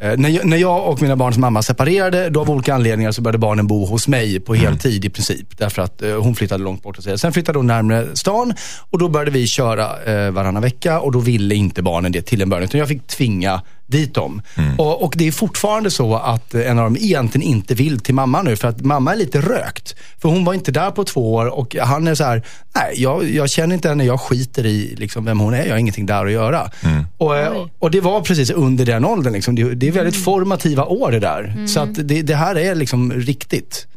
när 0.02 0.30
jag, 0.30 0.46
när 0.46 0.58
jag 0.58 0.88
och 0.88 1.02
mina 1.02 1.16
barns 1.16 1.38
mamma 1.38 1.62
separerade, 1.62 2.30
då 2.30 2.42
av 2.42 2.50
olika 2.50 2.74
anledningar 2.74 3.12
så 3.12 3.22
började 3.22 3.38
barnen 3.38 3.68
bo 3.68 3.86
hos 3.86 4.08
mig 4.08 4.40
på 4.40 4.54
heltid 4.54 5.06
i 5.06 5.10
princip. 5.10 5.58
Därför 5.58 5.82
att 5.82 6.02
eh, 6.02 6.22
hon 6.22 6.36
flyttade 6.36 6.64
långt 6.64 6.84
bort. 6.84 6.98
Och 6.98 7.04
så. 7.04 7.18
Sen 7.18 7.34
flyttade 7.34 7.60
hon 7.60 7.68
närmare 7.68 8.16
stan 8.16 8.54
och 8.90 9.00
då 9.00 9.10
började 9.10 9.32
vi 9.32 9.48
köra 9.48 10.04
eh, 10.04 10.32
varannan 10.32 10.62
vecka 10.62 11.00
och 11.00 11.12
då 11.12 11.20
ville 11.20 11.56
inte 11.56 11.82
barnen 11.82 12.12
det 12.12 12.22
till 12.22 12.42
en 12.42 12.50
början. 12.50 12.64
Utan 12.64 12.80
jag 12.80 12.88
fick 12.88 13.08
tvinga 13.08 13.62
dit 13.88 14.14
dem. 14.14 14.42
Och, 14.78 15.04
och 15.04 15.14
det 15.18 15.28
är 15.28 15.32
fortfarande 15.32 15.92
så 15.92 16.16
att 16.16 16.54
eh, 16.54 16.72
en 16.72 16.80
av 16.80 16.84
dem 16.84 16.98
egentligen 17.00 17.48
inte 17.48 17.74
vill 17.74 18.00
till 18.00 18.16
mamma 18.16 18.42
nu 18.42 18.56
för 18.56 18.68
att 18.68 18.82
mamma 18.82 19.14
är 19.14 19.18
lite 19.18 19.42
rökt. 19.42 19.96
För 20.22 20.30
hon 20.30 20.46
var 20.46 20.54
inte 20.54 20.72
där 20.72 20.92
på 20.92 21.04
två 21.04 21.34
år 21.34 21.46
och 21.46 21.76
han 21.76 22.08
är 22.08 22.16
så 22.16 22.24
här, 22.24 22.44
nej 22.76 22.94
jag, 22.96 23.30
jag 23.30 23.50
känner 23.50 23.76
inte 23.76 23.90
henne, 23.90 24.06
jag 24.06 24.20
skiter 24.20 24.66
i 24.66 24.96
liksom, 24.98 25.26
vem 25.26 25.40
hon 25.40 25.54
är, 25.54 25.66
jag 25.66 25.74
har 25.74 25.78
ingenting 25.78 26.06
där 26.06 26.26
att 26.26 26.32
göra. 26.32 26.72
Och, 27.18 27.38
eh, 27.38 27.68
och 27.80 27.92
det 27.92 28.02
var 28.02 28.22
precis 28.22 28.50
under 28.50 28.86
den 28.86 29.06
åldern. 29.06 29.34
Liksom. 29.34 29.56
Det, 29.56 29.76
det 29.76 29.88
är 29.88 29.92
väldigt 29.92 30.24
formativa 30.24 30.86
år 30.86 31.12
det 31.12 31.20
där. 31.20 31.68
Så 31.68 31.80
att 31.80 32.08
det, 32.08 32.22
det 32.22 32.36
här 32.36 32.56
är 32.56 32.76
liksom 32.76 33.14
riktigt 33.14 33.88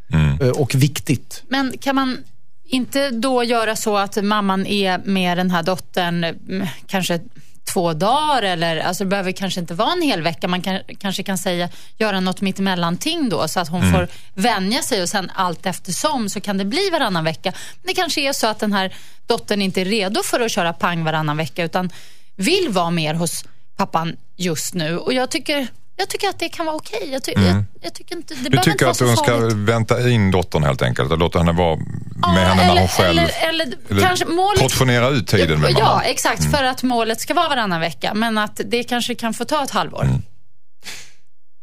eh, 0.41 0.49
och 0.49 0.75
viktigt. 0.75 1.43
Men 1.49 1.73
kan 1.81 1.95
man 1.95 2.19
inte 2.65 3.11
då 3.11 3.45
göra 3.45 3.77
så 3.77 3.97
att 3.97 4.25
mamman 4.25 4.67
är 4.67 4.99
med 5.05 5.39
den 5.39 5.51
här 5.51 5.63
dottern 5.63 6.25
mm, 6.25 6.67
kanske 6.87 7.21
två 7.65 7.93
dagar 7.93 8.43
eller 8.43 8.77
alltså 8.77 9.05
det 9.05 9.11
behöver 9.11 9.33
kanske 9.33 9.61
inte 9.61 9.75
vara 9.75 9.93
en 9.93 10.03
hel 10.03 10.23
vecka. 10.23 10.49
Man 10.49 10.63
kan, 10.63 10.81
kanske 10.99 11.23
kan 11.23 11.39
säga, 11.39 11.69
göra 11.99 12.21
något 12.21 12.41
mittemellanting 12.41 13.29
då 13.29 13.49
så 13.49 13.61
att 13.61 13.69
hon 13.69 13.93
får 13.93 14.09
vänja 14.35 14.83
sig 14.83 15.03
och 15.03 15.09
sen 15.09 15.31
allt 15.35 15.67
eftersom 15.67 16.29
så 16.29 16.41
kan 16.41 16.59
det 16.59 16.65
bli 16.65 16.91
varannan 16.91 17.25
vecka. 17.25 17.53
Men 17.83 17.87
det 17.89 17.95
kanske 17.95 18.21
är 18.21 18.33
så 18.33 18.47
att 18.47 18.59
den 18.59 18.73
här 18.73 18.95
dottern 19.27 19.63
inte 19.63 19.81
är 19.81 19.85
redo 19.85 20.23
för 20.23 20.41
att 20.41 20.51
köra 20.53 20.73
pang 20.73 21.05
varannan 21.05 21.37
vecka 21.37 21.65
utan 21.65 21.91
vill 22.37 22.69
vara 22.69 22.91
mer 22.91 23.15
hos 23.15 23.45
pappan 23.77 24.17
just 24.37 24.75
nu. 24.75 24.99
Och 24.99 25.13
jag 25.13 25.31
tycker, 25.31 25.69
jag 25.97 26.09
tycker 26.09 26.29
att 26.29 26.39
det 26.39 26.49
kan 26.49 26.67
vara 26.67 26.77
okej. 26.77 27.09
Jag, 27.13 27.25
ty, 27.25 27.33
jag, 27.37 27.65
jag 27.83 27.95
tycker 27.95 28.17
inte, 28.17 28.35
det 28.35 28.41
Du 28.43 28.51
behöver 28.51 28.71
inte 28.71 28.71
tycker 28.73 28.87
att 28.87 29.01
hon 29.01 29.17
ska 29.17 29.37
vänta 29.55 30.11
in 30.11 30.31
dottern 30.31 30.63
helt 30.63 30.83
enkelt 30.83 31.11
och 31.13 31.19
låta 31.19 31.39
henne 31.39 31.53
vara 31.53 31.77
med 31.77 31.87
Ja, 32.23 32.29
henne 32.29 32.55
när 32.63 32.71
eller- 32.71 32.81
hon 32.81 32.89
själv... 32.89 33.19
eller- 33.19 33.75
eller 33.91 34.01
kanske 34.07 34.27
målet- 34.27 34.61
portionera 34.63 35.09
ut 35.09 35.27
tiden 35.27 35.61
med 35.61 35.71
Ja, 35.71 35.85
mamma. 35.85 36.05
exakt. 36.05 36.51
För 36.51 36.65
att 36.65 36.83
målet 36.83 37.21
ska 37.21 37.35
vara 37.35 37.49
varannan 37.49 37.81
vecka. 37.81 38.15
Men 38.15 38.39
att 38.39 38.61
det 38.65 38.85
kanske 38.85 39.15
kan 39.15 39.35
få 39.35 39.45
ta 39.45 39.63
ett 39.65 39.71
halvår. 39.71 40.03
Mm. 40.05 40.23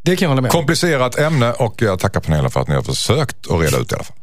Det 0.03 0.15
kan 0.15 0.25
jag 0.25 0.29
hålla 0.29 0.41
med 0.41 0.49
om. 0.49 0.53
Komplicerat 0.53 1.17
ämne 1.17 1.51
och 1.53 1.81
jag 1.81 1.99
tackar 1.99 2.19
panelen 2.19 2.51
för 2.51 2.59
att 2.59 2.67
ni 2.67 2.75
har 2.75 2.81
försökt 2.81 3.51
att 3.51 3.61
reda 3.61 3.77
ut 3.77 3.89
det 3.89 3.93
i 3.93 3.95
alla 3.95 4.03
fall. 4.03 4.17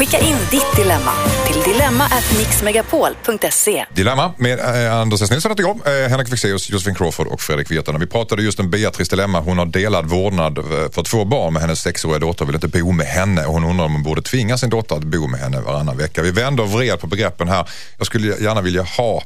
Skicka 0.00 0.18
in 0.18 0.36
ditt 0.50 0.76
dilemma 0.76 1.12
till 1.46 1.72
dilemma@mixmegapol.se. 1.72 3.84
Dilemma 3.94 4.32
med 4.36 4.58
eh, 4.58 4.94
Anders 4.94 5.22
S. 5.22 5.30
Nilsson 5.30 5.50
heter 5.50 5.62
jag, 5.62 5.76
eh, 5.76 5.82
Henrik 6.08 6.28
Fexeus, 6.28 6.70
Josefin 6.70 6.94
Crawford 6.94 7.26
och 7.26 7.40
Fredrik 7.40 7.70
Virtanen. 7.70 8.00
Vi 8.00 8.06
pratade 8.06 8.42
just 8.42 8.60
om 8.60 8.70
Beatrice 8.70 9.08
dilemma. 9.08 9.40
Hon 9.40 9.58
har 9.58 9.66
delad 9.66 10.06
vårdnad 10.06 10.58
eh, 10.58 10.64
för 10.64 11.02
två 11.02 11.24
barn 11.24 11.52
med 11.52 11.62
hennes 11.62 11.80
sexåriga 11.80 12.18
dotter 12.18 12.44
vill 12.44 12.54
inte 12.54 12.68
bo 12.68 12.92
med 12.92 13.06
henne 13.06 13.46
och 13.46 13.54
hon 13.54 13.64
undrar 13.64 13.84
om 13.84 13.92
hon 13.92 14.02
borde 14.02 14.22
tvinga 14.22 14.58
sin 14.58 14.70
dotter 14.70 14.96
att 14.96 15.04
bo 15.04 15.26
med 15.26 15.40
henne 15.40 15.60
varannan 15.60 15.96
vecka. 15.96 16.22
Vi 16.22 16.30
vänder 16.30 16.62
och 16.62 16.70
vred 16.70 17.00
på 17.00 17.06
begreppen 17.06 17.48
här. 17.48 17.68
Jag 17.98 18.06
skulle 18.06 18.26
gärna 18.26 18.60
vilja 18.60 18.82
ha 18.82 19.22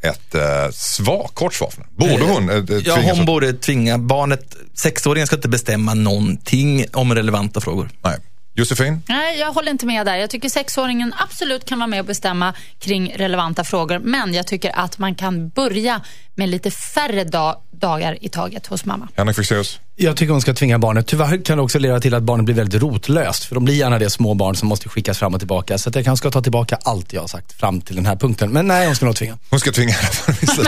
ett 0.00 0.34
eh, 0.34 0.70
svar, 0.72 1.30
kort 1.34 1.54
svar. 1.54 1.72
Borde 1.96 2.24
hon 2.24 2.50
eh, 2.50 2.56
eh, 2.56 2.64
Ja, 2.84 2.98
hon 3.14 3.26
borde 3.26 3.52
tvinga 3.52 3.98
barnet, 3.98 4.56
sexåringen 4.74 5.26
ska 5.26 5.36
inte 5.36 5.48
bestämma 5.48 5.94
någonting 5.94 6.84
om 6.92 7.14
relevanta 7.14 7.60
frågor. 7.60 7.90
Nej. 8.02 8.16
Josefin? 8.58 9.02
Nej, 9.08 9.38
jag 9.38 9.52
håller 9.52 9.70
inte 9.70 9.86
med 9.86 10.06
där. 10.06 10.16
Jag 10.16 10.30
tycker 10.30 10.48
sexåringen 10.48 11.14
absolut 11.18 11.64
kan 11.64 11.78
vara 11.78 11.86
med 11.86 12.00
och 12.00 12.06
bestämma 12.06 12.54
kring 12.78 13.12
relevanta 13.16 13.64
frågor. 13.64 13.98
Men 13.98 14.34
jag 14.34 14.46
tycker 14.46 14.78
att 14.78 14.98
man 14.98 15.14
kan 15.14 15.48
börja 15.48 16.00
med 16.34 16.48
lite 16.48 16.70
färre 16.70 17.24
dag, 17.24 17.56
dagar 17.80 18.18
i 18.20 18.28
taget 18.28 18.66
hos 18.66 18.84
mamma. 18.84 19.08
Henrik 19.16 19.36
Fexeus? 19.36 19.80
Jag 20.00 20.16
tycker 20.16 20.32
hon 20.32 20.40
ska 20.40 20.54
tvinga 20.54 20.78
barnet. 20.78 21.06
Tyvärr 21.06 21.44
kan 21.44 21.56
det 21.56 21.62
också 21.62 21.78
leda 21.78 22.00
till 22.00 22.14
att 22.14 22.22
barnet 22.22 22.44
blir 22.44 22.54
väldigt 22.54 22.82
rotlöst. 22.82 23.44
För 23.44 23.54
de 23.54 23.64
blir 23.64 23.74
gärna 23.74 23.98
det 23.98 24.10
små 24.10 24.34
barn 24.34 24.56
som 24.56 24.68
måste 24.68 24.88
skickas 24.88 25.18
fram 25.18 25.34
och 25.34 25.40
tillbaka. 25.40 25.78
Så 25.78 25.88
att 25.88 25.94
jag 25.94 26.04
kanske 26.04 26.22
ska 26.22 26.30
ta 26.30 26.42
tillbaka 26.42 26.78
allt 26.82 27.12
jag 27.12 27.20
har 27.20 27.28
sagt 27.28 27.52
fram 27.52 27.80
till 27.80 27.96
den 27.96 28.06
här 28.06 28.16
punkten. 28.16 28.50
Men 28.50 28.66
nej, 28.66 28.86
hon 28.86 28.96
ska 28.96 29.06
nog 29.06 29.16
tvinga. 29.16 29.38
Hon 29.50 29.60
ska 29.60 29.72
tvinga 29.72 29.92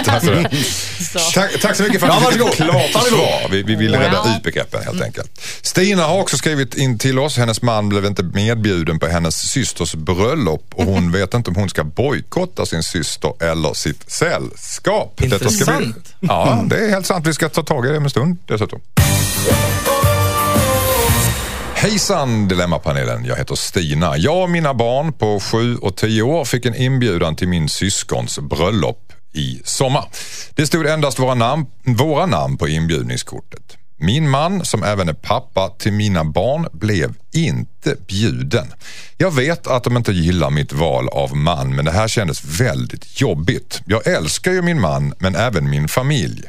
henne. 0.05 0.49
Så. 1.01 1.19
Tack, 1.35 1.61
tack 1.61 1.77
så 1.77 1.83
mycket 1.83 2.01
för 2.01 2.07
Ja, 2.07 2.29
att 2.29 2.33
du 2.35 2.45
fick 2.45 2.55
klart 2.57 2.91
svar. 2.91 3.49
Vi, 3.51 3.63
vi 3.63 3.75
ville 3.75 3.99
reda 3.99 4.13
Ja. 4.25 4.37
ut 4.37 4.43
begreppen 4.43 4.83
helt 4.85 5.03
enkelt. 5.03 5.41
Stina 5.63 6.03
har 6.03 6.19
också 6.21 6.37
skrivit 6.37 6.75
in 6.75 6.99
till 6.99 7.19
oss. 7.19 7.37
Hennes 7.37 7.63
man 7.63 7.89
blev 7.89 8.05
inte 8.05 8.23
medbjuden 8.23 8.99
på 8.99 9.07
hennes 9.07 9.37
systers 9.51 9.95
bröllop 9.95 10.73
och 10.75 10.85
hon 10.85 11.13
vet 11.13 11.35
inte 11.35 11.51
om 11.51 11.57
hon 11.57 11.69
ska 11.69 11.85
bojkotta 11.85 12.67
sin 12.67 12.83
syster 12.83 13.33
eller 13.43 13.75
sitt 13.75 14.11
sällskap. 14.11 15.15
Detta 15.17 15.39
ska 15.39 15.49
vi, 15.49 15.85
Intressant. 15.85 16.15
ja, 16.21 16.65
det 16.71 16.77
är 16.85 16.91
helt 16.91 17.00
sant. 17.07 17.27
Vi 17.27 17.35
ska 17.35 17.49
ta 17.49 17.63
tag 17.63 17.87
i 17.87 17.89
det 17.89 17.97
om 17.97 18.05
en 18.05 18.11
stund 18.11 18.39
dessutom. 18.47 18.81
Hejsan 21.75 22.49
Dilemmapanelen, 22.49 23.25
jag 23.25 23.37
heter 23.37 23.55
Stina. 23.55 24.17
Jag 24.17 24.43
och 24.43 24.51
mina 24.51 24.75
barn 24.75 25.13
på 25.13 25.41
7 25.41 25.77
och 25.77 25.97
10 25.97 26.23
år 26.23 26.45
fick 26.45 26.67
en 26.67 26.75
inbjudan 26.75 27.37
till 27.37 27.49
min 27.49 27.69
syskons 27.69 28.39
bröllop 28.39 29.13
i 29.33 29.61
sommar. 29.65 30.05
Det 30.55 30.67
stod 30.67 30.87
endast 30.87 31.19
våra 31.19 31.35
namn, 31.35 31.67
våra 31.85 32.27
namn 32.27 32.57
på 32.57 32.69
inbjudningskortet. 32.69 33.77
Min 34.03 34.29
man, 34.29 34.65
som 34.65 34.83
även 34.83 35.09
är 35.09 35.13
pappa 35.13 35.69
till 35.69 35.93
mina 35.93 36.25
barn, 36.25 36.67
blev 36.73 37.15
inte 37.33 37.97
bjuden. 38.09 38.67
Jag 39.17 39.31
vet 39.31 39.67
att 39.67 39.85
de 39.85 39.97
inte 39.97 40.13
gillar 40.13 40.51
mitt 40.51 40.73
val 40.73 41.09
av 41.09 41.37
man, 41.37 41.77
men 41.77 41.85
det 41.85 41.91
här 41.91 42.09
kändes 42.09 42.45
väldigt 42.45 43.21
jobbigt. 43.21 43.83
Jag 43.85 44.07
älskar 44.07 44.53
ju 44.53 44.63
min 44.63 44.81
man, 44.81 45.15
men 45.19 45.37
även 45.37 45.71
min 45.71 45.89
familj. 45.89 46.43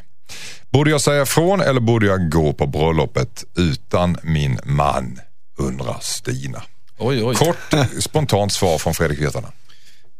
Borde 0.70 0.90
jag 0.92 1.02
säga 1.02 1.26
från 1.26 1.62
eller 1.62 1.80
borde 1.82 2.06
jag 2.06 2.30
gå 2.32 2.54
på 2.54 2.68
bröllopet 2.68 3.44
utan 3.58 4.18
min 4.24 4.60
man? 4.64 5.20
Undrar 5.58 5.98
Stina. 6.02 6.62
Oj, 6.98 7.24
oj. 7.24 7.36
Kort 7.36 7.74
spontant 8.00 8.54
svar 8.54 8.78
från 8.78 8.94
Fredrik 8.94 9.20
Virtanen. 9.22 9.52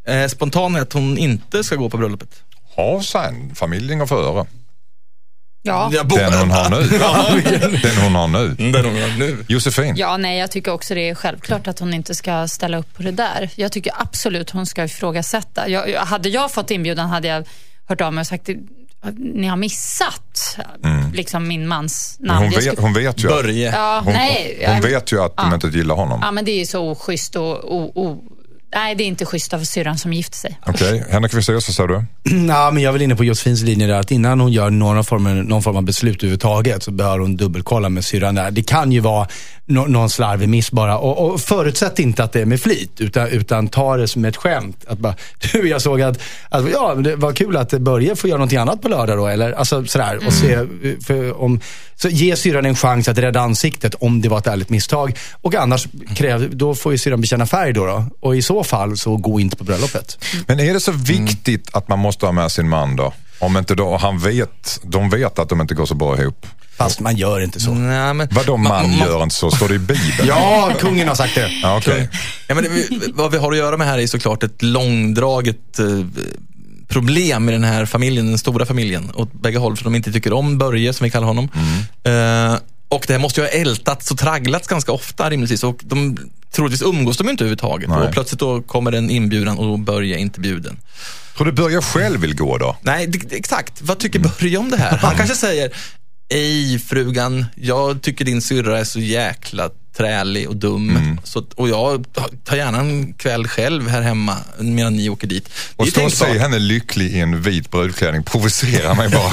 Eh, 0.08 0.28
spontan 0.28 0.76
är 0.76 0.82
att 0.82 0.94
hon 0.94 1.18
inte 1.18 1.64
ska 1.64 1.76
gå 1.76 1.90
på 1.90 1.98
bröllopet. 1.98 2.44
Ha 2.76 3.04
sen, 3.04 3.56
familjen 3.56 4.00
går 4.00 4.06
före. 4.06 4.46
Ja. 5.64 5.92
Den 6.06 6.34
hon 6.34 6.52
har 6.52 6.70
nu. 6.70 6.84
Den 7.82 7.98
hon 8.04 8.16
har 8.16 8.28
nu. 8.28 8.48
Den 8.72 8.86
hon 8.86 8.96
har 9.02 9.18
nu. 9.20 9.46
Josefin. 9.48 9.96
Ja, 9.98 10.18
nej, 10.18 10.40
jag 10.40 10.52
tycker 10.52 10.72
också 10.72 10.96
det 10.96 11.10
är 11.10 11.16
självklart 11.16 11.68
att 11.68 11.80
hon 11.80 11.94
inte 11.94 12.16
ska 12.16 12.48
ställa 12.48 12.78
upp 12.78 12.94
på 12.94 13.04
det 13.04 13.12
där. 13.12 13.50
Jag 13.56 13.72
tycker 13.72 13.94
absolut 13.98 14.50
hon 14.50 14.66
ska 14.66 14.84
ifrågasätta. 14.84 15.70
Jag- 15.70 16.00
hade 16.06 16.30
jag 16.30 16.52
fått 16.52 16.72
inbjudan 16.72 17.10
hade 17.10 17.28
jag 17.28 17.48
hört 17.86 18.02
av 18.02 18.14
mig 18.14 18.22
och 18.22 18.28
sagt 18.28 18.50
ni 19.18 19.48
har 19.48 19.58
missat 19.58 20.58
liksom 21.14 21.48
min 21.48 21.68
mans 21.68 22.18
namn. 22.20 22.38
Mm. 22.44 22.54
Hon 22.54 22.64
vet, 22.64 22.80
hon 22.80 22.94
vet 22.94 23.24
ju, 23.24 23.28
Ja, 23.30 23.36
Börje. 23.36 23.72
hon, 24.04 24.14
nej, 24.14 24.64
hon 24.66 24.76
jag- 24.76 24.82
vet 24.82 25.12
ju 25.12 25.22
att 25.24 25.38
de 25.38 25.48
Ja. 25.50 25.54
inte 25.56 25.68
gillar 25.68 25.96
honom. 25.96 26.20
Ja, 26.24 26.32
men 26.32 26.46
det 26.46 26.52
är 26.52 26.60
ju 26.60 26.66
så 26.66 26.92
oschysst 26.92 27.36
och 27.36 27.76
o, 27.76 27.92
o, 27.96 28.24
Nej, 28.76 28.96
det 28.96 29.04
är 29.04 29.06
inte 29.06 29.26
schysst 29.26 29.54
av 29.54 29.64
syrran 29.64 29.98
som 29.98 30.14
gifter 30.14 30.38
sig. 30.38 30.60
Okej, 30.66 31.04
Henrik 31.10 31.32
Fexeus, 31.32 31.68
vad 31.68 31.76
säger 31.76 31.88
du? 31.88 32.06
Nej, 32.36 32.72
men 32.74 32.84
jag 32.84 32.90
är 32.90 32.92
väl 32.94 33.02
inne 33.02 33.16
på 33.16 33.24
Josefins 33.24 33.62
linje 33.62 33.88
där 33.88 33.94
att 34.00 34.12
innan 34.12 34.40
hon 34.40 34.52
gör 34.52 34.70
någon 34.70 35.04
form, 35.06 35.40
någon 35.42 35.64
form 35.64 35.76
av 35.78 35.84
beslut 35.84 36.16
överhuvudtaget 36.18 36.84
så 36.84 36.92
bör 36.92 37.20
hon 37.20 37.38
dubbelkolla 37.38 37.90
med 37.90 38.06
syrran. 38.06 38.36
Det 38.52 38.64
kan 38.68 38.92
ju 38.92 39.00
vara 39.00 39.28
nå- 39.66 39.88
någon 39.88 40.10
slarvig 40.10 40.50
miss 40.50 40.72
bara. 40.72 40.98
Och, 40.98 41.32
och 41.32 41.42
förutsätt 41.42 42.00
inte 42.00 42.24
att 42.24 42.32
det 42.32 42.42
är 42.42 42.46
med 42.46 42.62
flit, 42.62 42.92
utan, 43.02 43.28
utan 43.28 43.68
ta 43.68 43.98
det 43.98 44.08
som 44.08 44.26
ett 44.26 44.38
skämt. 44.38 44.86
Att 44.88 45.00
bara, 45.00 45.16
du, 45.52 45.70
jag 45.70 45.82
såg 45.82 46.02
att, 46.02 46.20
att 46.50 46.72
ja, 46.72 46.96
det 46.96 47.16
var 47.16 47.34
kul 47.34 47.58
att 47.58 47.72
Börje 47.72 48.16
får 48.16 48.30
göra 48.30 48.38
någonting 48.38 48.58
annat 48.58 48.82
på 48.82 48.90
lördag 48.90 49.18
då. 49.18 49.28
Eller 49.28 49.52
alltså 49.52 49.86
sådär. 49.86 50.20
Och 50.28 50.34
se, 50.34 50.66
för, 51.06 51.42
om, 51.42 51.60
så 51.96 52.10
ge 52.10 52.36
syrran 52.36 52.66
en 52.66 52.76
chans 52.76 53.08
att 53.08 53.18
rädda 53.18 53.40
ansiktet 53.40 53.96
om 53.96 54.22
det 54.22 54.30
var 54.30 54.38
ett 54.38 54.48
ärligt 54.48 54.70
misstag. 54.70 55.18
Och 55.42 55.56
annars, 55.56 55.88
kräv, 56.16 56.56
då 56.56 56.76
får 56.76 56.92
ju 56.92 56.98
syrran 56.98 57.22
bekänna 57.22 57.46
färg 57.46 57.74
då, 57.74 57.86
då. 57.86 58.06
Och 58.20 58.36
i 58.36 58.42
så 58.42 58.64
fall, 58.64 58.98
så 58.98 59.18
gå 59.18 59.40
inte 59.40 59.56
på 59.56 59.64
bröllopet. 59.64 60.26
Men 60.48 60.60
är 60.60 60.74
det 60.74 60.80
så 60.80 60.92
viktigt 60.92 61.70
att 61.74 61.88
man 61.88 62.00
måste 62.00 62.26
ha 62.26 62.32
med 62.34 62.52
sin 62.52 62.70
man 62.70 62.96
då? 62.96 63.14
Om 63.42 63.58
inte 63.58 63.76
då 63.76 63.98
han 63.98 64.20
vet, 64.20 64.80
de 64.84 65.10
vet 65.10 65.40
att 65.40 65.50
de 65.50 65.62
inte 65.62 65.76
går 65.76 65.86
så 65.86 65.96
bra 65.96 66.22
ihop. 66.22 66.46
Fast 66.78 67.00
man 67.00 67.16
gör 67.16 67.40
inte 67.42 67.60
så. 67.60 67.74
Nej, 67.74 68.14
men, 68.14 68.28
Vad 68.32 68.46
de 68.46 68.64
man 68.64 68.98
gör 68.98 69.24
inte 69.24 69.36
så, 69.36 69.52
står 69.52 69.68
det 69.70 69.76
i 69.76 69.80
Bibeln? 69.80 70.28
Ja, 70.28 70.72
kungen 70.80 71.08
har 71.08 71.16
sagt 71.16 71.36
det. 71.36 71.50
Ja, 71.64 71.78
okej. 71.78 72.10
Ja, 72.48 72.56
men 72.56 72.64
det, 72.64 72.88
vad 73.14 73.32
vi 73.32 73.38
har 73.38 73.52
att 73.52 73.58
göra 73.58 73.78
med 73.78 73.88
här 73.88 73.98
är 74.00 74.08
såklart 74.08 74.44
ett 74.44 74.62
långdraget 74.62 75.80
eh, 75.80 75.86
problem 76.88 77.50
i 77.50 77.52
den 77.52 77.64
här 77.64 77.86
familjen, 77.86 78.28
den 78.28 78.38
stora 78.38 78.66
familjen. 78.66 79.12
Åt 79.16 79.34
bägge 79.34 79.58
håll, 79.58 79.78
för 79.78 79.84
de 79.84 79.96
inte 79.96 80.12
tycker 80.12 80.34
om 80.34 80.58
Börje, 80.58 80.94
som 80.94 81.04
vi 81.04 81.10
kallar 81.10 81.28
honom. 81.28 81.50
Eh, 82.04 82.56
och 82.92 83.04
det 83.08 83.14
här 83.14 83.20
måste 83.20 83.42
ju 83.42 83.48
ha 83.48 83.52
ältats 83.52 84.12
och 84.12 84.18
tragglats 84.18 84.68
ganska 84.68 84.92
ofta 84.92 85.30
rimligtvis. 85.30 85.64
Och 85.64 85.80
de, 85.84 86.18
troligtvis 86.52 86.82
umgås 86.82 87.18
de 87.18 87.30
inte 87.30 87.44
överhuvudtaget. 87.44 87.90
Nej. 87.90 88.00
Och 88.00 88.14
plötsligt 88.14 88.40
då 88.40 88.62
kommer 88.62 88.92
en 88.92 89.10
inbjudan 89.10 89.58
och 89.58 89.66
då 89.66 89.78
Börje 89.78 90.16
är 90.16 90.20
inte 90.20 90.40
bjuden. 90.40 90.80
Tror 91.38 91.46
du 91.46 91.52
Börje 91.52 91.82
själv 91.82 92.22
vill 92.22 92.36
gå 92.36 92.58
då? 92.58 92.78
Nej, 92.82 93.08
det, 93.08 93.36
exakt. 93.36 93.82
Vad 93.82 94.00
tycker 94.00 94.20
Börje 94.20 94.58
om 94.58 94.70
det 94.72 94.78
här? 94.78 94.98
Han 94.98 95.16
kanske 95.18 95.36
säger, 95.36 95.72
Ej 96.34 96.80
frugan, 96.80 97.46
jag 97.56 98.02
tycker 98.02 98.26
din 98.26 98.42
syrra 98.42 98.80
är 98.80 98.84
så 98.84 99.00
jäkla 99.00 99.70
trälig 99.98 100.50
och 100.50 100.56
dum. 100.56 101.20
Så, 101.24 101.44
och 101.56 101.70
jag 101.70 102.06
tar 102.44 102.56
gärna 102.56 102.80
en 102.80 103.14
kväll 103.14 103.48
själv 103.48 103.88
här 103.88 104.02
hemma 104.02 104.38
medan 104.60 104.96
ni 104.96 105.10
åker 105.10 105.28
dit. 105.28 105.50
Och 105.76 105.88
stå 105.88 106.06
och 106.06 106.14
se 106.14 106.40
henne 106.40 106.60
lycklig 106.60 107.12
i 107.12 107.20
en 107.20 107.42
vit 107.42 107.72
brudklänning 107.72 108.24
provocerar 108.24 108.96
mig 108.96 109.10
bara. 109.10 109.30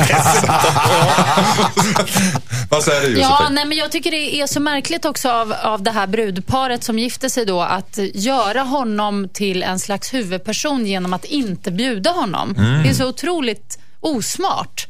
Vad 2.71 2.85
säger 2.85 3.01
du 3.01 3.07
Josefin? 3.07 3.21
Ja, 3.21 3.49
nej, 3.51 3.65
men 3.65 3.79
jag 3.79 3.93
tycker 3.93 4.11
det 4.11 4.41
är 4.41 4.47
så 4.47 4.61
märkligt 4.61 5.05
också 5.05 5.31
av, 5.31 5.53
av 5.53 5.83
det 5.83 5.91
här 5.91 6.07
brudparet 6.07 6.85
som 6.85 6.99
gifte 6.99 7.31
sig 7.31 7.45
då 7.45 7.63
att 7.63 7.99
göra 8.15 8.63
honom 8.63 9.29
till 9.33 9.63
en 9.63 9.79
slags 9.79 10.15
huvudperson 10.15 10.87
genom 10.87 11.13
att 11.13 11.25
inte 11.25 11.71
bjuda 11.71 12.11
honom. 12.11 12.55
Det 12.85 12.91
är 12.91 12.95
så 12.95 13.09
otroligt 13.09 13.79
osmart. 14.01 14.87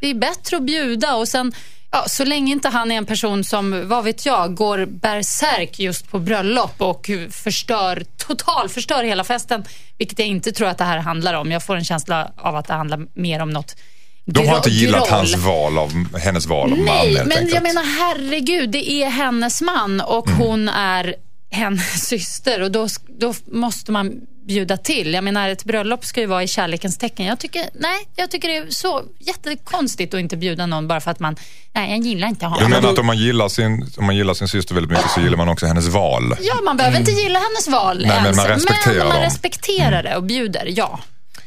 Det 0.00 0.06
är 0.06 0.14
bättre 0.14 0.56
att 0.56 0.62
bjuda 0.62 1.14
och 1.14 1.28
sen 1.28 1.52
Ja, 1.94 2.04
så 2.08 2.24
länge 2.24 2.52
inte 2.52 2.68
han 2.68 2.92
är 2.92 2.96
en 2.96 3.06
person 3.06 3.44
som, 3.44 3.88
vad 3.88 4.04
vet 4.04 4.26
jag, 4.26 4.54
går 4.54 4.86
bärsärk 4.86 5.78
just 5.78 6.10
på 6.10 6.18
bröllop 6.18 6.74
och 6.80 7.10
förstör, 7.30 8.04
totalförstör 8.26 9.04
hela 9.04 9.24
festen. 9.24 9.64
Vilket 9.98 10.18
jag 10.18 10.28
inte 10.28 10.52
tror 10.52 10.68
att 10.68 10.78
det 10.78 10.84
här 10.84 10.98
handlar 10.98 11.34
om. 11.34 11.50
Jag 11.50 11.66
får 11.66 11.76
en 11.76 11.84
känsla 11.84 12.32
av 12.36 12.56
att 12.56 12.66
det 12.66 12.74
handlar 12.74 13.06
mer 13.14 13.40
om 13.42 13.50
något 13.50 13.76
De 14.24 14.48
har 14.48 14.56
inte 14.56 14.70
gillat 14.70 15.08
hans 15.08 15.36
val 15.36 15.78
av, 15.78 16.18
hennes 16.18 16.46
val 16.46 16.72
av 16.72 16.78
man 16.78 16.86
Nej, 16.86 17.12
men 17.12 17.32
enkelt. 17.32 17.54
jag 17.54 17.62
menar 17.62 17.84
herregud, 17.98 18.70
det 18.70 18.90
är 18.90 19.08
hennes 19.08 19.62
man 19.62 20.00
och 20.00 20.30
hon 20.30 20.68
är 20.68 21.14
hennes 21.50 22.06
syster 22.08 22.62
och 22.62 22.70
då, 22.70 22.88
då 23.20 23.34
måste 23.46 23.92
man 23.92 24.12
bjuda 24.46 24.76
till. 24.76 25.14
Jag 25.14 25.24
menar, 25.24 25.48
ett 25.48 25.64
bröllop 25.64 26.04
ska 26.04 26.20
ju 26.20 26.26
vara 26.26 26.42
i 26.42 26.48
kärlekens 26.48 26.98
tecken. 26.98 27.26
Jag 27.26 27.38
tycker, 27.38 27.62
nej, 27.74 27.98
jag 28.16 28.30
tycker 28.30 28.48
det 28.48 28.56
är 28.56 28.70
så 28.70 29.02
jättekonstigt 29.18 30.14
att 30.14 30.20
inte 30.20 30.36
bjuda 30.36 30.66
någon 30.66 30.88
bara 30.88 31.00
för 31.00 31.10
att 31.10 31.20
man, 31.20 31.36
nej, 31.74 31.90
jag 31.90 32.00
gillar 32.06 32.28
inte 32.28 32.44
Du 32.46 32.48
honom. 32.50 32.70
menar 32.70 32.88
att 32.92 32.98
om 32.98 33.06
man, 33.06 33.18
gillar 33.18 33.48
sin, 33.48 33.90
om 33.96 34.06
man 34.06 34.16
gillar 34.16 34.34
sin 34.34 34.48
syster 34.48 34.74
väldigt 34.74 34.90
mycket 34.90 35.10
så 35.10 35.20
gillar 35.20 35.36
man 35.36 35.48
också 35.48 35.66
hennes 35.66 35.86
val? 35.88 36.36
Ja, 36.40 36.54
man 36.64 36.76
behöver 36.76 36.98
inte 36.98 37.10
gilla 37.10 37.38
hennes 37.38 37.68
val 37.68 37.98
Nej, 37.98 38.06
men 38.08 38.24
ens. 38.24 38.36
man 38.36 38.46
respekterar 38.46 38.96
men 38.98 39.06
man 39.08 39.16
dem. 39.16 39.24
respekterar 39.24 40.02
det 40.02 40.16
och 40.16 40.22
bjuder, 40.22 40.64
ja. 40.76 41.00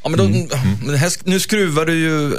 Ja, 0.04 0.10
men 0.10 0.18
då, 0.20 0.24
Mm. 0.26 0.48
men 0.86 0.96
här, 0.96 1.12
nu 1.24 1.40
skruvar 1.40 1.86
du 1.86 1.94
ju 2.00 2.32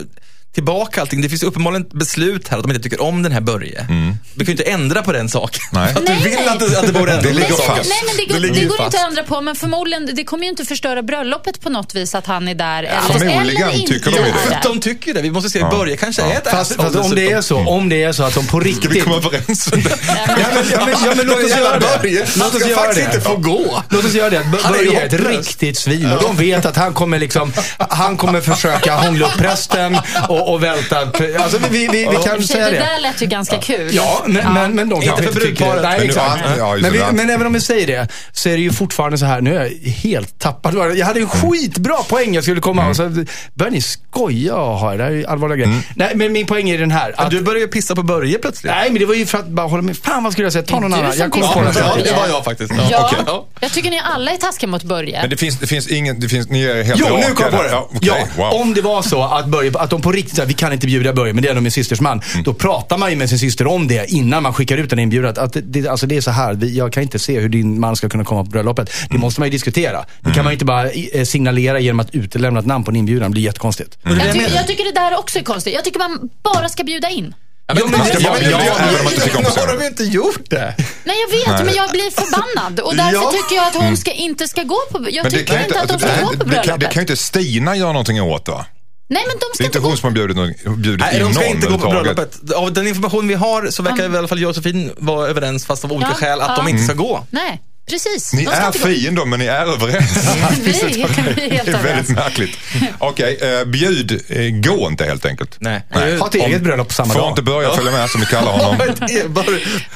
tillbaka 0.55 1.01
allting. 1.01 1.21
Det 1.23 1.29
finns 1.29 1.43
uppenbarligen 1.43 1.89
beslut 1.93 2.49
här 2.49 2.57
att 2.59 2.63
de 2.65 2.71
inte 2.71 2.83
tycker 2.83 3.03
om 3.03 3.23
den 3.23 3.33
här 3.33 3.41
Börje. 3.41 3.87
Du 4.35 4.45
kan 4.45 4.47
ju 4.47 4.53
inte 4.53 4.63
ändra 4.71 5.03
på 5.03 5.13
den 5.13 5.29
saken. 5.29 5.61
Nej. 5.73 5.91
Att 5.97 6.07
du 6.07 6.13
Nej, 6.13 6.23
vill 6.23 6.33
nej. 6.33 6.49
att 6.49 6.61
det, 6.61 6.79
att 6.79 6.87
det 6.87 6.93
borde 6.93 7.13
ändras. 7.13 7.23
Det 7.23 7.33
ligger 7.33 7.49
nej, 7.49 7.67
fast. 7.67 7.91
Nej, 7.91 7.99
men 8.07 8.17
det, 8.17 8.33
går, 8.33 8.55
det 8.55 8.61
ju 8.61 8.69
går 8.69 8.77
fast. 8.77 8.87
inte 8.95 9.05
att 9.05 9.09
ändra 9.09 9.23
på, 9.23 9.41
men 9.41 9.57
förmodligen, 9.57 10.15
det 10.15 10.25
kommer 10.25 10.45
ju 10.45 10.51
inte 10.51 10.65
förstöra 10.65 11.03
bröllopet 11.03 11.61
på 11.61 11.71
något 11.71 11.95
vis 11.95 12.15
att 12.15 12.27
han 12.27 12.49
är 12.49 12.55
där. 12.55 12.83
eller, 12.83 13.01
förmodligen 13.01 13.69
eller 13.69 13.81
inte 13.81 13.93
tycker 13.93 14.11
de 14.11 14.17
det. 14.17 14.61
de 14.63 14.81
tycker 14.81 15.15
det. 15.15 15.23
Vi 15.23 15.31
måste 15.31 15.51
se, 15.51 15.61
Börje 15.61 15.97
kanske 15.97 16.23
är 16.23 16.37
ett 16.37 16.51
Fast, 16.51 16.75
fast 16.75 16.97
om 16.97 17.15
det 17.15 17.33
är 17.33 17.41
så, 17.41 17.59
om 17.59 17.89
det 17.89 18.03
är 18.03 18.13
så 18.13 18.23
att 18.23 18.35
de 18.35 18.47
på 18.47 18.61
riktigt... 18.61 18.85
Ska 18.85 18.93
vi 18.93 19.01
komma 19.01 19.17
överens 19.17 19.73
om 19.73 19.83
det? 19.83 19.91
Ja, 20.07 20.37
men, 20.55 20.65
ja, 20.73 20.87
men, 20.87 20.95
ja, 21.05 21.15
men 21.17 21.27
låt 21.27 21.45
oss 21.45 21.57
göra 21.57 21.79
det. 21.79 22.37
Låt 22.37 22.55
oss 22.55 22.67
göra 22.67 22.93
det. 22.93 23.21
få 23.21 23.37
gå. 23.37 23.83
Låt 23.89 24.05
oss 24.05 24.15
göra 24.15 24.31
det. 24.31 24.47
Börje 24.53 25.01
är 25.01 25.07
ett 25.07 25.13
riktigt 25.13 25.79
svin 25.79 26.13
och 26.13 26.23
de 26.23 26.37
vet 26.37 26.67
att 26.67 26.77
han 26.77 26.95
kommer 26.95 27.19
liksom, 27.19 27.53
han 27.79 28.17
kommer 28.17 28.41
försöka 28.41 28.95
hångla 28.95 29.27
upp 29.27 29.39
prästen 29.39 29.99
och, 30.29 30.46
och 30.53 30.63
välta. 30.63 30.97
Alltså 31.39 31.59
vi, 31.59 31.69
vi, 31.79 31.89
vi, 31.89 32.09
vi 32.11 32.17
kan 32.25 32.43
säga 32.43 32.65
det 32.65 32.71
det. 32.71 32.79
där 32.79 33.01
lät 33.01 33.23
ju 33.23 33.27
ganska 33.27 33.59
kul. 33.59 33.95
Ja, 33.95 34.23
men, 34.27 34.55
men, 34.55 34.75
men 34.75 34.89
de 34.89 35.03
kanske 35.03 35.23
för 35.23 35.31
inte 35.31 35.47
tycker... 35.47 35.67
Nej, 35.67 35.83
Men 35.83 35.99
nu- 35.99 36.05
exakt. 36.05 36.43
ja, 36.59 36.77
men, 36.83 36.93
vi, 36.93 36.99
det. 36.99 37.07
men 37.13 37.31
även 37.31 37.47
om 37.47 37.53
vi 37.53 37.61
säger 37.61 37.87
det, 37.87 38.09
så 38.33 38.49
är 38.49 38.53
det 38.53 38.63
ju 38.63 38.73
fortfarande 38.73 39.19
så 39.19 39.25
här, 39.27 39.41
nu 39.41 39.57
är 39.57 39.63
jag 39.63 39.91
helt 39.91 40.39
tappad. 40.39 40.75
Jag 40.97 41.07
hade 41.07 41.21
en 41.21 41.29
skitbra 41.29 41.97
poäng 41.97 42.35
jag 42.35 42.45
skulle 42.45 42.61
komma 42.61 42.89
och 42.89 42.97
så 42.97 43.25
börjar 43.55 43.71
ni 43.71 43.81
skoja 43.81 44.55
och 44.57 44.79
ha 44.79 44.97
det 44.97 45.03
här 45.03 45.11
är 45.11 45.15
ju 45.15 45.27
allvarliga 45.27 45.57
grejer. 45.57 45.81
Nej, 45.97 46.13
men 46.15 46.33
min 46.33 46.47
poäng 46.47 46.71
är 46.71 46.79
den 46.79 46.91
här. 46.91 47.15
Att, 47.17 47.31
Du 47.31 47.41
börjar 47.43 47.61
ju 47.61 47.69
pissa 47.69 47.95
på 47.95 48.03
Börje 48.03 48.39
plötsligt. 48.39 48.73
nej, 48.73 48.91
men 48.91 48.99
det 49.01 49.07
var 49.07 49.15
ju 49.15 49.27
för 49.27 49.39
att 49.39 49.49
bara 49.49 49.67
hålla 49.67 49.83
med. 49.83 49.97
Fan 49.97 50.25
vad 50.25 50.33
skulle 50.33 50.47
jag 50.47 50.53
säga? 50.53 50.65
Ta 50.65 50.81
någon 50.81 50.95
annan. 50.95 51.13
Jag 51.19 51.31
kommer 51.33 51.47
på 51.47 51.61
den. 51.63 51.75
Börje. 51.75 52.05
det 52.05 52.13
var 52.17 52.27
jag 52.27 52.45
faktiskt. 52.45 52.73
Ja. 52.91 53.11
Ja. 53.27 53.47
jag 53.61 53.73
tycker 53.73 53.91
ni 53.91 54.01
alla 54.05 54.31
är 54.31 54.37
taskiga 54.37 54.69
mot 54.71 54.83
Börje. 54.83 55.21
Men 55.21 55.31
det 55.31 55.37
finns, 55.37 55.59
det 55.59 55.67
finns 55.67 55.89
ingen, 55.89 56.21
det 56.21 56.29
finns, 56.29 56.49
ni 56.49 56.65
är 56.65 56.83
helt 56.83 57.01
Jo, 57.01 57.07
nu 57.17 57.35
kom 57.35 57.45
jag 57.45 57.51
på 57.51 57.63
det. 57.63 57.69
Ja, 57.71 57.89
Ja, 58.01 58.13
okej, 58.15 58.27
wow. 58.37 58.53
Om 58.61 58.75
det 58.75 58.81
var 58.83 59.03
så 59.03 59.23
att, 59.23 59.47
Börje, 59.47 59.73
att 59.75 59.91
de 59.91 60.03
på 60.03 60.13
riktigt 60.13 60.26
säger 60.35 60.47
vi 60.49 60.55
kan 60.55 60.73
inte 60.73 60.87
bjuda 60.87 61.13
Börje, 61.13 61.33
men 61.33 61.43
det 61.43 61.49
är 61.49 61.51
ändå 61.51 61.63
min 61.63 61.73
systers 61.73 62.01
man. 62.01 62.21
Mm. 62.33 62.45
Då 62.45 62.55
pratar 62.55 62.99
man 62.99 63.11
ju 63.11 63.17
med 63.17 63.29
sin 63.29 63.39
syster 63.39 63.67
om 63.67 63.89
det 63.89 64.11
innan 64.11 64.43
man 64.43 64.53
skickar 64.55 64.79
ut 64.79 64.93
en 64.93 64.99
inbjudan. 64.99 65.35
Att 65.39 65.53
det- 65.53 65.61
det, 65.61 65.89
alltså 65.89 66.07
det 66.07 66.17
är 66.17 66.21
så 66.21 66.31
här, 66.31 66.55
vi- 66.55 66.77
jag 66.77 66.93
kan 66.93 67.03
inte 67.03 67.19
se 67.19 67.41
hur 67.41 67.49
din 67.49 67.81
man 67.81 67.97
ska 67.97 68.09
kunna 68.09 68.25
komma 68.25 68.45
på 68.45 68.51
bröllopet. 68.51 68.87
Det 69.01 69.07
Mm. 69.11 69.21
måste 69.21 69.41
man 69.41 69.47
ju 69.47 69.51
diskutera. 69.51 70.05
Det 70.21 70.31
kan 70.35 70.45
man 70.45 70.53
ju 70.53 70.55
inte 70.55 70.65
bara 70.65 70.91
eh, 70.91 71.25
signalera 71.25 71.81
genom 71.81 72.01
att 72.01 72.15
utelämna 72.15 72.61
ett 72.61 72.67
namn 72.67 72.85
på 72.85 72.91
en 72.91 72.97
inbjudan. 72.97 73.31
Det 73.31 73.33
blir 73.35 73.43
jättekonstigt. 73.43 73.99
Mm. 74.05 74.19
jag, 74.19 74.33
tycker, 74.33 74.55
jag 74.55 74.67
tycker 74.67 74.85
det 74.85 74.93
där 75.01 75.19
också 75.19 75.39
är 75.39 75.43
konstigt. 75.43 75.75
Jag 75.75 75.85
tycker 75.85 75.99
man 75.99 76.19
bara 76.43 76.69
ska 76.69 76.85
bjuda 76.85 77.11
in. 77.11 77.35
Ja, 77.69 77.75
men, 77.75 77.91
men- 77.91 78.01
Ja, 78.21 78.37
men- 78.41 78.51
ja, 78.51 78.59
Nu 78.59 79.45
har 79.45 79.77
de 79.77 79.83
ju 79.83 79.89
inte 79.89 80.05
gjort 80.05 80.51
det. 80.51 80.75
Nej, 81.05 81.17
jag 81.29 81.55
vet, 81.57 81.67
men 81.67 81.75
jag 81.75 81.91
blir 81.91 82.11
förbannad. 82.11 82.81
Och 82.81 82.97
därför 82.97 83.13
Ja. 83.23 83.33
tycker 83.33 83.57
jag 83.57 83.67
att 83.67 83.75
hon 83.75 83.97
ska, 83.97 84.11
inte 84.13 84.49
ska 84.49 84.63
gå 84.63 84.79
på... 84.93 84.99
Jag 85.11 85.27
Mm. 85.27 85.31
Tycker 85.33 85.63
inte 85.65 85.81
att 85.81 85.89
de 85.89 85.99
ska 85.99 86.09
det, 86.09 86.23
gå 86.23 86.29
på 86.31 86.37
bröllopet. 86.37 86.65
kan, 86.65 86.79
det 86.79 86.87
kan 86.87 86.95
ju 86.95 87.01
inte 87.01 87.17
Stina 87.17 87.77
göra 87.77 87.93
någonting 87.93 88.23
åt 88.23 88.49
va? 88.49 88.67
Nej, 89.09 89.23
men 89.27 89.37
de 89.39 89.47
Det 89.53 89.55
ska 89.55 89.65
är 89.65 89.67
inte 89.67 89.79
hon 89.79 89.91
gå... 89.91 89.97
som 89.97 90.07
har 90.07 90.15
bjudit, 90.15 90.37
någon- 90.37 90.83
bjudit 90.83 91.01
Nej, 91.01 91.13
in 91.15 91.19
de 91.19 91.25
någon 91.25 91.35
ska 91.35 91.45
inte 91.45 91.67
gå 91.67 91.79
på 91.79 91.89
bröllopet. 91.91 92.53
Av 92.53 92.73
den 92.73 92.87
information 92.87 93.29
vi 93.29 93.35
har 93.35 93.71
så 93.71 93.83
verkar 93.83 94.15
i 94.15 94.17
alla 94.19 94.29
fall 94.29 94.41
Josefin 94.41 94.93
vara 94.97 95.29
överens, 95.29 95.67
fast 95.67 95.85
av 95.85 95.93
olika 95.93 96.11
Ja, 96.11 96.15
skäl, 96.17 96.41
att 96.41 96.49
ja. 96.49 96.57
de 96.57 96.69
inte 96.69 96.83
ska 96.85 96.93
gå. 96.95 97.27
Nej, 97.31 97.61
precis. 97.91 98.33
Ni 98.33 98.45
de 98.45 98.51
är 98.51 98.73
fiender 98.73 99.25
men 99.25 99.39
ni 99.39 99.45
är 99.47 99.67
överens. 99.73 100.11
Vi 100.63 100.71
är 100.81 100.89
vi 101.35 101.57
är 101.59 101.65
Det 101.65 101.73
väldigt 101.73 102.09
märkligt. 102.09 102.59
Okej, 102.99 103.39
eh, 103.61 103.65
bjud, 103.65 104.13
eh, 104.29 104.39
gå 104.51 104.89
inte 104.89 105.05
helt 105.05 105.27
enkelt. 105.27 105.57
Nej. 105.59 105.83
Ha 106.19 106.27
ett 106.29 106.35
eget 106.35 106.63
bröllop 106.63 106.89
på 106.89 106.95
samma 106.95 107.13
Får 107.15 107.21
dag. 107.21 107.31
inte 107.31 107.43
börja 107.43 107.71
följa 107.71 107.93
med 107.93 108.11
som 108.11 108.21
vi 108.21 108.27
kallar 108.27 108.53
honom. 108.53 108.77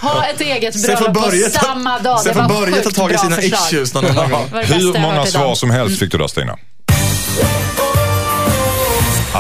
Ha 0.01 0.27
ett 0.27 0.41
eget 0.41 0.81
Sen 0.81 0.97
får 0.97 1.09
bröllop 1.09 1.53
på 1.53 1.59
samma 1.65 1.99
dag. 1.99 2.21
Sen 2.21 2.29
Det 2.29 2.35
får 2.43 2.49
var 2.55 2.61
Börje 2.67 2.83
ta 2.83 2.91
tag 2.91 3.13
i 3.13 3.19
sina 3.19 3.37
förslag. 3.37 3.61
issues 3.67 3.95
någon 3.95 4.07
annan 4.07 4.31
gång. 4.31 4.47
Det 4.53 4.59
det 4.59 4.75
Hur 4.75 4.99
många 4.99 5.27
svar 5.27 5.55
som 5.55 5.71
helst 5.71 5.99
fick 5.99 6.13
du 6.13 6.19
där 6.19 6.27
Stina? 6.29 6.57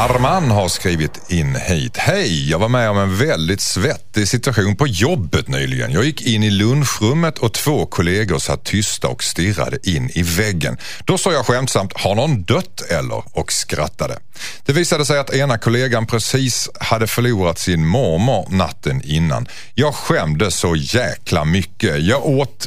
Arman 0.00 0.50
har 0.50 0.68
skrivit 0.68 1.30
in 1.30 1.56
hit. 1.56 1.96
Hej, 1.96 2.50
jag 2.50 2.58
var 2.58 2.68
med 2.68 2.90
om 2.90 2.98
en 2.98 3.16
väldigt 3.16 3.60
svettig 3.60 4.28
situation 4.28 4.76
på 4.76 4.86
jobbet 4.86 5.48
nyligen. 5.48 5.92
Jag 5.92 6.04
gick 6.04 6.22
in 6.22 6.42
i 6.42 6.50
lunchrummet 6.50 7.38
och 7.38 7.52
två 7.54 7.86
kollegor 7.86 8.38
satt 8.38 8.64
tysta 8.64 9.08
och 9.08 9.24
stirrade 9.24 9.78
in 9.82 10.10
i 10.14 10.22
väggen. 10.22 10.76
Då 11.04 11.18
sa 11.18 11.32
jag 11.32 11.46
skämtsamt, 11.46 11.92
har 12.00 12.14
någon 12.14 12.42
dött 12.42 12.80
eller? 12.90 13.22
Och 13.32 13.52
skrattade. 13.52 14.18
Det 14.66 14.72
visade 14.72 15.04
sig 15.06 15.18
att 15.18 15.34
ena 15.34 15.58
kollegan 15.58 16.06
precis 16.06 16.68
hade 16.80 17.06
förlorat 17.06 17.58
sin 17.58 17.86
mormor 17.86 18.48
natten 18.50 19.02
innan. 19.04 19.48
Jag 19.74 19.94
skämdes 19.94 20.54
så 20.54 20.76
jäkla 20.76 21.44
mycket. 21.44 22.02
Jag 22.02 22.26
åt 22.26 22.66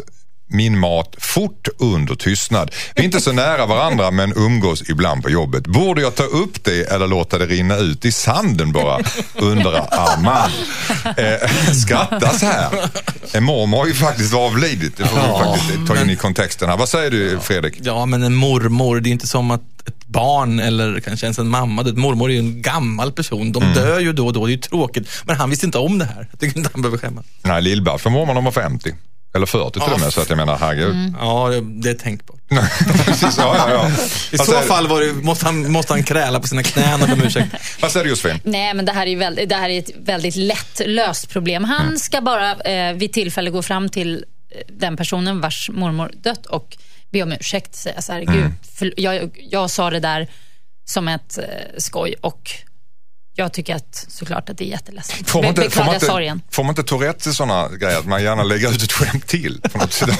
min 0.53 0.79
mat 0.79 1.15
fort 1.19 1.67
under 1.79 2.15
tystnad. 2.15 2.71
Vi 2.95 3.01
är 3.01 3.05
inte 3.05 3.21
så 3.21 3.31
nära 3.31 3.65
varandra 3.65 4.11
men 4.11 4.33
umgås 4.35 4.89
ibland 4.89 5.23
på 5.23 5.29
jobbet. 5.29 5.67
Borde 5.67 6.01
jag 6.01 6.15
ta 6.15 6.23
upp 6.23 6.63
det 6.63 6.91
eller 6.91 7.07
låta 7.07 7.37
det 7.37 7.45
rinna 7.45 7.77
ut 7.77 8.05
i 8.05 8.11
sanden 8.11 8.71
bara? 8.71 8.99
Undrar 9.35 9.87
Arman. 9.91 10.49
Eh, 11.17 11.73
skrattas 11.73 12.41
här. 12.41 12.69
En 13.33 13.43
mormor 13.43 13.77
har 13.77 13.87
ju 13.87 13.93
faktiskt 13.93 14.33
avlidit. 14.33 14.97
Det 14.97 15.05
får 15.07 15.15
vi 15.17 15.55
faktiskt 15.57 15.87
ta 15.87 16.01
in 16.01 16.09
i 16.09 16.15
kontexten 16.15 16.69
här. 16.69 16.77
Vad 16.77 16.89
säger 16.89 17.11
du 17.11 17.39
Fredrik? 17.41 17.73
Ja, 17.81 18.05
men 18.05 18.23
en 18.23 18.33
mormor, 18.35 18.99
det 18.99 19.09
är 19.09 19.11
inte 19.11 19.27
som 19.27 19.51
att 19.51 19.61
ett 19.87 20.05
barn 20.07 20.59
eller 20.59 20.99
kanske 20.99 21.25
ens 21.25 21.39
en 21.39 21.47
mamma, 21.47 21.83
det- 21.83 21.93
mormor 21.93 22.29
är 22.29 22.33
ju 22.33 22.39
en 22.39 22.61
gammal 22.61 23.11
person. 23.11 23.51
De 23.51 23.63
Mm. 23.63 23.75
dör 23.75 23.99
ju 23.99 24.13
då 24.13 24.27
och 24.27 24.33
då, 24.33 24.45
det 24.45 24.51
är 24.51 24.55
ju 24.55 24.61
tråkigt. 24.61 25.07
Men 25.25 25.35
han 25.35 25.49
visste 25.49 25.65
inte 25.65 25.77
om 25.77 25.99
det 25.99 26.05
här. 26.05 26.27
Jag 26.31 26.39
tycker 26.39 26.57
inte 26.57 26.69
han 26.73 26.81
behöver 26.81 26.97
skämmas. 26.97 27.25
Nej, 27.41 27.61
Lill-Babs 27.61 27.97
för 28.01 28.09
mormor 28.09 28.41
var 28.41 28.51
50. 28.51 28.93
Eller 29.35 29.45
40 29.45 29.79
till 29.79 29.93
och 29.93 29.99
med. 29.99 30.13
Så 30.13 30.21
att 30.21 30.29
jag 30.29 30.37
menar, 30.37 30.57
herregud. 30.57 30.89
Mm. 30.91 31.15
Ja, 31.19 31.49
det, 31.49 31.61
det 31.61 31.89
är 31.89 31.93
tänkt 31.93 32.25
på. 32.27 32.37
Precis, 33.05 33.37
ja, 33.37 33.55
ja, 33.57 33.69
ja. 33.69 33.91
I 34.31 34.37
så 34.37 34.61
fall 34.61 34.87
var 34.87 35.01
det, 35.01 35.13
måste, 35.13 35.45
han, 35.45 35.71
måste 35.71 35.93
han 35.93 36.03
kräla 36.03 36.39
på 36.39 36.47
sina 36.47 36.63
knän 36.63 37.01
och 37.01 37.07
be 37.07 37.13
om 37.13 37.21
ursäkt. 37.23 37.55
Vad 37.81 37.91
säger 37.91 38.03
du 38.03 38.09
Josefin? 38.09 38.39
Nej, 38.43 38.73
men 38.73 38.85
det 38.85 38.91
här 38.91 39.07
är, 39.07 39.15
väldigt, 39.17 39.49
det 39.49 39.55
här 39.55 39.69
är 39.69 39.79
ett 39.79 39.91
väldigt 39.97 40.35
lätt 40.35 40.81
löst 40.85 41.29
problem. 41.29 41.63
Han 41.63 41.85
Mm. 41.87 41.97
ska 41.99 42.21
bara 42.21 42.51
eh, 42.55 42.93
vid 42.93 43.13
tillfälle 43.13 43.49
gå 43.49 43.61
fram 43.61 43.89
till 43.89 44.13
eh, 44.15 44.73
den 44.79 44.97
personen 44.97 45.41
vars 45.41 45.69
mormor 45.73 46.11
dött 46.23 46.45
och 46.45 46.77
be 47.11 47.23
om 47.23 47.31
ursäkt. 47.31 47.75
Säga 47.75 48.01
så 48.01 48.13
här, 48.13 48.21
Mm. 48.21 48.35
Gud, 48.35 48.51
för, 48.77 48.93
jag, 48.97 49.29
jag 49.51 49.69
sa 49.69 49.89
det 49.89 49.99
där 49.99 50.27
som 50.85 51.07
ett 51.07 51.37
eh, 51.37 51.43
skoj 51.77 52.15
och 52.21 52.51
jag 53.35 53.53
tycker 53.53 53.75
att 53.75 54.05
såklart 54.09 54.49
att 54.49 54.57
det 54.57 54.63
är 54.63 54.67
jätteledsamt. 54.67 55.29
Får 55.29 55.41
man, 55.41 55.49
inte, 55.49 55.69
får, 55.69 55.83
man 55.83 55.93
inte, 55.93 56.05
sorgen. 56.05 56.41
får 56.51 56.63
man 56.63 56.69
inte 56.71 56.83
Tourette 56.83 57.29
i 57.29 57.33
sådana 57.33 57.69
grejer? 57.69 57.99
Att 57.99 58.05
man 58.05 58.23
gärna 58.23 58.43
lägger 58.43 58.69
ut 58.71 58.83
ett 58.83 58.91
skämt 58.91 59.27
till 59.27 59.61
på 59.71 59.77
något 59.77 59.93
sätt? 59.93 60.09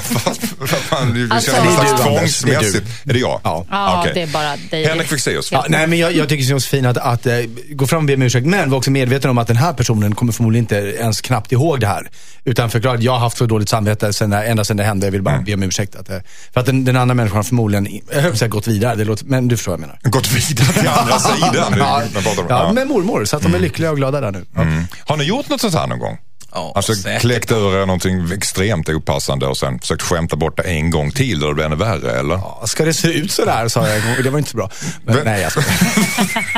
För 0.66 0.94
man 0.94 1.14
vill 1.14 1.32
Alltså- 1.32 1.50
känna 1.50 1.64
någon 1.64 1.74
Det 1.76 1.82
är 1.82 1.86
slags 1.86 2.02
du, 2.04 2.08
Anders. 2.08 2.38
Det 2.40 2.54
är 2.54 2.60
du. 2.60 2.70
tvångsmässigt. 2.70 3.08
Är 3.08 3.12
det 3.12 3.18
jag? 3.18 3.40
Ja. 3.44 3.66
Ja, 3.70 4.00
Okej. 4.00 4.12
det 4.14 4.22
är 4.22 4.26
bara 4.26 4.56
dig. 4.70 4.86
Henrik 4.86 5.08
Fexeus. 5.08 5.52
Ja, 5.52 5.64
nej, 5.68 5.86
men 5.86 5.98
jag, 5.98 6.12
jag 6.12 6.28
tycker 6.28 6.44
som 6.44 6.52
Josefin 6.52 6.86
att, 6.86 6.96
att 6.96 7.26
eh, 7.26 7.34
gå 7.70 7.86
fram 7.86 7.98
och 7.98 8.04
be 8.04 8.14
om 8.14 8.22
ursäkt. 8.22 8.46
Men 8.46 8.70
var 8.70 8.78
också 8.78 8.90
medveten 8.90 9.30
om 9.30 9.38
att 9.38 9.46
den 9.48 9.56
här 9.56 9.72
personen 9.72 10.14
kommer 10.14 10.32
förmodligen 10.32 10.62
inte 10.64 10.76
ens 10.76 11.20
knappt 11.20 11.52
ihåg 11.52 11.80
det 11.80 11.86
här. 11.86 12.10
Utan 12.44 12.70
förklara 12.70 12.94
att 12.94 13.02
jag 13.02 13.12
har 13.12 13.18
haft 13.18 13.36
så 13.36 13.46
dåligt 13.46 13.68
samvete 13.68 14.12
sen, 14.12 14.30
det- 14.30 14.44
ända 14.44 14.64
sedan 14.64 14.76
det 14.76 14.84
hände. 14.84 15.06
Jag 15.06 15.12
vill 15.12 15.22
bara 15.22 15.38
be 15.40 15.54
om 15.54 15.62
ursäkt. 15.62 15.94
Att, 15.96 16.10
eh, 16.10 16.18
för 16.52 16.60
att 16.60 16.66
den, 16.66 16.84
den 16.84 16.96
andra 16.96 17.14
människan 17.14 17.36
har 17.36 17.42
förmodligen, 17.42 18.00
jag 18.12 18.14
höll 18.14 18.22
på 18.24 18.28
att 18.32 18.38
säga 18.38 18.48
gått 18.48 18.66
vidare. 18.66 18.94
Det 18.94 19.04
låter, 19.04 19.24
men 19.24 19.48
du 19.48 19.56
förstår 19.56 19.72
vad 19.72 19.80
jag 19.80 19.86
menar. 19.86 19.98
Gått 20.02 20.30
vidare 20.32 20.72
till 20.72 20.88
andra 20.88 21.18
sidan. 21.18 21.72
Nu- 21.72 21.78
Ja, 22.48 22.72
med 22.72 22.86
mormor. 23.04 23.24
Så 23.24 23.36
att 23.36 23.42
de 23.42 23.54
är 23.54 23.58
lyckliga 23.58 23.90
och 23.90 23.96
glada 23.96 24.20
där 24.20 24.32
nu. 24.32 24.44
Mm. 24.56 24.84
Har 25.04 25.16
ni 25.16 25.24
gjort 25.24 25.48
något 25.48 25.60
sånt 25.60 25.74
här 25.74 25.86
någon 25.86 25.98
gång? 25.98 26.18
Ja, 26.54 26.72
Alltså 26.74 26.94
säkert. 26.94 27.20
kläckt 27.20 27.52
ur 27.52 27.76
er 27.82 27.86
någonting 27.86 28.32
extremt 28.32 28.88
opassande 28.88 29.46
och 29.46 29.56
sen 29.56 29.78
försökt 29.78 30.02
skämta 30.02 30.36
bort 30.36 30.56
det 30.56 30.62
en 30.62 30.90
gång 30.90 31.10
till 31.10 31.42
och 31.42 31.48
det 31.48 31.54
blir 31.54 31.64
ännu 31.64 31.76
värre 31.76 32.18
eller? 32.18 32.34
Ja, 32.34 32.62
ska 32.66 32.84
det 32.84 32.94
se 32.94 33.08
ut 33.08 33.30
sådär, 33.32 33.68
sa 33.68 33.88
jag 33.88 33.96
en 33.96 34.02
gång. 34.02 34.22
Det 34.24 34.30
var 34.30 34.38
inte 34.38 34.50
så 34.50 34.56
bra. 34.56 34.70
Men, 35.04 35.18
nej, 35.24 35.42
jag 35.42 35.52
skojar. 35.52 35.68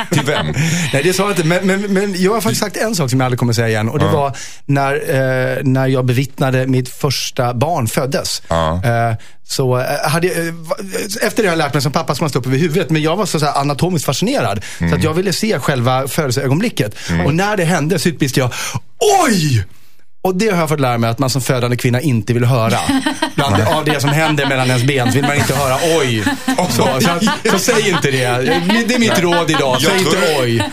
Till 0.13 0.23
vem? 0.25 0.45
Nej, 0.93 1.03
det 1.03 1.13
sa 1.13 1.23
jag 1.23 1.31
inte. 1.31 1.43
Men, 1.43 1.67
men, 1.67 1.81
men 1.93 2.15
jag 2.21 2.33
har 2.33 2.41
faktiskt 2.41 2.61
sagt 2.61 2.77
en 2.77 2.95
sak 2.95 3.09
som 3.09 3.19
jag 3.19 3.25
aldrig 3.25 3.39
kommer 3.39 3.53
säga 3.53 3.67
igen. 3.69 3.89
Och 3.89 3.99
det 3.99 4.05
var 4.07 4.37
när, 4.65 4.93
eh, 4.93 5.63
när 5.63 5.87
jag 5.87 6.05
bevittnade 6.05 6.67
mitt 6.67 6.89
första 6.89 7.53
barn 7.53 7.87
föddes. 7.87 8.41
Ja. 8.47 8.81
Eh, 8.85 9.15
så 9.43 9.77
eh, 9.79 10.09
hade 10.09 10.27
jag, 10.27 10.47
eh, 10.47 10.53
va- 10.53 10.75
efter 11.21 11.43
det 11.43 11.49
har 11.49 11.55
jag 11.55 11.57
lärt 11.57 11.73
mig 11.73 11.81
som 11.81 11.91
pappa 11.91 12.15
som 12.15 12.23
man 12.23 12.29
står 12.29 12.39
upp 12.39 12.45
över 12.47 12.57
huvudet. 12.57 12.89
Men 12.89 13.01
jag 13.01 13.15
var 13.15 13.25
så, 13.25 13.39
så 13.39 13.45
här 13.45 13.53
anatomiskt 13.61 14.05
fascinerad. 14.05 14.63
Så 14.89 14.95
att 14.95 15.03
jag 15.03 15.13
ville 15.13 15.33
se 15.33 15.59
själva 15.59 16.07
födelseögonblicket. 16.07 16.95
Och 17.25 17.33
när 17.35 17.57
det 17.57 17.63
hände 17.65 17.99
så 17.99 18.09
utbrister 18.09 18.41
jag 18.41 18.51
Oj! 19.27 19.65
Och 20.21 20.35
det 20.35 20.49
har 20.49 20.59
jag 20.59 20.69
fått 20.69 20.79
lära 20.79 20.97
mig 20.97 21.09
att 21.09 21.19
man 21.19 21.29
som 21.29 21.41
födande 21.41 21.77
kvinna 21.77 22.01
inte 22.01 22.33
vill 22.33 22.45
höra. 22.45 22.77
Bland, 23.35 23.61
av 23.67 23.85
det 23.85 24.01
som 24.01 24.09
händer 24.09 24.45
mellan 24.45 24.67
ens 24.67 24.83
ben 24.83 25.07
så 25.11 25.13
vill 25.15 25.25
man 25.25 25.35
inte 25.35 25.53
höra 25.55 25.77
oj. 25.99 26.23
Så, 26.69 27.01
så, 27.01 27.19
så 27.51 27.59
säg 27.59 27.89
inte 27.89 28.11
det. 28.11 28.27
Det 28.87 28.93
är 28.95 28.99
mitt 28.99 29.19
råd 29.19 29.51
idag. 29.51 29.81
Säg 29.81 29.99
tror- 29.99 30.15
inte 30.15 30.35
oj. 30.41 30.63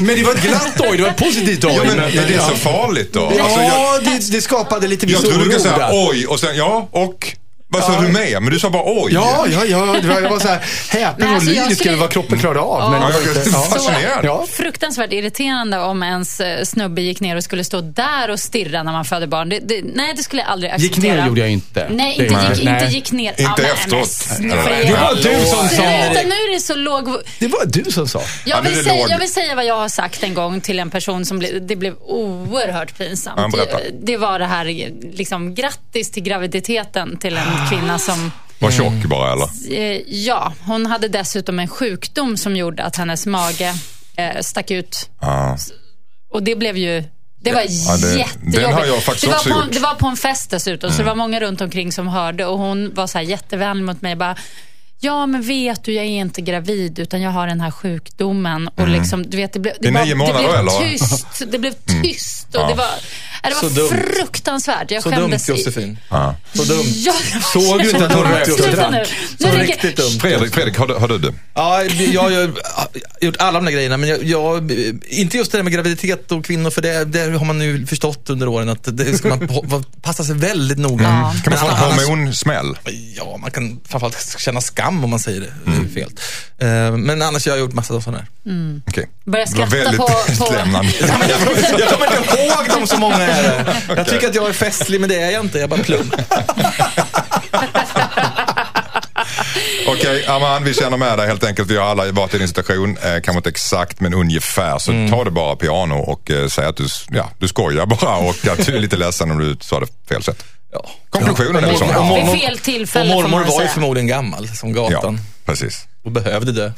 Men 0.00 0.16
det 0.16 0.22
var 0.24 0.32
ett 0.32 0.42
glatt 0.42 0.80
oj, 0.90 0.96
det 0.96 1.02
var 1.02 1.10
ett 1.10 1.16
positivt 1.16 1.64
oj. 1.64 1.72
Ja, 1.76 1.84
men 1.84 1.98
är 1.98 2.10
det 2.28 2.38
så 2.48 2.54
farligt 2.54 3.12
då? 3.12 3.32
Ja, 3.36 3.44
Alltså, 3.44 3.60
jag, 3.60 4.04
det, 4.04 4.32
det 4.32 4.40
skapade 4.40 4.88
lite 4.88 5.06
viss 5.06 5.14
jag 5.14 5.22
trodde 5.22 5.38
du 5.38 5.50
kunde 5.50 5.60
säga 5.60 5.88
oj 5.92 6.26
och 6.26 6.40
sen 6.40 6.56
ja 6.56 6.88
och 6.90 7.36
vad 7.72 7.84
sa 7.84 8.00
du 8.00 8.08
med? 8.08 8.42
Men 8.42 8.52
du 8.52 8.58
sa 8.58 8.70
bara 8.70 8.82
oj. 8.86 9.12
Ja, 9.14 9.46
ja, 9.52 9.64
ja. 9.64 9.96
Det 10.02 10.08
var, 10.08 10.20
jag 10.20 10.30
var 10.30 10.38
så 10.38 10.48
här 10.48 10.60
häpen 10.90 11.28
och 11.28 11.34
alltså, 11.34 11.50
lyrisk 11.50 11.76
skulle- 11.78 11.90
över 11.92 12.00
vad 12.00 12.10
kroppen 12.10 12.38
klarade 12.38 12.60
av. 12.60 12.80
Ja. 12.80 12.90
Men 12.90 13.00
Ja, 13.02 13.10
jag 13.26 13.36
inte- 13.36 13.50
ja. 13.52 13.60
fascinerad. 13.62 14.24
Ja. 14.24 14.46
Fruktansvärt 14.52 15.12
irriterande 15.12 15.78
om 15.78 16.02
ens 16.02 16.40
eh, 16.40 16.64
snubbe 16.64 17.00
gick 17.02 17.20
ner 17.20 17.36
och 17.36 17.44
skulle 17.44 17.64
stå 17.64 17.80
där 17.80 18.30
och 18.30 18.40
stirra 18.40 18.82
när 18.82 18.92
man 18.92 19.04
föder 19.04 19.26
barn. 19.26 19.48
Det, 19.48 19.58
det, 19.58 19.80
nej, 19.94 20.12
det 20.16 20.22
skulle 20.22 20.42
jag 20.42 20.50
aldrig 20.50 20.72
Gick 20.78 20.90
acceptera. 20.90 21.14
ner 21.20 21.26
gjorde 21.28 21.40
jag 21.40 21.50
inte. 21.50 21.86
Nej, 21.90 22.12
inte, 22.22 22.34
nej. 22.36 22.48
gick, 22.54 22.64
Nej. 22.64 22.82
inte 22.82 22.94
gick 22.94 23.12
ner. 23.12 23.30
Inte 23.40 23.52
men- 23.62 23.64
efteråt. 23.70 24.08
men. 24.38 24.48
Det 24.48 24.56
var 25.00 25.14
du 25.14 25.46
som 25.46 25.68
sa 25.68 25.68
Sluta, 25.68 25.82
det. 26.14 26.22
nu 26.24 26.34
är 26.34 26.54
det 26.54 26.60
så 26.60 26.74
låg... 26.74 27.04
Det 27.38 27.48
var 27.48 27.66
du 27.66 27.84
som 27.90 28.08
sa. 28.08 28.22
Jag 28.44 28.58
Ja, 28.58 28.60
vill, 28.70 28.84
säga, 28.84 29.06
jag 29.08 29.18
vill 29.18 29.32
säga 29.32 29.54
vad 29.54 29.64
jag 29.66 29.76
har 29.76 29.88
sagt 29.88 30.22
en 30.22 30.34
gång 30.34 30.60
till 30.60 30.78
en 30.78 30.90
person 30.90 31.24
som 31.24 31.38
ble, 31.38 31.48
det 31.58 31.76
blev 31.76 31.94
oerhört 32.06 32.98
pinsamt. 32.98 33.54
Ja, 33.58 33.78
det 34.02 34.16
var 34.16 34.38
det 34.38 34.46
här, 34.46 34.64
liksom, 35.12 35.54
grattis 35.54 36.10
till 36.10 36.22
graviditeten 36.22 37.18
till 37.18 37.36
en 37.36 37.59
kvinna 37.68 37.98
som 37.98 38.32
Var 38.58 38.70
tjock 38.70 39.04
bara 39.04 39.32
eller? 39.32 39.48
Eh, 39.70 40.00
ja, 40.06 40.52
hon 40.64 40.86
hade 40.86 41.08
dessutom 41.08 41.58
en 41.58 41.68
sjukdom 41.68 42.36
som 42.36 42.56
gjorde 42.56 42.82
att 42.84 42.96
hennes 42.96 43.26
mage 43.26 43.74
eh, 44.16 44.40
stack 44.40 44.70
ut. 44.70 45.10
Ja. 45.20 45.56
Och 46.30 46.42
det 46.42 46.56
blev 46.56 46.76
ju... 46.76 47.04
Det 47.42 47.52
var 47.52 47.60
det- 47.60 47.66
jättejobbigt. 48.18 48.56
den 48.56 48.72
har 48.72 48.84
jag 48.86 49.02
faktiskt 49.02 49.24
det 49.24 49.30
var 49.30 49.36
också 49.36 49.48
på, 49.48 49.54
gjort. 49.54 49.62
Mm. 49.64 49.74
Det 49.74 49.80
var 49.80 49.94
på 49.94 50.06
en 50.06 50.16
fest 50.16 50.50
dessutom, 50.50 50.90
så 50.90 50.96
det 50.98 51.04
var 51.04 51.14
många 51.14 51.40
runt 51.40 51.60
omkring 51.60 51.92
som 51.92 52.08
hörde. 52.08 52.46
Och 52.46 52.58
hon 52.58 52.94
var 52.94 53.06
så 53.06 53.18
här 53.18 53.24
jättevänlig 53.24 53.84
mot 53.84 54.02
mig. 54.02 54.16
Bara, 54.16 54.36
Ja, 55.02 55.26
men 55.26 55.42
vet 55.42 55.84
du, 55.84 55.92
jag 55.92 56.04
är 56.04 56.08
inte 56.08 56.40
gravid 56.40 56.98
utan 56.98 57.22
jag 57.22 57.30
har 57.30 57.46
den 57.46 57.60
här 57.60 57.70
sjukdomen. 57.70 58.68
Och 58.68 58.88
liksom, 58.88 59.30
du 59.30 59.36
vet, 59.36 59.52
det 59.52 59.58
blev, 59.60 59.74
det 59.80 59.90
nio 59.90 60.14
månader, 60.14 60.42
det 60.42 60.62
blev? 60.62 60.68
Mm. 60.76 60.90
tyst. 60.98 61.42
Det 61.52 61.58
blev 61.58 61.74
tyst. 62.02 62.46
Och 62.54 62.60
Ja. 62.60 62.68
det 62.68 62.74
var, 62.74 62.86
det 63.42 63.54
Så 63.54 63.68
var 63.68 63.74
dumt. 63.74 64.02
fruktansvärt. 64.14 64.90
Jag 64.90 65.02
Så 65.02 65.10
dumt 65.10 65.18
skämdes 65.20 65.48
Josefin. 65.48 65.98
Ja. 66.10 66.36
Så 66.54 66.64
dumt. 66.64 66.84
Ja, 66.84 67.14
Såg 67.52 67.78
du 67.82 67.90
inte 67.90 68.06
att 68.06 68.12
hon 68.12 68.24
rökte 68.24 68.52
och 68.52 68.58
drack? 68.58 69.08
Så 69.40 69.48
Nu 69.48 69.58
riktigt 69.58 69.96
dumt. 69.96 70.20
Fredrik, 70.20 70.54
Fredrik 70.54 70.76
har, 70.78 70.86
du, 70.86 70.94
har 70.94 71.08
du 71.08 71.18
det? 71.18 71.32
Ja, 71.54 71.82
jag 71.82 72.22
har 72.22 72.30
ju 72.30 72.52
gjort 73.20 73.36
alla 73.38 73.58
de 73.58 73.64
där 73.64 73.72
grejerna, 73.72 73.96
men 73.96 74.08
jag, 74.08 74.24
jag, 74.24 74.72
inte 75.08 75.36
just 75.36 75.52
det 75.52 75.58
där 75.58 75.62
med 75.62 75.72
graviditet 75.72 76.32
och 76.32 76.44
kvinnor, 76.44 76.70
för 76.70 76.82
det, 76.82 77.04
det 77.04 77.38
har 77.38 77.44
man 77.44 77.58
nu 77.58 77.86
förstått 77.86 78.30
under 78.30 78.48
åren 78.48 78.68
att 78.68 78.96
det 78.96 79.18
ska 79.18 79.28
man 79.28 79.48
passa 80.02 80.24
sig 80.24 80.34
väldigt 80.34 80.78
noga. 80.78 81.04
Ja. 81.04 81.34
Kan 81.44 81.52
man 81.52 81.78
få 81.80 81.86
en 81.86 82.08
hormonsmäll? 82.08 82.78
Ja, 83.16 83.36
man 83.36 83.50
kan 83.50 83.80
framförallt 83.88 84.36
känna 84.38 84.60
skam 84.60 84.89
om 85.04 85.10
man 85.10 85.18
säger 85.18 85.40
det. 85.40 85.46
Är 85.70 85.94
fel. 85.94 86.10
Eh, 86.58 86.96
Men 86.96 87.22
annars 87.22 87.46
har 87.46 87.52
jag 87.52 87.60
gjort 87.60 87.72
massa 87.72 88.00
sådana 88.00 88.18
här. 88.18 88.26
Okej. 88.88 89.08
Börja 89.24 89.44
Det 89.44 89.58
var 89.58 89.66
skratta 89.66 89.76
väldigt 89.84 90.00
på- 90.00 90.06
på- 90.38 90.44
utlämnande. 90.46 90.92
Jag 91.78 91.88
kommer 91.88 92.16
inte 92.18 92.40
ihåg 92.40 92.68
dem 92.78 92.86
så 92.86 92.96
många 92.96 93.16
är 93.22 93.42
det. 93.42 93.74
Jag 93.96 94.08
tycker 94.08 94.28
att 94.28 94.34
jag 94.34 94.48
är 94.48 94.52
festlig, 94.52 95.00
men 95.00 95.08
det 95.10 95.16
är 95.20 95.30
jag 95.30 95.44
inte. 95.44 95.58
Jag 95.58 95.64
är 95.64 95.68
bara 95.68 95.82
plump. 95.82 96.14
Okej, 99.86 100.26
Aman, 100.26 100.64
vi 100.64 100.74
känner 100.74 100.96
med 100.96 101.18
dig 101.18 101.26
helt 101.26 101.44
enkelt. 101.44 101.70
Vi 101.70 101.76
har 101.76 101.86
alla 101.86 102.12
varit 102.12 102.34
i 102.34 102.38
din 102.38 102.48
situation. 102.48 102.90
Eh, 103.02 103.12
kanske 103.12 103.32
inte 103.36 103.48
exakt, 103.48 104.00
men 104.00 104.14
ungefär. 104.14 104.78
Så 104.78 104.90
Mm. 104.92 105.10
ta 105.10 105.24
det 105.24 105.30
bara 105.30 105.56
piano 105.56 105.94
och 105.94 106.30
eh, 106.30 106.48
säg 106.48 106.66
att 106.66 106.76
du, 106.76 106.86
ja, 107.10 107.30
du 107.38 107.48
skojar 107.48 107.86
bara 107.86 108.16
och 108.16 108.46
att 108.48 108.66
du 108.66 108.76
är 108.76 108.80
lite 108.80 108.96
ledsen 108.96 109.30
om 109.30 109.38
du 109.38 109.56
sa 109.60 109.80
det 109.80 109.86
fel 110.08 110.22
sätt. 110.22 110.44
Ja. 110.72 110.90
Konklusionen 111.10 111.64
är 111.64 111.68
väl 111.68 111.76
Ja. 111.80 112.14
Vid 112.32 112.40
fel 112.40 112.58
tillfälle 112.58 113.14
Och 113.14 113.22
mormor 113.22 113.44
var 113.44 113.62
ju 113.62 113.68
förmodligen 113.68 114.06
gammal 114.06 114.48
som 114.48 114.74
ja, 114.74 114.88
gatan 114.88 115.18
precis. 115.44 115.86
och 116.04 116.12
behövde 116.12 116.52
dö. 116.52 116.72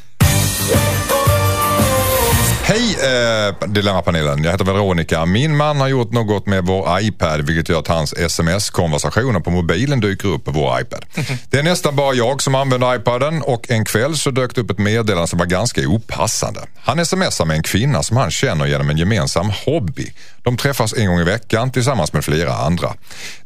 Eh, 3.03 3.68
Dilemmapanelen, 3.68 4.44
jag 4.44 4.53
heter 4.53 4.64
Veronica. 4.64 5.26
Min 5.26 5.57
man 5.57 5.80
har 5.80 5.88
gjort 5.88 6.12
något 6.12 6.46
med 6.46 6.64
vår 6.64 7.00
iPad 7.00 7.40
vilket 7.40 7.68
gör 7.68 7.78
att 7.78 7.88
hans 7.88 8.12
sms-konversationer 8.12 9.40
på 9.40 9.50
mobilen 9.50 10.00
dyker 10.00 10.28
upp 10.28 10.44
på 10.44 10.50
vår 10.50 10.80
iPad. 10.80 11.05
Det 11.50 11.59
är 11.59 11.62
nästan 11.62 11.96
bara 11.96 12.14
jag 12.14 12.42
som 12.42 12.55
använder 12.55 12.96
iPaden 12.96 13.42
och 13.42 13.70
en 13.70 13.84
kväll 13.84 14.16
så 14.16 14.30
dök 14.30 14.55
det 14.55 14.61
upp 14.61 14.70
ett 14.70 14.78
meddelande 14.78 15.28
som 15.28 15.38
var 15.38 15.46
ganska 15.46 15.80
opassande. 15.80 16.61
Han 16.76 17.07
smsar 17.07 17.44
med 17.44 17.57
en 17.57 17.62
kvinna 17.62 18.03
som 18.03 18.16
han 18.16 18.30
känner 18.30 18.66
genom 18.66 18.90
en 18.90 18.96
gemensam 18.96 19.53
hobby. 19.64 20.12
De 20.42 20.57
träffas 20.57 20.94
en 20.94 21.07
gång 21.07 21.20
i 21.20 21.24
veckan 21.24 21.70
tillsammans 21.70 22.12
med 22.12 22.24
flera 22.24 22.55
andra. 22.55 22.94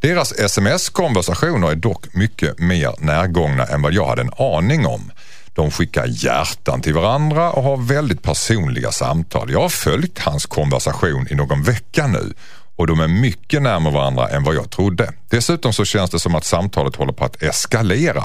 Deras 0.01 0.33
sms-konversationer 0.33 1.71
är 1.71 1.77
dock 1.77 2.15
mycket 2.15 2.59
mer 2.59 2.95
närgångna 2.99 3.65
än 3.65 3.83
vad 3.83 3.93
jag 3.93 4.07
hade 4.07 4.23
en 4.23 4.33
aning 4.39 4.87
om. 4.87 5.13
De 5.57 5.71
skickar 5.71 6.07
hjärtan 6.07 6.81
till 6.81 6.95
varandra 6.95 7.51
och 7.51 7.63
har 7.63 7.77
väldigt 7.77 8.23
personliga 8.23 8.93
samtal. 8.93 9.51
Jag 9.51 9.61
har 9.61 9.69
följt 9.69 10.19
hans 10.19 10.47
konversation 10.47 11.27
i 11.31 11.35
någon 11.35 11.63
vecka 11.63 12.07
nu 12.07 12.33
och 12.77 12.87
de 12.87 13.01
är 13.01 13.09
mycket 13.09 13.63
närmare 13.63 13.95
varandra 13.95 14.29
än 14.29 14.45
vad 14.45 14.55
jag 14.55 14.71
trodde. 14.71 15.13
Dessutom 15.31 15.73
så 15.73 15.85
känns 15.85 16.11
det 16.11 16.19
som 16.19 16.35
att 16.35 16.45
samtalet 16.45 16.97
håller 16.97 17.13
på 17.13 17.25
att 17.25 17.43
eskalera. 17.43 18.25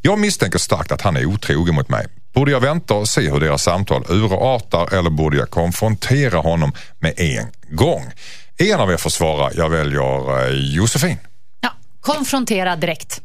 Jag 0.00 0.18
misstänker 0.18 0.58
starkt 0.58 0.92
att 0.92 1.02
han 1.02 1.16
är 1.16 1.26
otrogen 1.26 1.74
mot 1.74 1.88
mig. 1.88 2.06
Borde 2.34 2.50
jag 2.50 2.60
vänta 2.60 2.94
och 2.94 3.08
se 3.08 3.30
hur 3.30 3.40
deras 3.40 3.62
samtal 3.62 4.04
urartar 4.08 4.94
eller 4.94 5.10
borde 5.10 5.36
jag 5.36 5.50
konfrontera 5.50 6.38
honom 6.38 6.72
med 7.00 7.14
en 7.16 7.46
gång? 7.76 8.10
En 8.56 8.80
av 8.80 8.90
er 8.90 8.96
får 8.96 9.10
svara. 9.10 9.50
Jag 9.54 9.70
väljer 9.70 10.46
eh, 10.46 10.74
Josefin. 10.74 11.18
Ja, 11.60 11.70
konfrontera 12.00 12.76
direkt. 12.76 13.20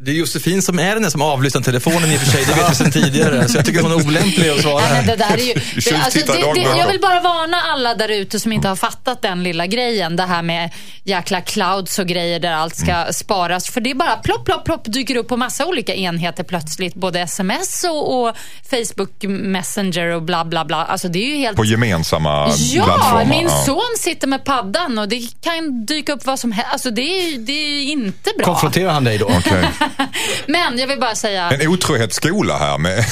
Det 0.00 0.10
är 0.10 0.14
Josefin 0.14 0.62
som 0.62 0.78
är 0.78 0.94
den 0.94 1.10
som 1.10 1.22
avlyssnar 1.22 1.62
telefonen 1.62 2.10
i 2.12 2.16
och 2.16 2.20
för 2.20 2.26
sig, 2.26 2.44
det 2.44 2.54
vet 2.54 2.70
vi 2.70 2.74
sedan 2.74 2.90
tidigare. 2.92 3.48
Så 3.48 3.58
jag 3.58 3.64
tycker 3.66 3.82
hon 3.82 3.92
är 3.92 3.96
olämplig 4.06 4.48
att 4.50 4.60
svara 4.60 4.80
Nej, 4.80 4.86
här. 4.94 5.02
det 5.06 5.16
där 5.16 5.32
är 5.32 5.38
ju, 5.38 5.54
Tjuv 5.80 5.92
det, 5.92 6.02
alltså, 6.04 6.18
det, 6.32 6.52
det, 6.54 6.78
jag 6.78 6.86
vill 6.90 7.00
bara 7.00 7.20
varna 7.20 7.56
alla 7.60 7.94
där 7.94 8.08
ute 8.08 8.40
som 8.40 8.52
inte 8.52 8.68
har 8.68 8.76
fattat 8.76 9.22
den 9.22 9.42
lilla 9.42 9.66
grejen. 9.66 10.16
Det 10.16 10.22
här 10.22 10.42
med 10.42 10.70
jäkla 11.04 11.40
clouds 11.40 11.98
och 11.98 12.06
grejer 12.06 12.40
där 12.40 12.52
allt 12.52 12.76
ska 12.76 12.92
Mm. 12.92 13.12
sparas. 13.12 13.66
För 13.70 13.80
det 13.80 13.90
är 13.90 13.94
bara 13.94 14.16
plopp, 14.16 14.44
plopp, 14.44 14.64
plopp 14.64 14.80
dyker 14.84 15.16
upp 15.16 15.28
på 15.28 15.36
massa 15.36 15.66
olika 15.66 15.94
enheter 15.94 16.44
plötsligt. 16.44 16.94
Både 16.94 17.20
sms 17.20 17.84
och, 17.84 18.20
och 18.22 18.36
Facebook 18.70 19.22
Messenger 19.22 20.06
och 20.06 20.22
bla 20.22 20.44
bla 20.44 20.64
bla. 20.64 20.84
Alltså 20.84 21.08
det 21.08 21.18
är 21.18 21.26
ju 21.28 21.36
helt... 21.36 21.56
På 21.56 21.64
gemensamma 21.64 22.52
Ja, 22.58 22.84
plattformar. 22.84 23.24
min 23.24 23.42
Ja. 23.42 23.64
son 23.66 23.80
sitter 23.98 24.26
med 24.26 24.44
paddan 24.44 24.98
och 24.98 25.08
det 25.08 25.20
kan 25.40 25.86
dyka 25.86 26.12
upp 26.12 26.26
vad 26.26 26.38
som 26.38 26.52
helst. 26.52 26.72
Alltså 26.72 26.90
det 26.90 27.02
är, 27.02 27.38
det 27.38 27.52
är 27.52 27.82
inte 27.82 28.30
bra. 28.38 28.44
Konfronterar 28.46 28.90
han 28.92 29.04
dig 29.04 29.18
då? 29.18 29.26
Okej. 29.38 29.64
Men 30.46 30.78
jag 30.78 30.86
vill 30.86 31.00
bara 31.00 31.14
säga, 31.14 31.50
En 31.50 31.68
otrohetsskola 31.68 32.58
här 32.58 32.78
med... 32.78 33.04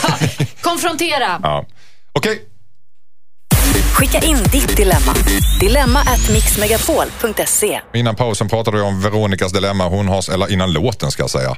konfrontera. 0.60 1.40
ja. 1.42 1.66
Okej, 2.12 2.42
Skicka 3.98 4.18
in 4.26 4.36
ditt 4.52 4.76
dilemma. 4.76 5.14
Dilemma 5.60 6.00
at 6.00 6.30
mixmegapol.se. 6.32 7.80
innan 7.94 8.16
pausen 8.16 8.48
pratade 8.48 8.76
vi 8.76 8.82
om 8.82 9.00
Veronicas 9.00 9.52
dilemma. 9.52 9.88
Hon 9.88 10.08
har, 10.08 10.32
eller 10.32 10.52
innan 10.52 10.72
låten 10.72 11.10
ska 11.10 11.22
jag 11.22 11.30
säga, 11.30 11.56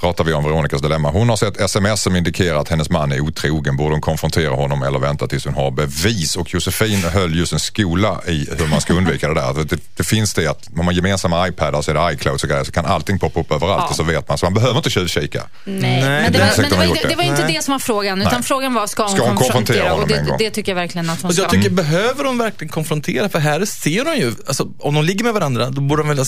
pratar 0.00 0.24
vi 0.24 0.32
om 0.32 0.44
Veronicas 0.44 0.82
dilemma. 0.82 1.10
Hon 1.10 1.28
har 1.28 1.36
sett 1.36 1.60
sms 1.60 2.02
som 2.02 2.16
indikerar 2.16 2.58
att 2.60 2.68
hennes 2.68 2.90
man 2.90 3.12
är 3.12 3.20
otrogen. 3.20 3.76
Borde 3.76 3.94
hon 3.94 4.00
konfrontera 4.00 4.54
honom 4.54 4.82
eller 4.82 4.98
vänta 4.98 5.26
tills 5.26 5.44
hon 5.44 5.54
har 5.54 5.70
bevis? 5.70 6.36
Och 6.36 6.54
Josefin 6.54 7.02
höll 7.02 7.38
just 7.38 7.52
en 7.52 7.60
skola 7.60 8.20
i 8.26 8.48
hur 8.58 8.66
man 8.66 8.80
ska 8.80 8.92
undvika 8.94 9.28
det 9.28 9.34
där. 9.34 9.64
Det, 9.64 9.78
det 9.96 10.04
finns 10.04 10.34
det 10.34 10.46
att 10.46 10.66
om 10.68 10.76
man 10.76 10.86
har 10.86 10.92
gemensamma 10.92 11.48
iPadar 11.48 11.82
så 11.82 11.90
är 11.90 11.94
det 11.94 12.12
iCloud 12.12 12.40
och 12.42 12.48
grejer 12.48 12.64
så 12.64 12.72
kan 12.72 12.86
allting 12.86 13.18
poppa 13.18 13.40
upp 13.40 13.52
överallt 13.52 13.82
Ja. 13.82 13.88
och 13.90 13.96
så 13.96 14.02
vet 14.02 14.28
man. 14.28 14.38
Så 14.38 14.46
man 14.46 14.54
behöver 14.54 14.76
inte 14.76 14.90
tjuvkika. 14.90 15.42
Nej, 15.64 15.80
Nej, 15.80 16.00
men, 16.00 16.32
det 16.32 16.38
var, 16.38 16.46
men 16.56 16.64
det, 16.64 16.70
de 16.70 16.76
var 16.76 16.84
inte, 16.84 17.02
det. 17.02 17.08
det 17.08 17.16
var 17.16 17.24
inte 17.24 17.46
det 17.46 17.64
som 17.64 17.72
var 17.72 17.78
frågan. 17.78 18.20
Utan 18.20 18.32
Nej. 18.34 18.42
frågan 18.42 18.74
var, 18.74 18.86
ska 18.86 19.02
hon, 19.02 19.12
Ska 19.16 19.26
hon 19.26 19.36
konfrontera 19.36 19.76
konfrontera? 19.78 19.90
honom 19.90 20.02
Och 20.02 20.08
det, 20.08 20.14
en 20.18 20.26
gång? 20.26 20.36
det 20.38 20.50
tycker 20.50 20.72
jag 20.72 20.76
verkligen 20.76 21.10
att 21.10 21.22
hon 21.22 21.28
Och 21.28 21.34
ska. 21.34 21.42
jag 21.42 21.50
tycker, 21.50 21.70
behöver 21.70 22.24
de 22.24 22.38
verkligen 22.38 22.72
konfrontera? 22.72 23.28
För 23.28 23.38
här 23.38 23.64
ser 23.64 24.04
de 24.04 24.16
ju, 24.16 24.34
alltså, 24.46 24.68
om 24.78 24.94
de 24.94 25.04
ligger 25.04 25.24
med 25.24 25.34
varandra, 25.34 25.70
då 25.70 25.80
borde 25.80 26.02
de 26.02 26.08
väl 26.08 26.18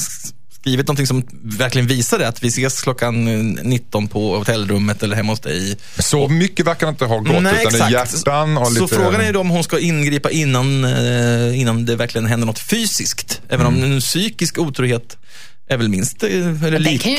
skrivit 0.61 0.87
någonting 0.87 1.07
som 1.07 1.23
verkligen 1.43 1.87
visar 1.87 2.19
det. 2.19 2.29
Att 2.29 2.43
vi 2.43 2.49
ses 2.49 2.81
klockan 2.83 3.29
eh, 3.59 3.65
19 3.65 4.09
på 4.09 4.37
hotellrummet 4.39 5.03
eller 5.03 5.17
hemma 5.17 5.33
hos 5.33 5.41
dig. 5.41 5.77
Så 5.99 6.29
mycket 6.29 6.67
verkar 6.67 6.87
det 6.87 6.91
inte 6.91 7.05
ha 7.05 7.19
gått 7.19 7.29
utan 7.31 7.45
det 7.45 7.51
är 7.51 7.91
hjärtan 7.91 8.59
och 8.59 8.67
Så 8.73 8.83
lite... 8.85 8.95
frågan 8.95 9.21
är 9.21 9.25
ju 9.27 9.33
då 9.33 9.41
om 9.41 9.51
hon 9.51 9.65
ska 9.65 9.79
ingripa 9.79 10.31
innan, 10.31 10.85
eh, 10.85 11.61
innan 11.61 11.85
det 11.87 11.97
verkligen 11.97 12.27
händer 12.27 12.47
något 12.47 12.59
fysiskt. 12.71 13.41
Även 13.49 13.67
Mm. 13.67 13.79
om 13.85 13.93
en 13.93 14.01
psykisk 14.01 14.59
otrohet 14.59 15.17
är 15.71 15.77
väl 15.77 15.89
minst, 15.89 16.23
eh, 16.23 16.31
eller 16.31 16.71
den 16.71 16.99
kan 16.99 17.13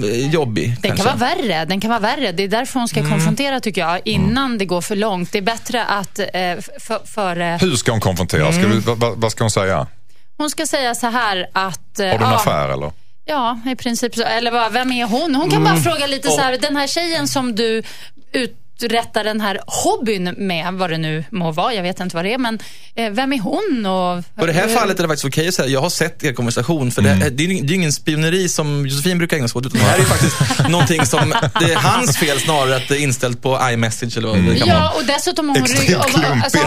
lika 0.00 0.10
eh, 0.16 0.30
jobbig. 0.30 0.68
Den 0.82 0.90
kanske. 0.96 1.08
kan 1.08 1.18
vara 1.18 1.34
värre. 1.34 1.64
Den 1.64 1.80
kan 1.80 1.90
vara 1.90 2.00
värre. 2.00 2.32
Det 2.32 2.42
är 2.42 2.48
därför 2.48 2.78
hon 2.80 2.88
ska 2.88 3.00
Mm. 3.00 3.12
konfrontera 3.12 3.60
tycker 3.60 3.80
jag, 3.80 4.00
innan 4.04 4.58
det 4.58 4.64
går 4.64 4.80
för 4.80 4.96
långt. 4.96 5.32
Det 5.32 5.38
är 5.38 5.42
bättre 5.42 5.84
att 5.84 6.18
eh, 6.18 6.24
för, 6.80 7.06
för, 7.06 7.58
Hur 7.60 7.76
ska 7.76 7.90
hon 7.92 8.00
konfrontera? 8.00 8.52
Ska 8.52 8.66
vi, 8.66 8.78
vad, 8.78 8.98
vad- 8.98 9.16
vad 9.20 9.32
ska 9.32 9.44
hon 9.44 9.50
säga? 9.50 9.86
Hon 10.38 10.50
ska 10.50 10.66
säga 10.66 10.94
så 10.94 11.06
här 11.06 11.46
att... 11.52 11.98
eh, 12.00 12.06
Har 12.06 12.18
du 12.18 12.24
en 12.24 12.30
ja, 12.30 12.36
affär 12.36 12.68
eller? 12.68 12.92
Ja, 13.24 13.58
i 13.66 13.76
princip 13.76 14.14
så. 14.14 14.22
Eller 14.22 14.50
vad, 14.50 14.72
vem 14.72 14.92
är 14.92 15.04
hon? 15.04 15.34
Hon 15.34 15.50
kan 15.50 15.60
Mm. 15.60 15.72
bara 15.72 15.82
fråga 15.82 16.06
lite 16.06 16.28
så 16.28 16.40
här, 16.40 16.58
den 16.58 16.76
här 16.76 16.86
tjejen 16.86 17.28
som 17.28 17.54
du 17.54 17.82
ut, 18.32 18.56
uträttar 18.82 19.24
den 19.24 19.40
här 19.40 19.60
hobbyn 19.66 20.34
med, 20.38 20.74
vad 20.74 20.90
det 20.90 20.98
nu 20.98 21.24
må 21.30 21.52
vara, 21.52 21.74
jag 21.74 21.82
vet 21.82 22.00
inte 22.00 22.16
vad 22.16 22.24
det 22.24 22.32
är, 22.32 22.38
men 22.38 22.58
eh, 22.94 23.10
vem 23.10 23.32
är 23.32 23.38
hon? 23.40 23.86
Och, 23.86 24.24
På 24.34 24.46
det 24.46 24.52
här 24.52 24.68
fallet 24.68 24.98
är 24.98 25.02
det 25.02 25.08
faktiskt 25.08 25.24
okej 25.24 25.48
att 25.48 25.54
säga, 25.54 25.68
jag 25.68 25.80
har 25.80 25.90
sett 25.90 26.24
er 26.24 26.32
konversation, 26.32 26.90
för 26.90 27.02
det, 27.02 27.14
det, 27.14 27.26
är, 27.26 27.30
det 27.62 27.72
är 27.72 27.74
ingen 27.74 27.92
spioneri 27.92 28.48
som 28.48 28.86
Josefin 28.86 29.18
brukar 29.18 29.36
ägna 29.36 29.48
sig 29.48 29.58
åt, 29.58 29.66
utan 29.66 29.80
det 29.80 29.86
här 29.86 29.98
är 29.98 30.02
faktiskt 30.02 30.68
någonting 30.68 31.06
som, 31.06 31.34
det 31.60 31.72
är 31.72 31.76
hans 31.76 32.16
fel 32.16 32.40
snarare 32.40 32.76
att 32.76 32.88
det 32.88 32.94
är 32.96 33.02
inställt 33.02 33.42
på 33.42 33.58
iMessage 33.72 34.16
eller 34.16 34.28
vad 34.28 34.36
det 34.38 34.56
kan 34.58 34.68
vara. 34.68 34.78
Ja, 34.78 34.92
och 34.96 35.04
dessutom 35.06 35.48
har 35.48 35.56
hon... 35.56 35.64
Extremt 35.64 36.04
och- 36.04 36.10
klumpig 36.10 36.42
alltså, 36.42 36.58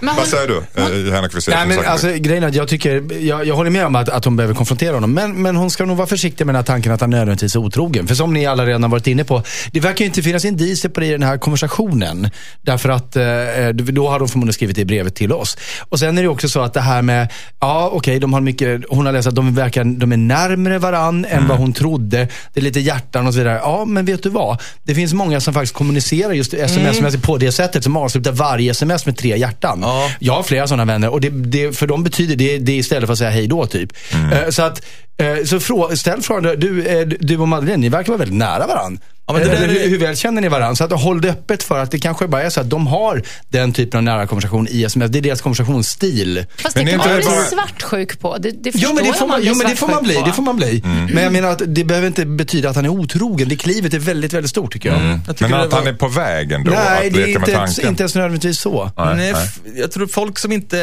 hon- 0.00 0.16
Vad 0.16 0.26
säger 0.26 0.48
du, 0.48 0.56
eh, 0.56 1.14
Henrik? 1.14 1.32
Nej, 1.48 1.66
men 1.66 1.86
alltså, 1.86 2.12
grejen 2.12 2.42
är 2.44 2.48
att 2.48 2.54
jag 2.54 2.68
tycker, 2.68 3.22
jag, 3.26 3.46
jag 3.46 3.54
håller 3.56 3.70
med 3.70 3.86
om 3.86 3.94
att, 3.96 4.08
att 4.08 4.24
hon 4.24 4.36
behöver 4.36 4.54
konfrontera 4.54 4.94
honom. 4.94 5.14
Men, 5.14 5.42
men 5.42 5.56
hon 5.56 5.70
ska 5.70 5.84
nog 5.84 5.96
vara 5.96 6.06
försiktig 6.06 6.46
med 6.46 6.54
den 6.54 6.58
här 6.60 6.66
tanken 6.66 6.92
att 6.92 7.00
han 7.00 7.10
nödvändigtvis 7.10 7.54
är 7.54 7.58
otrogen. 7.60 8.06
För 8.06 8.14
som 8.14 8.34
ni 8.34 8.46
alla 8.46 8.66
redan 8.66 8.82
har 8.82 8.90
varit 8.90 9.06
inne 9.06 9.24
på, 9.24 9.42
det 9.72 9.80
verkar 9.80 9.98
ju 9.98 10.06
inte 10.06 10.22
finnas 10.22 10.44
indicier 10.44 10.90
på 10.92 11.00
det 11.00 11.17
den 11.18 11.28
här 11.28 11.38
konversationen. 11.38 12.30
Därför 12.62 12.88
att 12.88 13.16
eh, 13.16 13.68
då 13.68 14.08
hade 14.08 14.22
hon 14.22 14.28
förmodligen 14.28 14.52
skrivit 14.52 14.76
det 14.76 14.82
i 14.82 14.84
brevet 14.84 15.14
till 15.14 15.32
oss. 15.32 15.56
Och 15.88 15.98
sen 15.98 16.18
är 16.18 16.22
det 16.22 16.28
också 16.28 16.48
så 16.48 16.60
att 16.60 16.74
det 16.74 16.80
här 16.80 17.02
med, 17.02 17.32
ja 17.60 17.90
okej, 17.92 18.18
de 18.18 18.32
har 18.32 18.40
mycket, 18.40 18.82
hon 18.88 19.06
har 19.06 19.12
läst 19.12 19.28
att 19.28 19.34
de 19.34 19.54
verkar, 19.54 19.84
de 19.84 20.12
är 20.12 20.16
närmre 20.16 20.78
varann 20.78 21.24
än 21.24 21.48
vad 21.48 21.58
hon 21.58 21.72
trodde. 21.72 22.28
Det 22.54 22.60
är 22.60 22.64
lite 22.64 22.80
hjärtan 22.80 23.26
och 23.26 23.32
så 23.34 23.38
vidare. 23.38 23.60
Ja, 23.62 23.84
men 23.84 24.04
vet 24.04 24.22
du 24.22 24.28
vad? 24.28 24.62
Det 24.82 24.94
finns 24.94 25.12
många 25.12 25.40
som 25.40 25.54
faktiskt 25.54 25.74
kommunicerar 25.74 26.32
just 26.32 26.54
sms 26.54 27.16
på 27.22 27.36
det 27.36 27.52
sättet, 27.52 27.84
som 27.84 27.96
avslutar 27.96 28.32
varje 28.32 28.70
sms 28.70 29.06
med 29.06 29.16
tre 29.16 29.38
hjärtan. 29.38 29.78
Ja. 29.82 30.10
Jag 30.18 30.32
har 30.32 30.42
flera 30.42 30.66
sådana 30.66 30.84
vänner 30.84 31.08
och 31.08 31.20
det, 31.20 31.30
det, 31.30 31.76
för 31.76 31.86
dem 31.86 32.04
betyder 32.04 32.36
det, 32.36 32.58
det 32.58 32.76
istället 32.76 33.06
för 33.06 33.12
att 33.12 33.18
säga 33.18 33.30
hej 33.30 33.46
då 33.46 33.66
typ. 33.66 33.92
Eh, 34.32 34.50
så 34.50 34.62
att, 34.62 34.82
eh, 35.16 35.44
så 35.44 35.60
frå, 35.60 35.96
ställ 35.96 36.22
frågan, 36.22 36.60
du, 36.60 36.86
eh, 36.86 37.06
du 37.06 37.38
och 37.38 37.48
Madeleine, 37.48 37.80
ni 37.80 37.88
verkar 37.88 38.08
vara 38.08 38.18
väldigt 38.18 38.38
nära 38.38 38.66
varandra. 38.66 39.02
Ja, 39.28 39.34
men 39.34 39.42
det 39.42 39.48
där 39.48 39.56
Eller, 39.56 39.74
är- 39.74 39.80
hur, 39.82 39.88
hur 39.90 39.98
väl 39.98 40.16
känner 40.16 40.40
ni 40.40 40.48
varandra? 40.48 40.74
Så 40.76 40.84
att 40.84 40.92
håll 41.02 41.20
det 41.20 41.30
öppet 41.30 41.62
för 41.62 41.78
att 41.78 41.90
det 41.90 41.98
kanske 41.98 42.28
bara 42.28 42.42
är 42.42 42.50
så 42.50 42.60
att 42.60 42.70
de 42.70 42.86
har 42.86 43.22
den 43.48 43.72
typen 43.72 43.98
av 43.98 44.04
nära 44.04 44.26
konversation 44.26 44.68
i 44.70 44.84
sms. 44.84 45.10
Det 45.10 45.18
är 45.18 45.22
deras 45.22 45.40
konversationsstil. 45.40 46.44
Fast 46.58 46.76
Men 46.76 46.84
det 46.86 46.90
är 46.92 46.98
kan 46.98 47.06
man 47.06 47.16
inte 47.16 47.28
bli 47.28 47.36
bara- 47.36 47.44
svartsjuk 47.66 48.20
på. 48.20 48.36
Det, 48.38 48.50
det 48.50 48.70
Jo 48.74 48.92
men, 48.94 49.04
det 49.04 49.12
får 49.12 49.26
man, 49.26 49.40
blir 49.40 49.48
jo 49.48 49.54
men 49.56 49.66
det 49.70 49.76
får 49.76 49.88
man 49.88 50.02
bli, 50.02 50.14
på. 50.14 50.26
det 50.26 50.32
får 50.32 50.42
man 50.42 50.56
bli. 50.56 50.80
Men 50.84 51.22
jag 51.22 51.32
menar 51.32 51.48
att 51.48 51.62
det 51.66 51.84
behöver 51.84 52.06
inte 52.06 52.26
betyda 52.26 52.70
att 52.70 52.76
han 52.76 52.84
är 52.84 52.88
otrogen. 52.88 53.48
Det 53.48 53.56
klivet 53.56 53.94
är 53.94 53.98
väldigt, 53.98 54.32
väldigt 54.32 54.50
stort 54.50 54.72
tycker 54.72 54.88
jag. 54.88 55.20
Jag 55.26 55.36
tycker 55.36 55.50
Men 55.50 55.60
att 55.60 55.72
var- 55.72 55.78
han 55.78 55.86
är 55.88 55.92
på 55.92 56.08
väg 56.08 56.52
ändå 56.52 56.70
Nej, 56.70 57.06
att 57.08 57.14
det 57.14 57.22
är 57.22 57.26
inte, 57.28 57.50
ens- 57.52 57.74
tanken. 57.76 57.90
inte 57.90 58.02
ens 58.02 58.14
nödvändigtvis 58.14 58.58
så. 58.60 58.90
Nej, 58.96 59.16
Nej, 59.16 59.34
jag 59.76 59.92
tror 59.92 60.06
folk 60.06 60.38
som 60.38 60.52
inte 60.52 60.76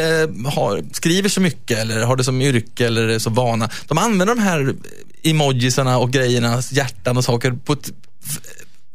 har, 0.55 0.83
skriver 0.91 1.29
så 1.29 1.41
mycket 1.41 1.79
eller 1.79 2.01
har 2.03 2.15
det 2.15 2.23
som 2.23 2.41
yrke 2.41 2.85
eller 2.87 3.07
är 3.07 3.19
så 3.19 3.29
vana, 3.29 3.69
de 3.87 3.97
använder 3.97 4.35
de 4.35 4.41
här 4.41 4.73
emojisarna 5.23 5.97
och 5.97 6.11
grejerna, 6.11 6.61
hjärtan 6.71 7.17
och 7.17 7.23
saker 7.23 7.51
på 7.51 7.73
ett 7.73 7.89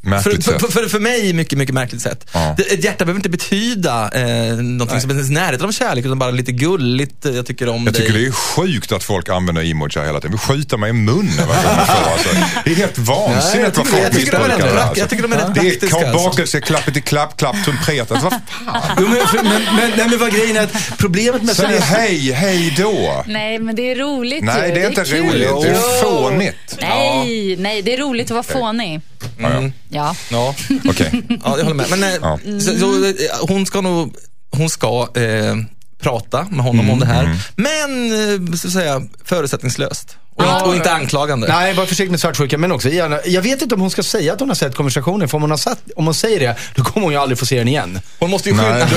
Märkligt 0.03 0.45
för, 0.45 0.53
sätt. 0.53 0.61
för, 0.61 0.69
för, 0.69 0.89
för 0.89 1.01
mig 1.01 1.33
mycket, 1.33 1.59
mycket 1.59 1.75
märkligt 1.75 2.03
sätt. 2.03 2.27
Ja. 2.33 2.55
Det, 2.57 2.63
ett 2.63 2.85
hjärta 2.85 3.05
behöver 3.05 3.19
inte 3.19 3.29
betyda 3.29 4.11
eh, 4.15 4.57
någonting 4.57 5.01
som 5.01 5.11
är 5.11 5.15
ens 5.15 5.31
närheten 5.31 5.67
av 5.67 5.73
kärlek, 5.73 6.05
utan 6.05 6.19
bara 6.19 6.31
lite 6.31 6.53
gulligt, 6.53 7.27
eh, 7.27 7.33
jag 7.37 7.47
tycker 7.47 7.69
om 7.69 7.85
Jag 7.85 7.95
dig. 7.95 8.03
tycker 8.07 8.19
det 8.19 8.27
är 8.27 8.31
sjukt 8.33 8.93
att 8.93 9.05
folk 9.05 9.29
använder 9.29 9.71
emoji 9.71 10.01
hela 10.07 10.21
tiden. 10.21 10.33
Vi 10.33 10.39
skjuter 10.39 10.77
mig 10.77 10.91
i 10.91 10.93
munnen 10.93 11.33
jag. 11.39 11.49
Alltså. 11.51 12.29
Det 12.65 12.71
är 12.71 12.75
helt 12.75 12.97
Nej, 12.99 13.07
jag 13.09 13.15
vansinnigt 13.17 13.77
vad 13.77 13.87
det- 13.87 13.91
folk 13.91 14.03
jag 14.03 14.07
rätt 14.07 14.15
missbrukar 14.15 14.49
det. 14.59 14.83
Alltså. 14.83 15.01
jag 15.01 15.09
tycker 15.11 15.23
de 15.23 15.33
är 15.33 15.37
rätt 15.37 15.55
Det 15.55 15.61
praktiska, 15.61 15.97
är 15.99 16.05
alltså. 16.11 16.29
bakelse, 16.29 16.61
klappet 16.61 17.05
klapp, 17.05 17.37
klapp, 17.37 17.57
trumpet. 17.65 18.11
Alltså, 18.11 18.29
vad 18.29 18.41
fan? 18.75 18.97
Jo, 19.01 19.07
men, 19.09 19.45
men, 19.45 19.63
men, 19.77 19.91
nej, 19.97 20.09
men 20.09 20.19
vad 20.19 20.33
grejen 20.35 20.57
är 20.57 20.63
att 20.63 20.99
problemet 20.99 21.43
med 21.43 21.57
Säg 21.57 21.79
hej, 21.81 22.33
hej 22.33 22.75
då. 22.79 23.25
Nej, 23.27 23.59
men 23.59 23.77
det 23.77 23.91
är 23.91 23.97
roligt 23.97 24.45
Nej, 24.45 24.73
det 24.75 24.83
är 24.83 24.89
inte 24.89 25.05
roligt. 25.05 25.63
Det 25.63 25.69
är 25.71 26.03
fånigt. 26.03 26.77
Nej, 26.81 27.57
nej, 27.57 27.83
det 27.83 27.95
är 27.95 27.99
roligt 27.99 28.27
att 28.27 28.31
vara 28.31 28.43
fånig. 28.43 29.01
Mm. 29.45 29.73
Ja. 29.89 30.17
Ja. 30.31 30.55
Okej. 30.89 31.23
Ja, 31.45 31.59
jag 31.59 31.65
håller 31.65 31.75
med. 31.75 31.87
Men 31.91 32.03
eh, 32.03 32.09
Ja. 32.23 32.39
så, 32.61 32.79
så, 32.79 33.05
eh, 33.05 33.13
hon 33.49 33.67
ska 33.67 33.81
nog, 33.81 34.15
hon 34.51 34.71
ska 34.71 35.09
eh, 35.15 35.57
prata 36.03 36.47
med 36.51 36.65
honom 36.65 36.91
om 36.91 36.99
det 36.99 37.07
här. 37.07 37.39
Men, 37.57 38.13
eh, 38.51 38.57
så 38.57 38.67
att 38.67 38.73
säga, 38.73 39.03
förutsättningslöst. 39.25 40.17
Och, 40.41 40.47
Ja. 40.47 40.55
inte, 40.57 40.69
och 40.69 40.77
inte 40.77 40.93
anklagande. 40.93 41.49
Nej, 41.49 41.75
var 41.75 41.87
försiktig 41.87 42.11
med 42.11 42.21
svartsjuka, 42.21 42.59
men 42.59 42.73
också 42.73 42.89
gärna, 42.89 43.19
jag 43.27 43.43
vet 43.43 43.63
inte 43.63 43.75
om 43.75 43.81
hon 43.81 43.91
ska 43.91 44.03
säga 44.03 44.33
att 44.33 44.41
hon 44.41 44.49
har 44.49 44.55
sett 44.57 44.75
konversationen, 44.75 45.29
för 45.29 45.37
om 45.37 45.43
hon, 45.43 45.51
har 45.51 45.59
satt, 45.59 45.79
om 45.97 46.05
hon 46.05 46.15
säger 46.15 46.41
det, 46.41 46.57
då 46.75 46.85
kommer 46.85 47.05
hon 47.07 47.13
ju 47.13 47.19
aldrig 47.21 47.39
få 47.39 47.47
se 47.47 47.59
den 47.59 47.69
igen. 47.69 48.01
Hon 48.19 48.31
måste 48.31 48.49
ju 48.49 48.55
skynda 48.57 48.87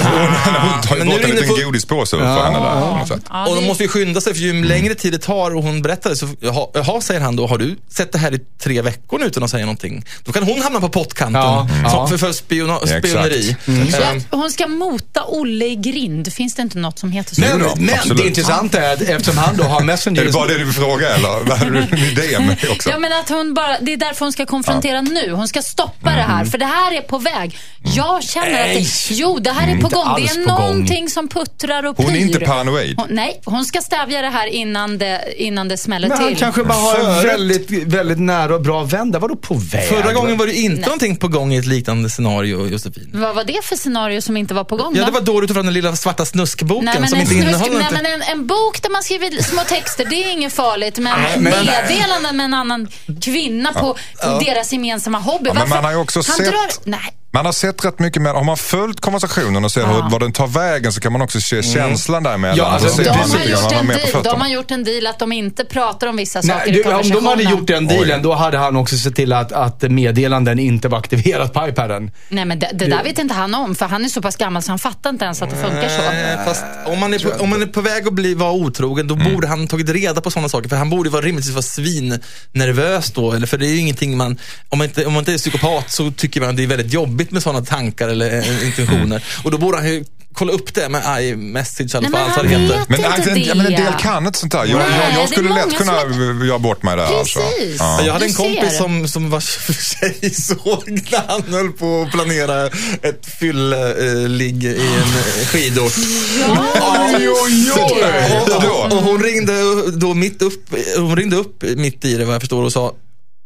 hon 0.74 0.82
tar 0.82 0.96
ju 0.96 1.00
Men 1.00 1.08
nu 1.08 1.14
bort 1.16 1.24
är 1.24 1.30
en 1.30 1.36
liten 1.36 1.50
på- 1.50 1.56
godispåse 1.64 2.18
för 2.18 2.44
henne 2.44 2.60
där. 2.60 2.82
på 2.82 2.96
något 2.98 3.08
sätt. 3.08 3.22
Ja, 3.30 3.48
Och 3.48 3.56
de 3.56 3.66
måste 3.66 3.84
ju 3.84 3.90
skynda 3.90 4.22
sig, 4.22 4.34
för 4.34 4.42
ju 4.42 4.64
längre 4.66 4.96
tid 4.96 5.12
det 5.14 5.18
tar 5.20 5.56
och 5.56 5.64
hon 5.64 5.82
berättar 5.82 6.10
det 6.10 6.16
så, 6.16 6.28
jaha, 6.74 7.02
säger 7.02 7.22
han 7.22 7.36
då, 7.36 7.48
har 7.48 7.58
du 7.58 7.76
sett 7.90 8.12
det 8.12 8.18
här 8.18 8.34
i 8.34 8.40
tre 8.64 8.82
veckor 8.82 9.20
nu 9.20 9.26
utan 9.26 9.44
att 9.44 9.50
säga 9.50 9.66
någonting? 9.66 10.06
Då 10.24 10.32
kan 10.32 10.44
hon 10.44 10.62
hamna 10.62 10.80
på 10.82 10.90
pottkanten 10.90 11.42
Ja, 11.42 11.68
ja. 11.84 12.08
för, 12.08 12.18
för 12.18 12.32
spiona, 12.32 12.74
Ja, 12.74 12.82
exakt. 12.84 13.08
spioneri. 13.08 13.56
Så 13.92 13.98
Eh, 14.02 14.10
att 14.10 14.24
hon 14.32 14.52
ska 14.52 14.68
mota 14.68 15.24
Olle 15.28 15.66
i 15.66 15.76
grind. 15.76 16.34
Finns 16.34 16.56
det 16.56 16.62
inte 16.62 16.78
något 16.78 17.00
som 17.00 17.12
heter 17.12 17.36
så? 17.36 17.42
Men, 17.42 17.60
men 18.08 18.18
det 18.18 18.28
intressanta 18.28 18.82
är 18.82 18.94
att 18.94 19.02
eftersom 19.02 19.38
han 19.38 19.58
då 19.58 19.64
har 19.64 19.82
Messenger... 19.82 20.22
Är 20.22 20.26
det 20.26 20.32
bara 20.32 20.48
det 20.48 20.58
du 20.58 20.64
vill 20.66 20.74
fråga 20.74 21.10
eller? 21.10 21.33
Vad 21.40 21.58
hade 21.58 21.72
du 21.72 21.78
en 21.78 21.98
idé 21.98 22.40
med 22.40 22.58
också? 22.72 22.90
Ja, 22.90 22.98
men 23.00 23.12
att 23.14 23.30
hon 23.30 23.54
bara, 23.54 23.80
det 23.82 23.94
är 23.94 23.98
därför 23.98 24.26
hon 24.26 24.32
ska 24.34 24.46
konfrontera 24.46 25.02
nu. 25.02 25.32
Hon 25.32 25.48
ska 25.48 25.62
stoppa 25.62 26.10
det 26.10 26.22
här, 26.22 26.46
för 26.46 26.58
det 26.58 26.66
här 26.66 26.92
är 26.98 27.02
på 27.02 27.18
väg. 27.18 27.58
Jag 27.96 28.24
känner 28.24 28.48
att 28.62 28.68
Nej. 28.68 28.76
det, 29.10 29.14
jo, 29.16 29.40
det 29.40 29.52
här 29.52 29.64
är 29.68 29.72
på 29.72 29.78
Inte 29.78 29.96
gång. 29.96 30.16
Det 30.16 30.22
är 30.24 30.28
på 30.46 30.50
gång. 30.56 30.60
någonting 30.60 31.10
som 31.10 31.28
puttrar 31.28 31.86
och 31.86 31.98
pyr. 31.98 32.04
Hon 32.04 32.14
är 32.16 32.20
inte 32.20 32.40
paranoid. 32.40 32.96
Hon, 32.98 33.08
nej, 33.10 33.42
hon 33.46 33.66
ska 33.66 33.82
stävja 33.82 34.22
det 34.22 34.30
här 34.30 34.48
innan 34.48 34.98
det, 34.98 35.34
innan 35.38 35.68
det 35.68 35.78
smäller 35.78 36.08
Men 36.10 36.18
han 36.18 36.28
till. 36.28 36.38
kanske 36.38 36.64
bara 36.64 36.78
har 36.78 37.00
en 37.00 37.24
väldigt, 37.28 37.72
väldigt 37.88 38.20
nära 38.20 38.56
och 38.56 38.62
bra 38.62 38.84
vän. 38.84 39.12
Där 39.12 39.20
var 39.20 39.30
då 39.30 39.36
på 39.36 39.54
väg? 39.54 39.88
Förra 39.90 40.14
gången 40.14 40.38
var 40.38 40.46
det 40.48 40.54
inte 40.54 40.76
Nej. 40.76 40.86
någonting 40.86 41.16
på 41.16 41.28
gång 41.28 41.54
i 41.54 41.58
ett 41.58 41.66
liknande 41.66 42.10
scenario, 42.10 42.68
Josefin. 42.68 43.10
Vad 43.14 43.36
var 43.36 43.44
det 43.44 43.60
för 43.66 43.76
scenario 43.76 44.22
som 44.22 44.38
inte 44.38 44.54
var 44.54 44.64
på 44.64 44.76
gång 44.78 44.96
Ja, 44.96 45.00
då? 45.02 45.06
det 45.06 45.12
var 45.12 45.22
då 45.22 45.42
du 45.42 45.48
tog 45.48 45.56
fram 45.56 45.66
den 45.66 45.74
lilla 45.74 45.96
svarta 45.96 46.26
snuskboken 46.26 46.86
Nej, 46.86 46.96
men, 47.00 47.10
som 47.10 47.20
en, 47.20 47.22
inte 47.22 47.34
snusk, 47.36 47.48
innehåller 47.68 47.80
nej, 47.80 48.04
men 48.04 48.06
en, 48.06 48.22
en 48.22 48.48
bok 48.48 48.82
där 48.82 48.90
man 48.90 49.04
skriver 49.04 49.44
små 49.44 49.62
texter, 49.62 50.06
det 50.10 50.16
är 50.16 50.32
inget 50.32 50.54
farligt. 50.54 50.98
Men 50.98 51.13
men- 51.40 51.66
meddelanden 51.66 52.38
med 52.38 52.44
en 52.44 52.54
annan 52.54 52.88
kvinna 53.22 53.74
på, 53.74 53.98
på 54.24 54.40
deras 54.46 54.72
gemensamma 54.74 55.20
hobby. 55.20 55.48
Ja, 55.48 55.54
men 55.54 55.70
man 55.70 55.84
har 55.84 55.92
ju 55.92 55.98
också 55.98 56.20
han 56.20 56.24
sett- 56.24 56.46
Drar, 56.46 56.70
nej, 56.84 57.00
Man 57.32 57.46
har 57.46 57.54
sett 57.54 57.86
rätt 57.86 58.00
mycket 58.00 58.22
med, 58.22 58.34
har 58.34 58.44
man 58.44 58.58
följt 58.58 59.00
konversationen 59.02 59.66
och 59.66 59.72
ser 59.72 59.86
hur, 59.86 60.10
vad 60.12 60.22
den 60.22 60.32
tar 60.32 60.48
vägen 60.48 60.94
så 60.94 61.02
kan 61.02 61.12
man 61.12 61.22
också 61.22 61.42
se 61.42 61.64
känslan 61.64 62.24
däremellan. 62.24 62.58
Ja, 62.58 62.66
alltså, 62.66 63.02
de, 63.04 63.10
man 63.10 63.32
har 63.32 63.46
gjort 63.46 63.72
en 63.72 63.86
med 63.88 63.96
deal, 63.98 64.24
de 64.24 64.42
har 64.42 64.48
gjort 64.48 64.72
en 64.72 64.84
deal 64.84 65.08
att 65.08 65.20
de 65.20 65.32
inte 65.32 65.66
pratar 65.66 66.08
om 66.08 66.16
vissa 66.16 66.42
saker 66.42 66.56
Nej, 66.66 66.70
i 66.70 66.72
du, 66.72 66.80
om 66.80 66.84
konversationen. 66.84 67.24
de 67.24 67.30
hade 67.30 67.44
gjort 67.44 67.68
den 67.68 67.88
dealen, 67.88 68.18
Oj. 68.18 68.24
då 68.24 68.34
hade 68.34 68.58
han 68.58 68.76
också 68.78 68.98
sett 68.98 69.16
till 69.16 69.34
att, 69.34 69.52
att 69.52 69.82
meddelanden 69.82 70.60
inte 70.60 70.88
var 70.88 70.98
aktiverat 70.98 71.54
på 71.54 71.68
iPaden. 71.68 72.12
Nej, 72.30 72.46
men 72.46 72.60
det, 72.60 72.70
det 72.74 72.86
där 72.86 73.04
vet 73.04 73.20
inte 73.20 73.34
han 73.34 73.56
om, 73.56 73.76
för 73.76 73.86
han 73.86 74.06
är 74.06 74.10
så 74.10 74.22
pass 74.22 74.36
gammal 74.36 74.62
så 74.64 74.72
han 74.72 74.80
fattar 74.80 75.10
inte 75.10 75.26
ens 75.26 75.42
att 75.42 75.50
det 75.50 75.56
funkar 75.56 75.90
så. 75.90 76.04
Eh, 76.40 76.46
Fast 76.46 76.64
om 76.86 77.00
man, 77.00 77.14
är 77.14 77.20
på, 77.20 77.44
om 77.44 77.50
man 77.50 77.62
är 77.62 77.66
på 77.66 77.82
väg 77.82 78.08
att 78.08 78.14
bli, 78.14 78.34
vara 78.34 78.52
otrogen, 78.52 79.08
då 79.08 79.16
borde 79.16 79.48
han 79.48 79.68
tagit 79.68 79.90
reda 79.90 80.22
på 80.22 80.32
sådana 80.32 80.50
saker. 80.50 80.70
För 80.70 80.76
han 80.76 80.90
borde 80.90 81.03
vara 81.10 81.26
rimligtvis 81.26 81.54
vara 81.54 81.62
svinnervös 81.62 83.12
då. 83.12 83.32
Eller 83.32 83.48
för 83.48 83.58
det 83.58 83.66
är 83.66 83.70
ju 83.70 83.80
ingenting 83.80 84.18
man, 84.18 84.38
om 84.70 84.78
man, 84.78 84.88
inte, 84.88 85.06
om 85.06 85.14
man 85.14 85.22
inte 85.22 85.34
är 85.34 85.38
psykopat 85.38 85.92
så 85.92 86.12
tycker 86.12 86.42
man 86.42 86.50
att 86.50 86.58
det 86.58 86.64
är 86.64 86.68
väldigt 86.68 86.94
jobbigt 86.94 87.32
med 87.32 87.44
sådana 87.44 87.66
tankar 87.66 88.10
eller 88.10 88.38
eh, 88.38 88.66
intentioner. 88.66 89.24
Och 89.44 89.52
då 89.52 89.58
borde 89.58 89.78
han 89.78 89.88
ju 89.88 90.06
kolla 90.34 90.54
upp 90.54 90.74
det 90.74 90.90
med 90.90 91.24
iMessage 91.24 91.96
eller 91.96 92.02
Nej, 92.02 92.12
vad 92.12 92.22
men 92.22 92.22
allt 92.22 92.36
han 92.36 92.46
vad 92.46 92.46
det 92.46 92.60
heter. 92.60 92.78
vet 92.80 92.90
Men, 92.90 92.98
inte 93.00 93.10
alltså, 93.10 93.30
det. 93.34 93.40
ja, 93.40 93.56
men 93.56 93.66
en 93.66 93.72
del 93.84 93.94
kan 93.94 94.26
inte 94.26 94.40
sånt 94.40 94.52
där. 94.52 94.66
Jag, 94.66 94.78
Nej, 94.80 94.88
jag, 95.14 95.22
jag 95.24 95.30
skulle 95.30 95.50
lätt 95.54 95.78
kunna 95.78 96.00
som 96.02 96.48
göra 96.48 96.60
bort 96.60 96.84
mig 96.84 96.98
där. 96.98 97.04
Alltså. 97.20 97.40
Precis. 97.40 97.76
Ja. 97.80 98.02
Jag 98.06 98.14
hade 98.14 98.26
Du 98.26 98.30
en 98.30 98.34
kompis 98.36 98.70
ser. 98.72 98.78
som, 98.78 99.08
som 99.08 99.30
vars 99.30 99.58
tjej 100.00 100.34
såg 100.34 100.84
när 101.12 101.24
han 101.28 101.44
höll 101.54 101.72
på 101.72 102.02
att 102.02 102.12
planera 102.12 102.66
ett 103.02 103.26
fylleligg 103.40 104.64
i 104.64 104.68
en 104.98 105.46
skidort. 105.46 105.94
Ja, 106.40 107.10
Oj, 107.18 107.30
oj, 107.30 107.72
oj. 107.76 108.68
Och, 108.68 108.94
och 108.94 109.04
hon 109.04 109.24
ringde 109.24 109.54
då 109.92 110.14
mitt 110.14 110.42
upp, 110.42 110.76
hon 110.98 111.16
ringde 111.16 111.36
upp 111.36 111.64
mitt 111.64 112.06
i 112.06 112.16
det 112.18 112.26
vad 112.26 112.36
jag 112.36 112.42
förstår 112.42 112.64
och 112.64 112.72
sa 112.74 112.94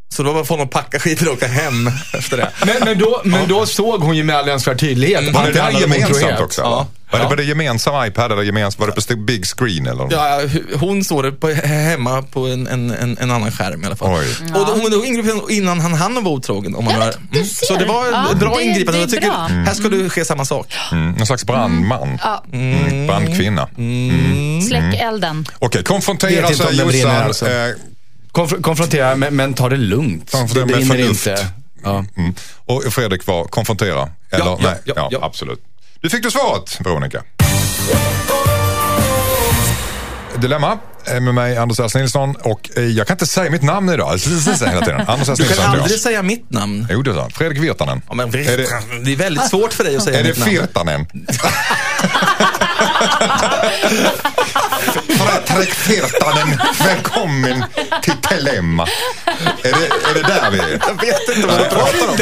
så 0.09 0.23
då 0.23 0.31
var 0.33 0.39
det 0.39 0.45
för 0.45 0.53
honom 0.53 0.67
att 0.67 0.73
packa 0.73 0.99
skiten 0.99 1.27
och 1.27 1.33
åka 1.33 1.47
hem 1.47 1.91
efter 2.13 2.37
det. 2.37 2.49
Men, 2.65 2.75
men, 2.85 2.99
då, 2.99 3.21
men 3.25 3.47
då 3.47 3.65
såg 3.65 4.01
hon 4.01 4.15
ju 4.17 4.23
med 4.23 4.35
all 4.35 4.49
önskvärd 4.49 4.79
tydlighet 4.79 5.27
att 5.27 5.33
Var 5.33 5.41
han 5.41 5.53
det 5.53 5.61
handlade 5.61 5.85
om 5.85 5.91
gemensamt 5.91 6.15
otrohet. 6.23 6.41
också? 6.41 6.61
Ja. 6.61 6.87
Var, 7.11 7.19
det, 7.19 7.23
Ja. 7.23 7.29
var 7.29 7.35
det 7.35 7.43
gemensam 7.43 8.05
iPad 8.07 8.31
eller 8.31 8.43
gemensamt, 8.43 8.79
var 8.79 8.87
det 8.87 9.15
på 9.15 9.15
big 9.17 9.45
screen 9.45 9.87
eller? 9.87 10.03
något? 10.03 10.11
Ja, 10.11 10.41
hon 10.79 11.03
såg 11.03 11.23
det 11.23 11.31
på, 11.31 11.49
hemma 11.49 12.21
på 12.21 12.47
en, 12.47 12.67
en, 12.67 12.91
en, 12.91 13.17
en 13.21 13.31
annan 13.31 13.51
skärm 13.51 13.83
i 13.83 13.85
alla 13.85 13.95
fall. 13.95 14.19
Oj. 14.19 14.27
Och 14.55 14.65
då, 14.65 14.73
hon 14.81 14.91
då 14.91 15.05
ingrep 15.05 15.49
innan 15.49 15.79
han 15.79 15.93
hann 15.93 16.23
vara 16.23 16.33
otrogen. 16.35 16.75
Om 16.75 16.85
man 16.85 16.93
Ja, 16.93 16.99
har, 16.99 17.13
men 17.19 17.27
du 17.43 17.45
ser. 17.49 17.65
Så 17.65 17.75
det 17.75 17.85
var 17.85 18.05
Ja, 18.11 18.27
bra 18.39 18.55
det- 18.57 18.63
ingripande. 18.63 18.91
det 18.97 19.01
Jag 19.01 19.09
tycker 19.09 19.27
bra. 19.27 19.47
här 19.65 19.73
ska 19.73 19.89
det 19.89 20.09
ske 20.09 20.25
samma 20.25 20.45
sak. 20.45 20.73
Mm, 20.91 21.15
en 21.19 21.25
slags 21.25 21.45
brandman. 21.45 22.19
Ja, 22.23 22.43
Mm. 22.53 23.07
Brandkvinna. 23.07 23.67
släck 24.67 25.01
elden. 25.01 25.45
Okej, 25.59 25.83
konfrontera 25.83 26.29
Vet 26.29 26.51
inte 26.51 26.63
om 26.63 26.69
säger 26.69 26.83
det 26.85 26.89
brinner, 26.91 27.27
Jossan. 27.27 27.49
Konf- 28.37 28.61
konfrontera, 28.61 29.15
men, 29.15 29.35
men 29.35 29.53
ta 29.53 29.69
det 29.69 29.77
lugnt. 29.77 30.31
Konfrontera 30.31 30.65
det 30.65 30.71
med 30.71 30.87
brinner 30.87 31.03
förnuft. 31.03 31.27
inte. 31.27 31.47
Ja. 31.83 32.05
mm. 32.17 32.33
Och 32.65 32.83
Fredrik 32.93 33.27
var 33.27 33.43
konfrontera? 33.45 34.09
Eller? 34.31 34.45
ja, 34.45 34.59
Nej, 34.61 34.75
ja, 34.85 34.93
ja, 34.95 35.09
ja. 35.11 35.19
absolut. 35.25 35.59
Du 36.01 36.09
fick 36.09 36.23
du 36.23 36.31
svaret, 36.31 36.77
Veronica. 36.79 37.23
Dilemma. 40.37 40.77
eh, 41.07 41.19
med 41.19 41.33
mig, 41.35 41.57
Anders 41.57 41.79
S. 41.79 41.95
Nilsson. 41.95 42.35
Och 42.35 42.69
eh, 42.75 42.83
jag 42.83 43.07
kan 43.07 43.13
inte 43.15 43.25
säga 43.27 43.51
mitt 43.51 43.61
namn 43.61 43.89
idag. 43.89 44.17
Hela 44.65 44.81
tiden. 44.81 45.01
Anders 45.07 45.29
S. 45.29 45.37
Du 45.39 45.47
kan 45.47 45.65
aldrig 45.65 45.91
jag. 45.91 45.99
säga 45.99 46.23
mitt 46.23 46.51
namn. 46.51 46.87
Jo, 46.89 47.01
det 47.01 47.11
är 47.11 47.15
sant. 47.15 47.33
Fredrik 47.37 47.59
Virtanen. 47.63 48.01
Ja, 48.07 48.13
men, 48.15 48.27
Är 48.29 48.31
det- 48.57 48.67
det, 49.03 49.11
är 49.11 49.15
väldigt 49.15 49.49
svårt 49.49 49.73
för 49.73 49.83
dig 49.83 49.95
att 49.97 50.03
säga 50.03 50.19
Är 50.19 50.23
det 50.23 50.29
mitt 50.29 50.39
namn. 50.39 50.51
Virtanen? 50.51 51.05
Fredrik 51.05 51.29
Virtanen, 51.39 52.66
välkommen 56.85 57.65
till 58.03 58.13
Telemma. 58.21 58.87
Är 59.63 59.71
det, 59.71 60.09
är 60.09 60.13
det 60.13 60.21
där 60.21 60.51
vi 60.51 60.59
är? 60.59 60.79
Jag 60.87 61.01
vet 61.01 61.35
inte 61.35 61.47
vad 61.47 61.59
du 61.59 61.63
pratar 61.65 62.07
om. 62.07 62.15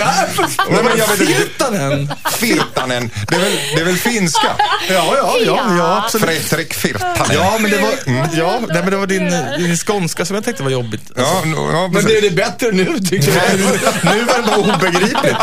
Nej, 0.69 0.83
men 0.83 0.97
jag 0.97 1.07
vet 1.07 1.19
inte. 1.21 1.33
Virtanen. 1.33 2.13
Virtanen, 2.41 3.11
det 3.27 3.35
är 3.35 3.39
väl, 3.39 3.59
det 3.75 3.81
är 3.81 3.85
väl 3.85 3.97
finska? 3.97 4.47
Ja, 4.89 5.13
ja, 5.17 5.35
ja, 5.45 5.61
ja 5.77 6.01
absolut. 6.05 6.25
Fredrik 6.47 6.85
Virtanen. 6.85 7.15
Ja, 7.33 7.57
men 7.59 7.71
det 7.71 7.77
var, 7.77 7.91
ja, 8.33 8.59
nej, 8.69 8.81
men 8.81 8.89
det 8.91 8.97
var 8.97 9.07
din, 9.07 9.29
din 9.57 9.77
skånska 9.77 10.25
som 10.25 10.35
jag 10.35 10.43
tänkte 10.45 10.63
var 10.63 10.69
jobbigt. 10.71 11.01
Ja, 11.15 11.41
no- 11.45 11.71
ja, 11.73 11.87
Men 11.87 12.05
det 12.05 12.17
är 12.17 12.21
det 12.21 12.29
bättre 12.31 12.71
nu 12.71 12.99
tycker 12.99 13.27
jag. 13.35 13.59
Nu 13.59 14.23
var 14.23 14.37
det 14.37 14.43
bara 14.43 14.57
obegripligt. 14.57 15.37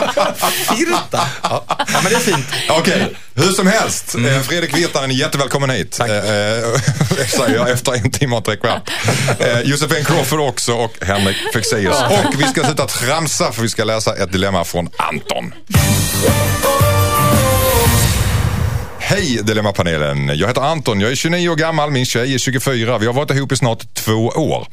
Firta. 0.52 1.20
Ja, 1.42 1.64
men 1.92 2.04
det 2.04 2.14
är 2.14 2.20
fint. 2.20 2.46
Okej, 2.68 3.16
hur 3.34 3.52
som 3.52 3.66
helst. 3.66 4.14
eh, 4.14 4.40
Fredrik 4.42 4.76
Virtanen 4.76 5.10
är 5.10 5.14
jättevälkommen 5.22 5.70
hit. 5.70 5.92
Tack. 5.98 6.08
säger 7.28 7.56
jag 7.56 7.70
efter 7.70 7.92
en 7.92 8.10
timme 8.10 8.36
och 8.36 8.44
tre 8.44 8.56
kvart. 8.56 8.90
Eh, 9.38 9.60
Josefin 9.60 10.04
Crawford 10.04 10.40
också 10.40 10.72
och 10.72 10.96
Henrik 11.00 11.36
Fexeus. 11.54 11.96
Och 12.10 12.40
vi 12.40 12.44
ska 12.44 12.64
sluta 12.64 12.86
tramsa 12.86 13.52
för 13.52 13.62
vi 13.62 13.68
ska 13.68 13.84
läsa 13.84 14.16
ett 14.16 14.32
dilemma 14.32 14.64
från 14.64 14.90
Anton. 14.96 15.52
Hej 19.12 19.40
Dilemmapanelen. 19.42 20.38
Jag 20.38 20.48
heter 20.48 20.60
Anton, 20.60 21.00
jag 21.00 21.10
är 21.10 21.14
29 21.14 21.48
år 21.48 21.56
gammal, 21.56 21.90
min 21.90 22.06
tjej 22.06 22.34
är 22.34 22.38
24. 22.38 22.98
Vi 22.98 23.06
har 23.06 23.12
varit 23.12 23.30
ihop 23.30 23.52
i 23.52 23.56
snart 23.56 23.94
två 23.94 24.26
år. 24.26 24.66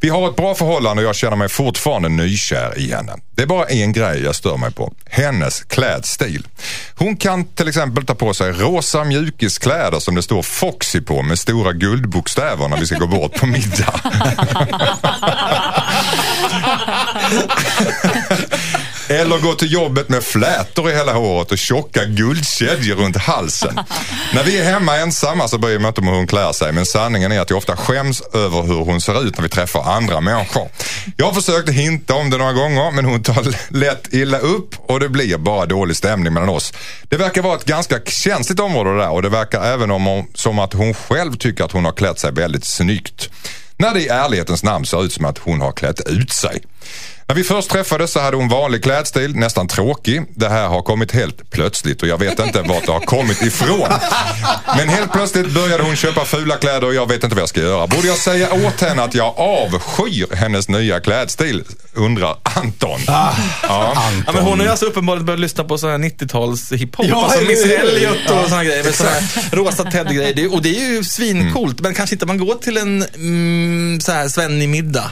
Vi 0.00 0.08
har 0.08 0.28
ett 0.28 0.36
bra 0.36 0.54
förhållande 0.54 1.02
och 1.02 1.08
jag 1.08 1.16
känner 1.16 1.36
mig 1.36 1.48
fortfarande 1.48 2.08
nykär 2.08 2.78
i 2.78 2.92
henne. 2.92 3.12
Det 3.34 3.42
är 3.42 3.46
bara 3.46 3.64
en 3.64 3.92
grej 3.92 4.24
jag 4.24 4.34
stör 4.34 4.56
mig 4.56 4.72
på. 4.72 4.92
Hennes 5.04 5.64
klädstil. 5.64 6.46
Hon 6.94 7.16
kan 7.16 7.44
till 7.44 7.68
exempel 7.68 8.06
ta 8.06 8.14
på 8.14 8.34
sig 8.34 8.52
rosa 8.52 9.04
mjukiskläder 9.04 9.98
som 9.98 10.14
det 10.14 10.22
står 10.22 10.42
Foxy 10.42 11.00
på 11.00 11.22
med 11.22 11.38
stora 11.38 11.72
guldbokstäver 11.72 12.68
när 12.68 12.76
vi 12.76 12.86
ska 12.86 12.98
gå 12.98 13.06
bort 13.06 13.40
på 13.40 13.46
middag. 13.46 14.00
Eller 19.08 19.38
gå 19.38 19.54
till 19.54 19.72
jobbet 19.72 20.08
med 20.08 20.22
flätor 20.22 20.90
i 20.90 20.94
hela 20.94 21.12
håret 21.12 21.52
och 21.52 21.58
tjocka 21.58 22.04
guldkedjor 22.04 22.96
runt 22.96 23.16
halsen. 23.16 23.80
När 24.34 24.44
vi 24.44 24.58
är 24.58 24.64
hemma 24.64 24.96
ensamma 24.96 25.48
så 25.48 25.58
bryr 25.58 25.72
jag 25.72 25.82
mig 25.82 25.88
inte 25.88 26.00
om 26.00 26.08
hur 26.08 26.14
hon 26.14 26.26
klär 26.26 26.52
sig 26.52 26.72
men 26.72 26.86
sanningen 26.86 27.32
är 27.32 27.40
att 27.40 27.50
jag 27.50 27.56
ofta 27.56 27.76
skäms 27.76 28.20
över 28.20 28.62
hur 28.62 28.84
hon 28.84 29.00
ser 29.00 29.26
ut 29.26 29.36
när 29.36 29.42
vi 29.42 29.48
träffar 29.48 29.82
andra 29.82 30.20
människor. 30.20 30.68
Jag 31.16 31.26
har 31.26 31.32
försökt 31.32 31.68
hinta 31.68 32.14
om 32.14 32.30
det 32.30 32.36
några 32.36 32.52
gånger 32.52 32.90
men 32.90 33.04
hon 33.04 33.22
tar 33.22 33.54
lätt 33.74 34.14
illa 34.14 34.38
upp 34.38 34.74
och 34.78 35.00
det 35.00 35.08
blir 35.08 35.38
bara 35.38 35.66
dålig 35.66 35.96
stämning 35.96 36.32
mellan 36.32 36.48
oss. 36.48 36.72
Det 37.08 37.16
verkar 37.16 37.42
vara 37.42 37.56
ett 37.56 37.64
ganska 37.64 38.00
känsligt 38.06 38.60
område 38.60 38.90
det 38.90 38.98
där 38.98 39.10
och 39.10 39.22
det 39.22 39.28
verkar 39.28 39.64
även 39.64 39.90
om 39.90 40.06
hon, 40.06 40.26
som 40.34 40.58
att 40.58 40.72
hon 40.72 40.94
själv 40.94 41.36
tycker 41.36 41.64
att 41.64 41.72
hon 41.72 41.84
har 41.84 41.92
klätt 41.92 42.18
sig 42.18 42.32
väldigt 42.32 42.64
snyggt. 42.64 43.30
När 43.78 43.94
det 43.94 44.00
i 44.00 44.08
ärlighetens 44.08 44.62
namn 44.62 44.86
ser 44.86 45.04
ut 45.04 45.12
som 45.12 45.24
att 45.24 45.38
hon 45.38 45.60
har 45.60 45.72
klätt 45.72 46.08
ut 46.08 46.32
sig. 46.32 46.62
När 47.28 47.36
vi 47.36 47.44
först 47.44 47.70
träffades 47.70 48.12
så 48.12 48.20
hade 48.20 48.36
hon 48.36 48.48
vanlig 48.48 48.82
klädstil, 48.82 49.36
nästan 49.36 49.68
tråkig. 49.68 50.22
Det 50.36 50.48
här 50.48 50.68
har 50.68 50.82
kommit 50.82 51.12
helt 51.12 51.50
plötsligt 51.50 52.02
och 52.02 52.08
jag 52.08 52.18
vet 52.18 52.38
inte 52.38 52.62
vart 52.62 52.86
det 52.86 52.92
har 52.92 53.00
kommit 53.00 53.42
ifrån. 53.42 53.88
Men 54.76 54.88
helt 54.88 55.12
plötsligt 55.12 55.50
började 55.54 55.82
hon 55.82 55.96
köpa 55.96 56.24
fula 56.24 56.56
kläder 56.56 56.84
och 56.86 56.94
jag 56.94 57.08
vet 57.08 57.24
inte 57.24 57.36
vad 57.36 57.42
jag 57.42 57.48
ska 57.48 57.60
göra. 57.60 57.86
Borde 57.86 58.06
jag 58.08 58.16
säga 58.18 58.52
åt 58.52 58.80
henne 58.80 59.02
att 59.02 59.14
jag 59.14 59.34
avskyr 59.38 60.34
hennes 60.36 60.68
nya 60.68 61.00
klädstil? 61.00 61.64
Undrar 61.94 62.36
Anton. 62.42 63.00
Ja. 63.06 63.34
Ja, 63.62 64.02
men 64.32 64.42
hon 64.44 64.58
har 64.58 64.64
ju 64.66 64.70
alltså 64.70 64.86
uppenbarligen 64.86 65.26
börjat 65.26 65.40
lyssna 65.40 65.64
på 65.64 65.78
sån 65.78 65.90
här 65.90 65.98
90-tals 65.98 66.72
hiphop. 66.72 67.06
Ja, 67.08 67.24
alltså 67.24 67.40
Miss? 67.40 67.64
Elliot 67.64 68.30
och 68.30 68.48
såna 68.48 68.64
grejer. 68.64 68.84
Med 68.84 68.94
såna 68.94 69.10
här 69.10 69.22
rosa 69.56 69.84
Ted-grejer. 69.84 70.34
Det 70.34 70.42
är- 70.42 70.54
Och 70.54 70.62
det 70.62 70.76
är 70.76 70.88
ju 70.90 71.04
svincoolt. 71.04 71.80
Men 71.80 71.94
kanske 71.94 72.14
inte 72.14 72.26
man 72.26 72.38
går 72.38 72.54
till 72.54 72.76
en 72.76 73.02
mm, 73.14 74.00
så 74.00 74.12
här 74.12 74.28
svennig 74.28 74.68
middag. 74.68 75.10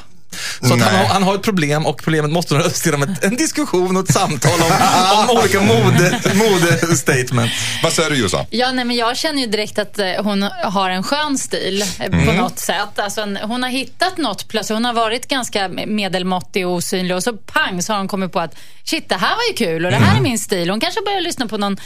Så 0.61 0.75
att 0.75 0.81
han, 0.81 0.95
har, 0.95 1.05
han 1.05 1.23
har 1.23 1.35
ett 1.35 1.43
problem 1.43 1.87
och 1.87 2.03
problemet 2.03 2.31
måste 2.31 2.55
lösas 2.55 2.87
genom 2.87 3.03
ett, 3.03 3.25
en 3.25 3.37
diskussion 3.37 3.97
och 3.97 4.09
ett 4.09 4.15
samtal 4.15 4.61
om, 4.61 4.73
om 5.19 5.39
olika 5.39 5.61
mode, 5.61 6.21
mode-statement. 6.35 7.51
Vad 7.83 7.93
säger 7.93 8.11
du 8.11 8.17
Jossan? 8.17 8.47
Ja, 8.51 8.73
nej, 8.73 8.85
men 8.85 8.97
jag 8.97 9.17
känner 9.17 9.41
ju 9.41 9.47
direkt 9.47 9.79
att 9.79 9.99
eh, 9.99 10.13
hon 10.19 10.43
har 10.65 10.91
en 10.91 11.03
skön 11.03 11.39
stil 11.39 11.85
eh, 12.01 12.27
på 12.27 12.33
något 12.33 12.59
sätt. 12.59 12.99
Alltså, 12.99 13.21
hon 13.43 13.63
har 13.63 13.71
hittat 13.71 14.17
något 14.17 14.49
plötsligt. 14.49 14.77
Hon 14.77 14.85
har 14.85 14.93
varit 14.93 15.29
ganska 15.29 15.69
medelmåttig 15.69 16.67
och 16.67 16.73
osynlig 16.73 17.17
och 17.17 17.23
så 17.23 17.33
pang 17.33 17.83
så 17.83 17.93
har 17.93 17.99
hon 17.99 18.09
kommit 18.09 18.33
på 18.33 18.41
att 18.41 18.57
shit, 18.85 19.09
det 19.09 19.15
här 19.15 19.37
var 19.37 19.43
ju 19.51 19.67
kul 19.67 19.85
och 19.85 19.91
det 19.91 19.97
här 19.97 20.17
är 20.17 20.21
min 20.21 20.39
stil. 20.39 20.71
Hon 20.71 20.81
kanske 20.81 21.01
börjar 21.01 21.21
lyssna 21.21 21.47
på 21.49 21.59
någon 21.59 21.77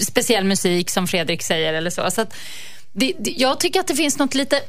speciell 0.00 0.44
musik 0.44 0.90
som 0.90 1.06
Fredrik 1.06 1.42
säger 1.42 1.74
eller 1.74 1.90
så. 1.90 2.10
så 2.10 2.20
att 2.20 2.34
det, 2.92 3.12
det, 3.18 3.30
jag 3.30 3.60
tycker 3.60 3.80
att 3.80 3.86
det 3.86 3.94
finns 3.94 4.18
något 4.18 4.34
lite 4.34 4.60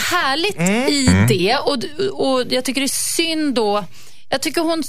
härligt 0.00 0.60
i 0.90 1.26
det 1.28 1.56
och, 1.56 1.76
och 2.12 2.52
jag 2.52 2.64
tycker 2.64 2.80
det 2.80 2.86
är 2.86 3.16
synd 3.16 3.54
då. 3.54 3.84
Jag 4.28 4.42
tycker 4.42 4.60
hon 4.60 4.82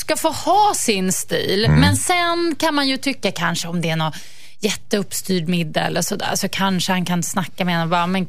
ska 0.00 0.16
få 0.16 0.30
ha 0.30 0.72
sin 0.76 1.12
stil. 1.12 1.66
Men 1.70 1.96
sen 1.96 2.56
kan 2.58 2.74
man 2.74 2.88
ju 2.88 2.96
tycka 2.96 3.32
kanske 3.32 3.68
om 3.68 3.80
det 3.80 3.90
är 3.90 3.96
något 3.96 4.14
jätteuppstyrd 4.60 5.48
middag 5.48 5.80
eller 5.80 6.02
sådär 6.02 6.32
så 6.34 6.48
kanske 6.48 6.92
han 6.92 7.04
kan 7.04 7.22
snacka 7.22 7.64
med 7.64 7.74
henne 7.74 7.84
och 7.84 7.90
bara, 7.90 8.06
men 8.06 8.26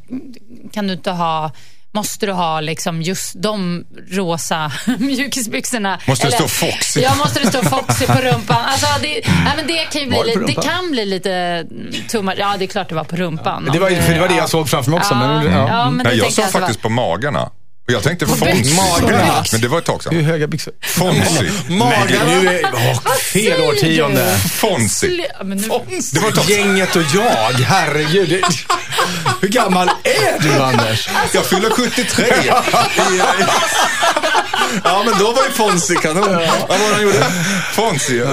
kan 0.71 0.87
du 0.87 0.93
inte 0.93 1.11
ha 1.11 1.51
Måste 1.97 2.25
du 2.25 2.31
ha 2.31 2.61
liksom 2.61 3.01
just 3.01 3.33
de 3.41 3.85
rosa 4.11 4.71
mjukisbyxorna? 4.99 5.99
Måste 6.07 6.27
det 6.27 6.31
stå 6.33 6.47
Foxy? 6.47 7.01
Ja, 7.01 7.15
måste 7.15 7.39
det 7.39 7.47
stå 7.47 7.63
Foxy 7.63 8.05
på 8.05 8.13
rumpan? 8.21 8.57
Alltså, 8.65 8.87
det, 9.01 9.07
nej, 9.45 9.53
men 9.57 9.67
det, 9.67 9.77
kan 9.91 10.01
ju 10.01 10.07
bli, 10.07 10.17
det 10.35 10.45
det 10.45 10.61
kan 10.61 10.91
bli 10.91 11.05
lite 11.05 11.31
mm, 12.13 12.25
much. 12.25 12.35
Ja, 12.37 12.55
det 12.59 12.65
är 12.65 12.67
klart 12.67 12.89
det 12.89 12.95
var 12.95 13.03
på 13.03 13.15
rumpan. 13.15 13.69
Det 13.73 13.79
var, 13.79 13.89
det 13.89 14.19
var 14.19 14.27
det 14.27 14.35
jag 14.35 14.43
ja. 14.43 14.47
såg 14.47 14.69
framför 14.69 14.91
mig 14.91 14.97
också. 14.97 15.13
Ja, 15.13 15.19
Men, 15.19 15.51
ja. 15.51 15.67
ja, 15.67 15.89
men 15.89 16.17
jag 16.17 16.27
att 16.27 16.35
det 16.35 16.41
var- 16.41 16.47
faktiskt 16.47 16.81
på 16.81 16.89
magarna. 16.89 17.49
Jag 17.91 18.03
tänkte 18.03 18.27
Fonzie. 18.27 18.75
Men 19.51 19.61
det 19.61 19.67
var 19.67 19.77
ett 19.77 19.85
tag 19.85 20.01
Hur 20.03 20.11
sedan. 20.11 20.25
höga 20.25 20.47
byxor? 20.47 20.73
Fonzie. 20.81 21.51
Nu 21.67 21.75
är, 21.83 22.61
åh, 22.73 23.01
fel 23.33 23.61
årtionde. 23.61 24.37
Fonzie. 24.37 25.27
Det 26.11 26.19
var 26.19 26.29
ett 26.29 26.35
tag 26.35 26.45
sedan. 26.45 26.55
Gänget 26.57 26.95
och 26.95 27.01
jag, 27.15 27.51
herregud. 27.51 28.29
Det, 28.29 28.41
hur 29.41 29.47
gammal 29.47 29.89
är 30.03 30.39
du 30.41 30.63
Anders? 30.63 31.09
Jag 31.33 31.45
fyller 31.45 31.69
73. 31.69 32.25
Ja, 34.83 35.03
men 35.05 35.19
då 35.19 35.31
var 35.31 35.43
ju 35.43 35.51
Fonzie 35.51 35.97
kanon. 35.97 36.29
Vad 36.69 36.79
var 36.79 36.89
det 36.89 36.93
han 36.93 37.03
gjorde? 37.03 37.25
Fonzie, 37.73 38.15
ju 38.15 38.25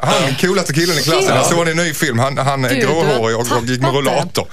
han 0.00 0.34
coolaste 0.40 0.72
killen 0.72 0.98
i 0.98 1.02
klassen. 1.02 1.36
Jag 1.36 1.46
såg 1.46 1.68
en 1.68 1.76
ny 1.76 1.94
film. 1.94 2.18
Han, 2.18 2.38
han 2.38 2.64
är 2.64 2.74
gråhårig 2.74 3.36
och, 3.36 3.52
och 3.52 3.64
gick 3.64 3.80
med 3.80 3.94
rullator. 3.94 4.46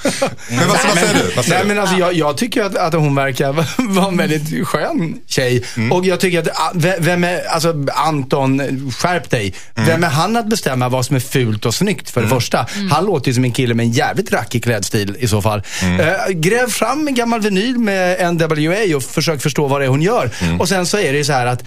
Men 0.50 0.68
vad, 0.68 0.68
vad 0.68 0.98
säger 0.98 1.14
du? 1.14 1.32
Vad 1.36 1.46
säger 1.46 1.58
Nej, 1.58 1.68
men 1.68 1.80
alltså, 1.80 1.96
jag, 1.96 2.14
jag 2.14 2.38
tycker 2.38 2.64
att, 2.64 2.76
att 2.76 2.94
hon 2.94 3.16
verkar 3.16 3.54
vara 4.06 4.12
en 4.24 4.30
väldigt 4.30 4.68
skön 4.68 5.20
tjej. 5.28 5.64
Och 5.92 6.06
jag 6.06 6.20
tycker 6.20 6.40
att, 6.40 6.48
ah, 6.48 6.72
ve- 6.74 6.96
vem 7.00 7.24
är, 7.24 7.46
alltså 7.48 7.74
Anton, 7.96 8.92
skärp 8.98 9.30
dig. 9.30 9.54
Vem 9.76 10.04
är 10.04 10.08
han 10.10 10.38
att 10.38 10.48
bestämma 10.50 10.90
vad 10.90 11.06
som 11.06 11.16
är 11.16 11.20
fult 11.20 11.66
och 11.66 11.76
snyggt 11.76 12.10
för 12.10 12.22
det 12.22 12.28
första? 12.28 12.68
Han 12.92 13.06
låter 13.06 13.28
ju 13.28 13.34
som 13.34 13.44
en 13.44 13.52
kille 13.52 13.74
med 13.74 13.84
en 13.86 13.92
jävligt 13.92 14.32
rackig 14.34 14.64
klädstil 14.64 15.16
i 15.20 15.28
så 15.28 15.42
fall. 15.42 15.62
Eh, 16.00 16.30
gräv 16.34 16.68
fram 16.70 17.08
en 17.08 17.16
gammal 17.16 17.42
vinyl 17.42 17.78
med 17.78 18.34
NWA 18.34 18.96
och 18.96 19.04
försök 19.04 19.42
förstå 19.42 19.68
vad 19.68 19.82
det 19.82 19.86
är 19.86 19.90
hon 19.90 20.02
gör. 20.02 20.30
Och 20.60 20.70
sen 20.70 20.86
så 20.86 20.98
är 20.98 21.12
det 21.12 21.18
ju 21.18 21.24
så 21.26 21.34
här 21.34 21.46
att 21.46 21.64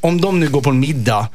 om 0.00 0.20
de 0.20 0.40
nu 0.40 0.48
går 0.48 0.60
på 0.60 0.70
en 0.70 0.80
middag 0.80 1.26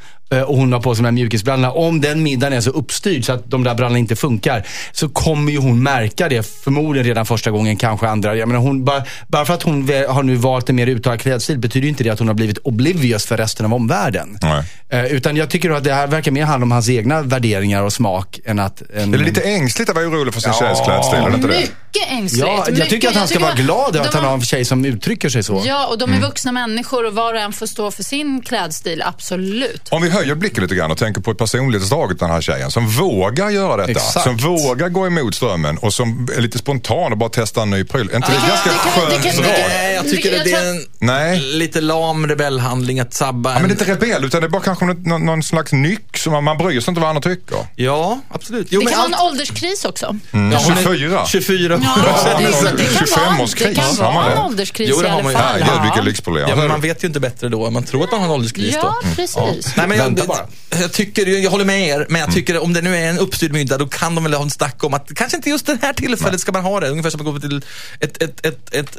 och 0.46 0.56
hon 0.56 0.72
har 0.72 0.80
på 0.80 0.94
sig 0.94 1.02
de 1.02 1.06
här 1.06 1.12
mjukisbrallorna. 1.12 1.72
Om 1.72 2.00
den 2.00 2.22
middagen 2.22 2.52
är 2.52 2.60
så 2.60 2.70
uppstyrd 2.70 3.24
så 3.24 3.32
att 3.32 3.50
de 3.50 3.64
där 3.64 3.74
brallorna 3.74 3.98
inte 3.98 4.16
funkar 4.16 4.66
så 4.92 5.08
kommer 5.08 5.52
ju 5.52 5.58
hon 5.58 5.82
märka 5.82 6.28
det 6.28 6.46
förmodligen 6.64 7.06
redan 7.06 7.26
första 7.26 7.50
gången, 7.50 7.76
kanske 7.76 8.08
andra. 8.08 8.34
Jag 8.36 8.48
menar, 8.48 8.60
hon, 8.60 8.84
bara, 8.84 9.02
bara 9.28 9.44
för 9.44 9.54
att 9.54 9.62
hon 9.62 9.88
har 10.08 10.22
nu 10.22 10.34
valt 10.36 10.68
en 10.70 10.76
mer 10.76 10.86
uttalad 10.86 11.20
klädstil 11.20 11.58
betyder 11.58 11.84
ju 11.84 11.88
inte 11.88 12.04
det 12.04 12.10
att 12.10 12.18
hon 12.18 12.28
har 12.28 12.34
blivit 12.34 12.58
oblivious 12.58 13.26
för 13.26 13.36
resten 13.36 13.66
av 13.66 13.74
omvärlden. 13.74 14.38
Nej. 14.42 14.62
Eh, 14.88 15.04
utan 15.12 15.36
jag 15.36 15.50
tycker 15.50 15.70
att 15.70 15.84
det 15.84 15.94
här 15.94 16.06
verkar 16.06 16.30
mer 16.30 16.44
handla 16.44 16.64
om 16.64 16.72
hans 16.72 16.88
egna 16.88 17.22
värderingar 17.22 17.82
och 17.82 17.92
smak 17.92 18.40
än 18.44 18.58
att... 18.58 18.82
En, 18.94 19.14
Är 19.14 19.18
det 19.18 19.24
lite 19.24 19.40
ängsligt 19.40 19.90
att 19.90 19.96
vara 19.96 20.06
orolig 20.06 20.34
för 20.34 20.40
sin 20.40 20.52
Ja. 20.60 20.66
tjejs 20.66 20.80
klädstil? 20.84 21.18
Är 21.18 21.30
det 21.30 21.34
inte 21.36 21.48
det? 21.48 21.68
Mycket 21.94 22.10
ängsligt. 22.10 22.46
Ja, 22.46 22.62
jag 22.66 22.72
Mycket- 22.74 22.88
tycker 22.90 23.08
att 23.08 23.14
han 23.14 23.28
ska 23.28 23.38
vara 23.38 23.54
glad 23.54 23.96
över 23.96 24.08
att 24.08 24.14
han 24.14 24.24
har 24.24 24.34
en 24.34 24.40
tjej 24.42 24.64
som 24.64 24.84
uttrycker 24.84 25.28
sig 25.28 25.42
så. 25.42 25.62
Ja, 25.66 25.86
och 25.86 25.98
de 25.98 26.10
är 26.10 26.16
Mm. 26.16 26.28
vuxna 26.28 26.52
människor 26.52 27.06
och 27.06 27.14
var 27.14 27.34
och 27.34 27.40
en 27.40 27.52
får 27.52 27.66
stå 27.66 27.90
för 27.90 28.02
sin 28.02 28.42
klädstil, 28.42 29.02
absolut. 29.06 29.82
Om 29.90 30.02
vi 30.02 30.10
höjer 30.10 30.34
blicken 30.34 30.62
lite 30.62 30.74
grann 30.74 30.90
och 30.90 30.98
tänker 30.98 31.20
på 31.20 31.30
ett 31.30 31.38
personlighetsdrag 31.38 32.06
hos 32.08 32.18
den 32.18 32.30
här 32.30 32.40
tjejen 32.40 32.70
som 32.70 32.88
vågar 32.88 33.50
göra 33.50 33.76
detta. 33.76 33.90
Exakt. 33.90 34.24
Som 34.24 34.36
vågar 34.36 34.88
gå 34.88 35.06
emot 35.06 35.34
strömmen 35.34 35.78
och 35.78 35.94
som 35.94 36.28
är 36.36 36.40
lite 36.40 36.58
spontan 36.58 37.12
och 37.12 37.18
bara 37.18 37.30
testar 37.32 37.62
en 37.62 37.70
ny 37.70 37.84
pryl. 37.84 38.10
Är 38.12 38.16
inte 38.16 38.28
det 38.32 38.48
ganska 38.48 38.70
skönt 38.70 39.22
drag? 39.36 39.44
Nej, 39.68 39.94
jag 39.94 40.08
tycker 40.10 40.30
det 40.30 40.52
är 40.52 40.70
en 40.70 40.84
Nej. 40.98 41.40
lite 41.40 41.80
lam 41.80 42.26
rebellhandling 42.26 43.00
att 43.00 43.14
sabba 43.14 43.50
Ja, 43.52 43.54
men 43.54 43.70
en... 43.70 43.76
det 43.76 43.82
är 43.88 43.90
inte 43.92 44.06
rebell 44.06 44.24
utan 44.24 44.40
det 44.40 44.46
är 44.46 44.48
bara 44.48 44.62
kanske 44.62 44.84
någon, 44.84 45.26
någon 45.26 45.42
slags 45.42 45.72
nyck 45.72 46.16
som 46.18 46.32
man, 46.32 46.44
man 46.44 46.58
bryr 46.58 46.80
sig 46.80 46.90
inte 46.90 47.00
vad 47.00 47.08
andra 47.10 47.22
tycker. 47.22 47.56
Ja, 47.76 48.20
absolut. 48.30 48.66
Jo, 48.70 48.80
Det 48.80 48.84
men 48.84 48.92
kan 48.94 49.02
allt... 49.02 49.12
vara 49.12 49.20
en 49.22 49.26
ålderskris 49.32 49.84
också. 49.84 50.16
Mm. 50.32 50.52
Ja, 50.52 50.60
hon 50.64 50.72
är 50.78 50.82
24. 50.82 51.26
24, 51.26 51.77
Ja, 51.82 52.38
det, 52.38 52.44
det, 52.76 52.84
kan 52.84 53.06
vara, 53.16 53.36
25-årskris, 53.38 53.68
det 53.68 53.74
kan 53.74 53.84
har 53.84 54.12
man 54.12 54.14
vara 54.14 54.32
en 54.32 54.38
ålderskris 54.38 54.88
Jo, 54.90 55.00
det 55.00 55.06
i 55.06 55.10
har 55.10 55.20
alla 55.20 55.30
fall. 55.30 55.42
Herregud, 55.62 55.82
vilka 55.82 56.00
lyxproblem. 56.02 56.48
Ja, 56.48 56.56
men 56.56 56.68
man 56.68 56.80
vet 56.80 57.04
ju 57.04 57.08
inte 57.08 57.20
bättre 57.20 57.48
då. 57.48 57.70
Man 57.70 57.82
tror 57.84 58.04
att 58.04 58.10
man 58.10 58.20
har 58.20 58.26
en 58.26 58.32
ålderskris 58.32 58.74
Ja, 58.74 58.94
då. 59.02 59.08
precis. 59.16 59.76
Nej, 59.76 59.88
men 59.88 59.98
jag, 59.98 60.14
bara. 60.26 60.46
jag, 60.80 60.92
tycker, 60.92 61.26
jag 61.26 61.50
håller 61.50 61.64
med 61.64 61.88
er, 61.88 62.06
men 62.08 62.20
jag 62.20 62.32
tycker 62.34 62.58
om 62.62 62.72
det 62.72 62.82
nu 62.82 62.96
är 62.96 63.10
en 63.10 63.18
uppstyrd 63.18 63.52
middag, 63.52 63.78
då 63.78 63.86
kan 63.86 64.14
de 64.14 64.24
väl 64.24 64.34
ha 64.34 64.42
en 64.42 64.50
snack 64.50 64.84
om 64.84 64.94
att 64.94 65.14
kanske 65.14 65.36
inte 65.36 65.50
just 65.50 65.66
det 65.66 65.78
här 65.82 65.92
tillfället 65.92 66.40
ska 66.40 66.52
man 66.52 66.62
ha 66.62 66.80
det. 66.80 66.88
Ungefär 66.88 67.10
som 67.10 67.20
att 67.20 67.34
gå 67.34 67.40
till 67.40 67.62
ett, 68.00 68.22
ett, 68.22 68.46
ett, 68.46 68.74
ett, 68.74 68.96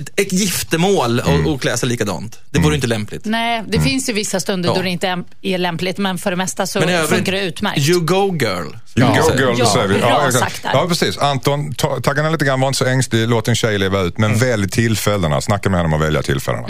ett, 0.00 0.20
ett 0.20 0.32
giftermål 0.32 1.20
och, 1.20 1.52
och 1.52 1.60
klä 1.60 1.76
sig 1.76 1.88
likadant. 1.88 2.40
Det 2.50 2.58
vore 2.58 2.74
inte 2.74 2.86
lämpligt. 2.86 3.24
Nej, 3.24 3.62
det 3.68 3.80
finns 3.80 4.08
ju 4.08 4.12
vissa 4.12 4.40
stunder 4.40 4.68
Ja. 4.68 4.74
då 4.74 4.82
det 4.82 4.88
inte 4.90 5.24
är- 5.42 5.58
lämpligt, 5.58 5.98
men 5.98 6.18
för 6.18 6.30
det 6.30 6.36
mesta 6.36 6.66
så 6.66 6.80
Men 6.80 6.88
övrigt, 6.88 7.10
funkar 7.10 7.32
det 7.32 7.40
utmärkt. 7.40 7.88
You 7.88 8.00
go 8.00 8.36
girl. 8.40 8.50
You 8.66 8.72
Ja. 8.94 9.06
go 9.22 9.38
girl, 9.38 9.54
Ja, 9.58 9.66
säger 9.72 9.88
vi. 10.26 10.32
sagt 10.32 10.62
där. 10.62 10.70
ja, 10.74 10.86
precis. 10.88 11.18
Anton, 11.18 11.74
ta, 11.74 12.00
tagga 12.00 12.22
ner 12.22 12.30
lite 12.30 12.44
grann, 12.44 12.60
var 12.60 12.68
inte 12.68 12.78
så 12.78 12.84
ängslig, 12.86 13.28
låt 13.28 13.48
en 13.48 13.56
tjej 13.56 13.78
leva 13.78 14.00
ut. 14.00 14.18
Men 14.18 14.38
välj 14.38 14.68
tillfällena, 14.68 15.40
snacka 15.40 15.70
med 15.70 15.78
henne 15.80 15.94
om 15.94 16.00
att 16.00 16.06
välja 16.06 16.22
tillfällena. 16.22 16.68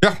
Ja. 0.00 0.12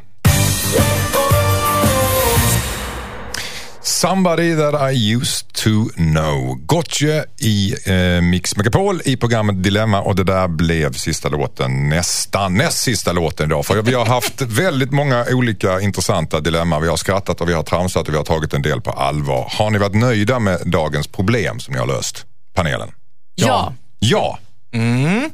Somebody 3.86 4.56
that 4.56 4.92
I 4.92 5.14
used 5.14 5.52
to 5.52 5.70
know. 5.96 6.54
Gotye 6.66 7.24
i 7.38 7.74
eh, 7.86 8.22
Mix 8.22 8.56
Megapol 8.56 9.00
i 9.04 9.16
programmet 9.16 9.62
Dilemma 9.62 10.00
och 10.00 10.16
det 10.16 10.24
där 10.24 10.48
blev 10.48 10.92
sista 10.92 11.28
låten, 11.28 11.88
nästan 11.88 12.54
näst 12.54 12.78
sista 12.78 13.12
låten 13.12 13.46
idag. 13.46 13.66
För 13.66 13.82
vi 13.82 13.94
har 13.94 14.06
haft 14.06 14.40
väldigt 14.42 14.92
många 14.92 15.24
olika 15.30 15.80
intressanta 15.80 16.40
dilemma. 16.40 16.80
Vi 16.80 16.88
har 16.88 16.96
skrattat 16.96 17.40
och 17.40 17.48
vi 17.48 17.52
har 17.52 17.62
tramsat 17.62 18.08
och 18.08 18.14
vi 18.14 18.16
har 18.18 18.24
tagit 18.24 18.54
en 18.54 18.62
del 18.62 18.80
på 18.80 18.90
allvar. 18.90 19.48
Har 19.58 19.70
ni 19.70 19.78
varit 19.78 19.94
nöjda 19.94 20.38
med 20.38 20.60
dagens 20.64 21.06
problem 21.06 21.60
som 21.60 21.74
ni 21.74 21.80
har 21.80 21.86
löst? 21.86 22.24
Panelen? 22.54 22.88
Ja. 23.34 23.72
Ja. 23.98 24.38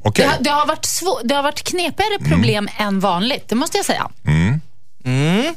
Okej. 0.02 0.24
Det, 0.24 0.30
har- 0.30 0.42
det, 0.44 0.50
har 0.50 0.66
varit 0.66 0.84
svår, 0.84 1.20
det 1.24 1.34
har 1.34 1.42
varit 1.42 1.62
knepigare 1.62 2.18
problem 2.28 2.68
än 2.78 3.00
vanligt, 3.00 3.48
det 3.48 3.54
måste 3.54 3.76
jag 3.78 3.86
säga. 3.86 4.10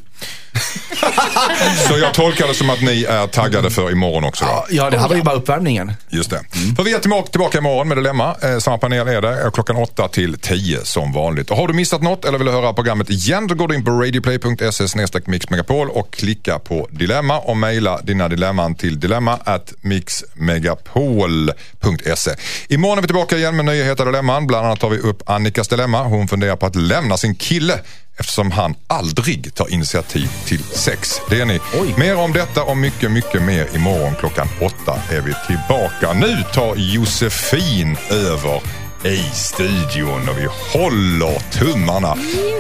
Så 1.87 1.97
jag 1.97 2.13
tolkar 2.13 2.47
det 2.47 2.53
som 2.53 2.69
att 2.69 2.81
ni 2.81 3.03
är 3.03 3.27
taggade 3.27 3.69
för 3.69 3.91
imorgon 3.91 4.23
också 4.23 4.45
då? 4.45 4.65
Ja, 4.69 4.89
det 4.89 4.97
här 4.99 5.07
var 5.09 5.15
ju 5.15 5.21
bara 5.21 5.35
uppvärmningen. 5.35 5.91
Just 6.09 6.29
det. 6.29 6.41
För 6.75 6.83
vi 6.83 6.93
är 6.93 6.99
tillbaka, 6.99 7.27
tillbaka 7.31 7.57
imorgon 7.57 7.87
med 7.87 7.97
Dilemma. 7.97 8.35
Eh, 8.41 8.57
samma 8.59 8.77
panel 8.77 9.07
är 9.07 9.21
det. 9.21 9.41
eh, 9.43 9.51
Klockan 9.51 9.75
8 9.75 10.07
till 10.07 10.39
10 10.39 10.85
som 10.85 11.13
vanligt. 11.13 11.51
Och 11.51 11.57
har 11.57 11.67
du 11.67 11.73
missat 11.73 12.01
något 12.01 12.25
eller 12.25 12.37
vill 12.37 12.47
höra 12.47 12.73
programmet 12.73 13.09
igen 13.09 13.47
då 13.47 13.55
går 13.55 13.67
du 13.67 13.75
in 13.75 13.85
på 13.85 13.91
radioplay.se 13.91 14.85
mixmegapol 15.25 15.89
och 15.89 16.13
klicka 16.13 16.59
på 16.59 16.87
Dilemma 16.91 17.39
och 17.39 17.57
mejla 17.57 18.01
dina 18.01 18.27
dilemman 18.29 18.75
till 18.75 18.99
dilemma 18.99 19.39
at 19.43 19.73
mixmegapol.se. 19.81 22.31
Imorgon 22.69 22.97
är 22.97 23.01
vi 23.01 23.07
tillbaka 23.07 23.37
igen 23.37 23.55
med 23.55 23.65
nyheter 23.65 24.05
dilemman. 24.05 24.47
Bland 24.47 24.65
annat 24.65 24.79
tar 24.79 24.89
vi 24.89 24.97
upp 24.97 25.29
Annikas 25.29 25.67
dilemma. 25.67 26.03
Hon 26.03 26.27
funderar 26.27 26.55
på 26.55 26.65
att 26.65 26.75
lämna 26.75 27.17
sin 27.17 27.35
kille 27.35 27.79
eftersom 28.17 28.51
han 28.51 28.75
aldrig 28.87 29.55
tar 29.55 29.73
initiativ 29.73 30.29
till 30.45 30.63
sex. 30.63 31.21
Det 31.29 31.41
är 31.41 31.45
ni. 31.45 31.59
Mer 31.97 32.17
om 32.17 32.33
detta 32.33 32.63
och 32.63 32.77
mycket, 32.77 33.11
mycket 33.11 33.41
mer 33.41 33.67
imorgon 33.75 34.15
klockan 34.19 34.47
åtta 34.61 34.99
är 35.11 35.21
vi 35.21 35.33
tillbaka. 35.47 36.13
Nu 36.13 36.43
tar 36.53 36.75
Josefin 36.75 37.97
över 38.09 38.61
i 39.03 39.17
studion 39.33 40.29
och 40.29 40.37
vi 40.37 40.47
håller 40.79 41.39
tummarna. 41.51 42.15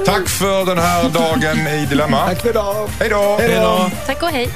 Tack 0.05 0.29
för 0.29 0.65
den 0.65 0.77
här 0.77 1.09
dagen 1.09 1.67
i 1.67 1.85
Dilemma. 1.85 2.25
Tack 2.25 2.41
för 2.41 2.49
idag. 2.49 2.89
Hej 2.99 3.09
då! 3.09 3.37
Hej 3.39 3.55
då. 3.55 3.91
Tack 4.05 4.23
och 4.23 4.29
hej. 4.29 4.49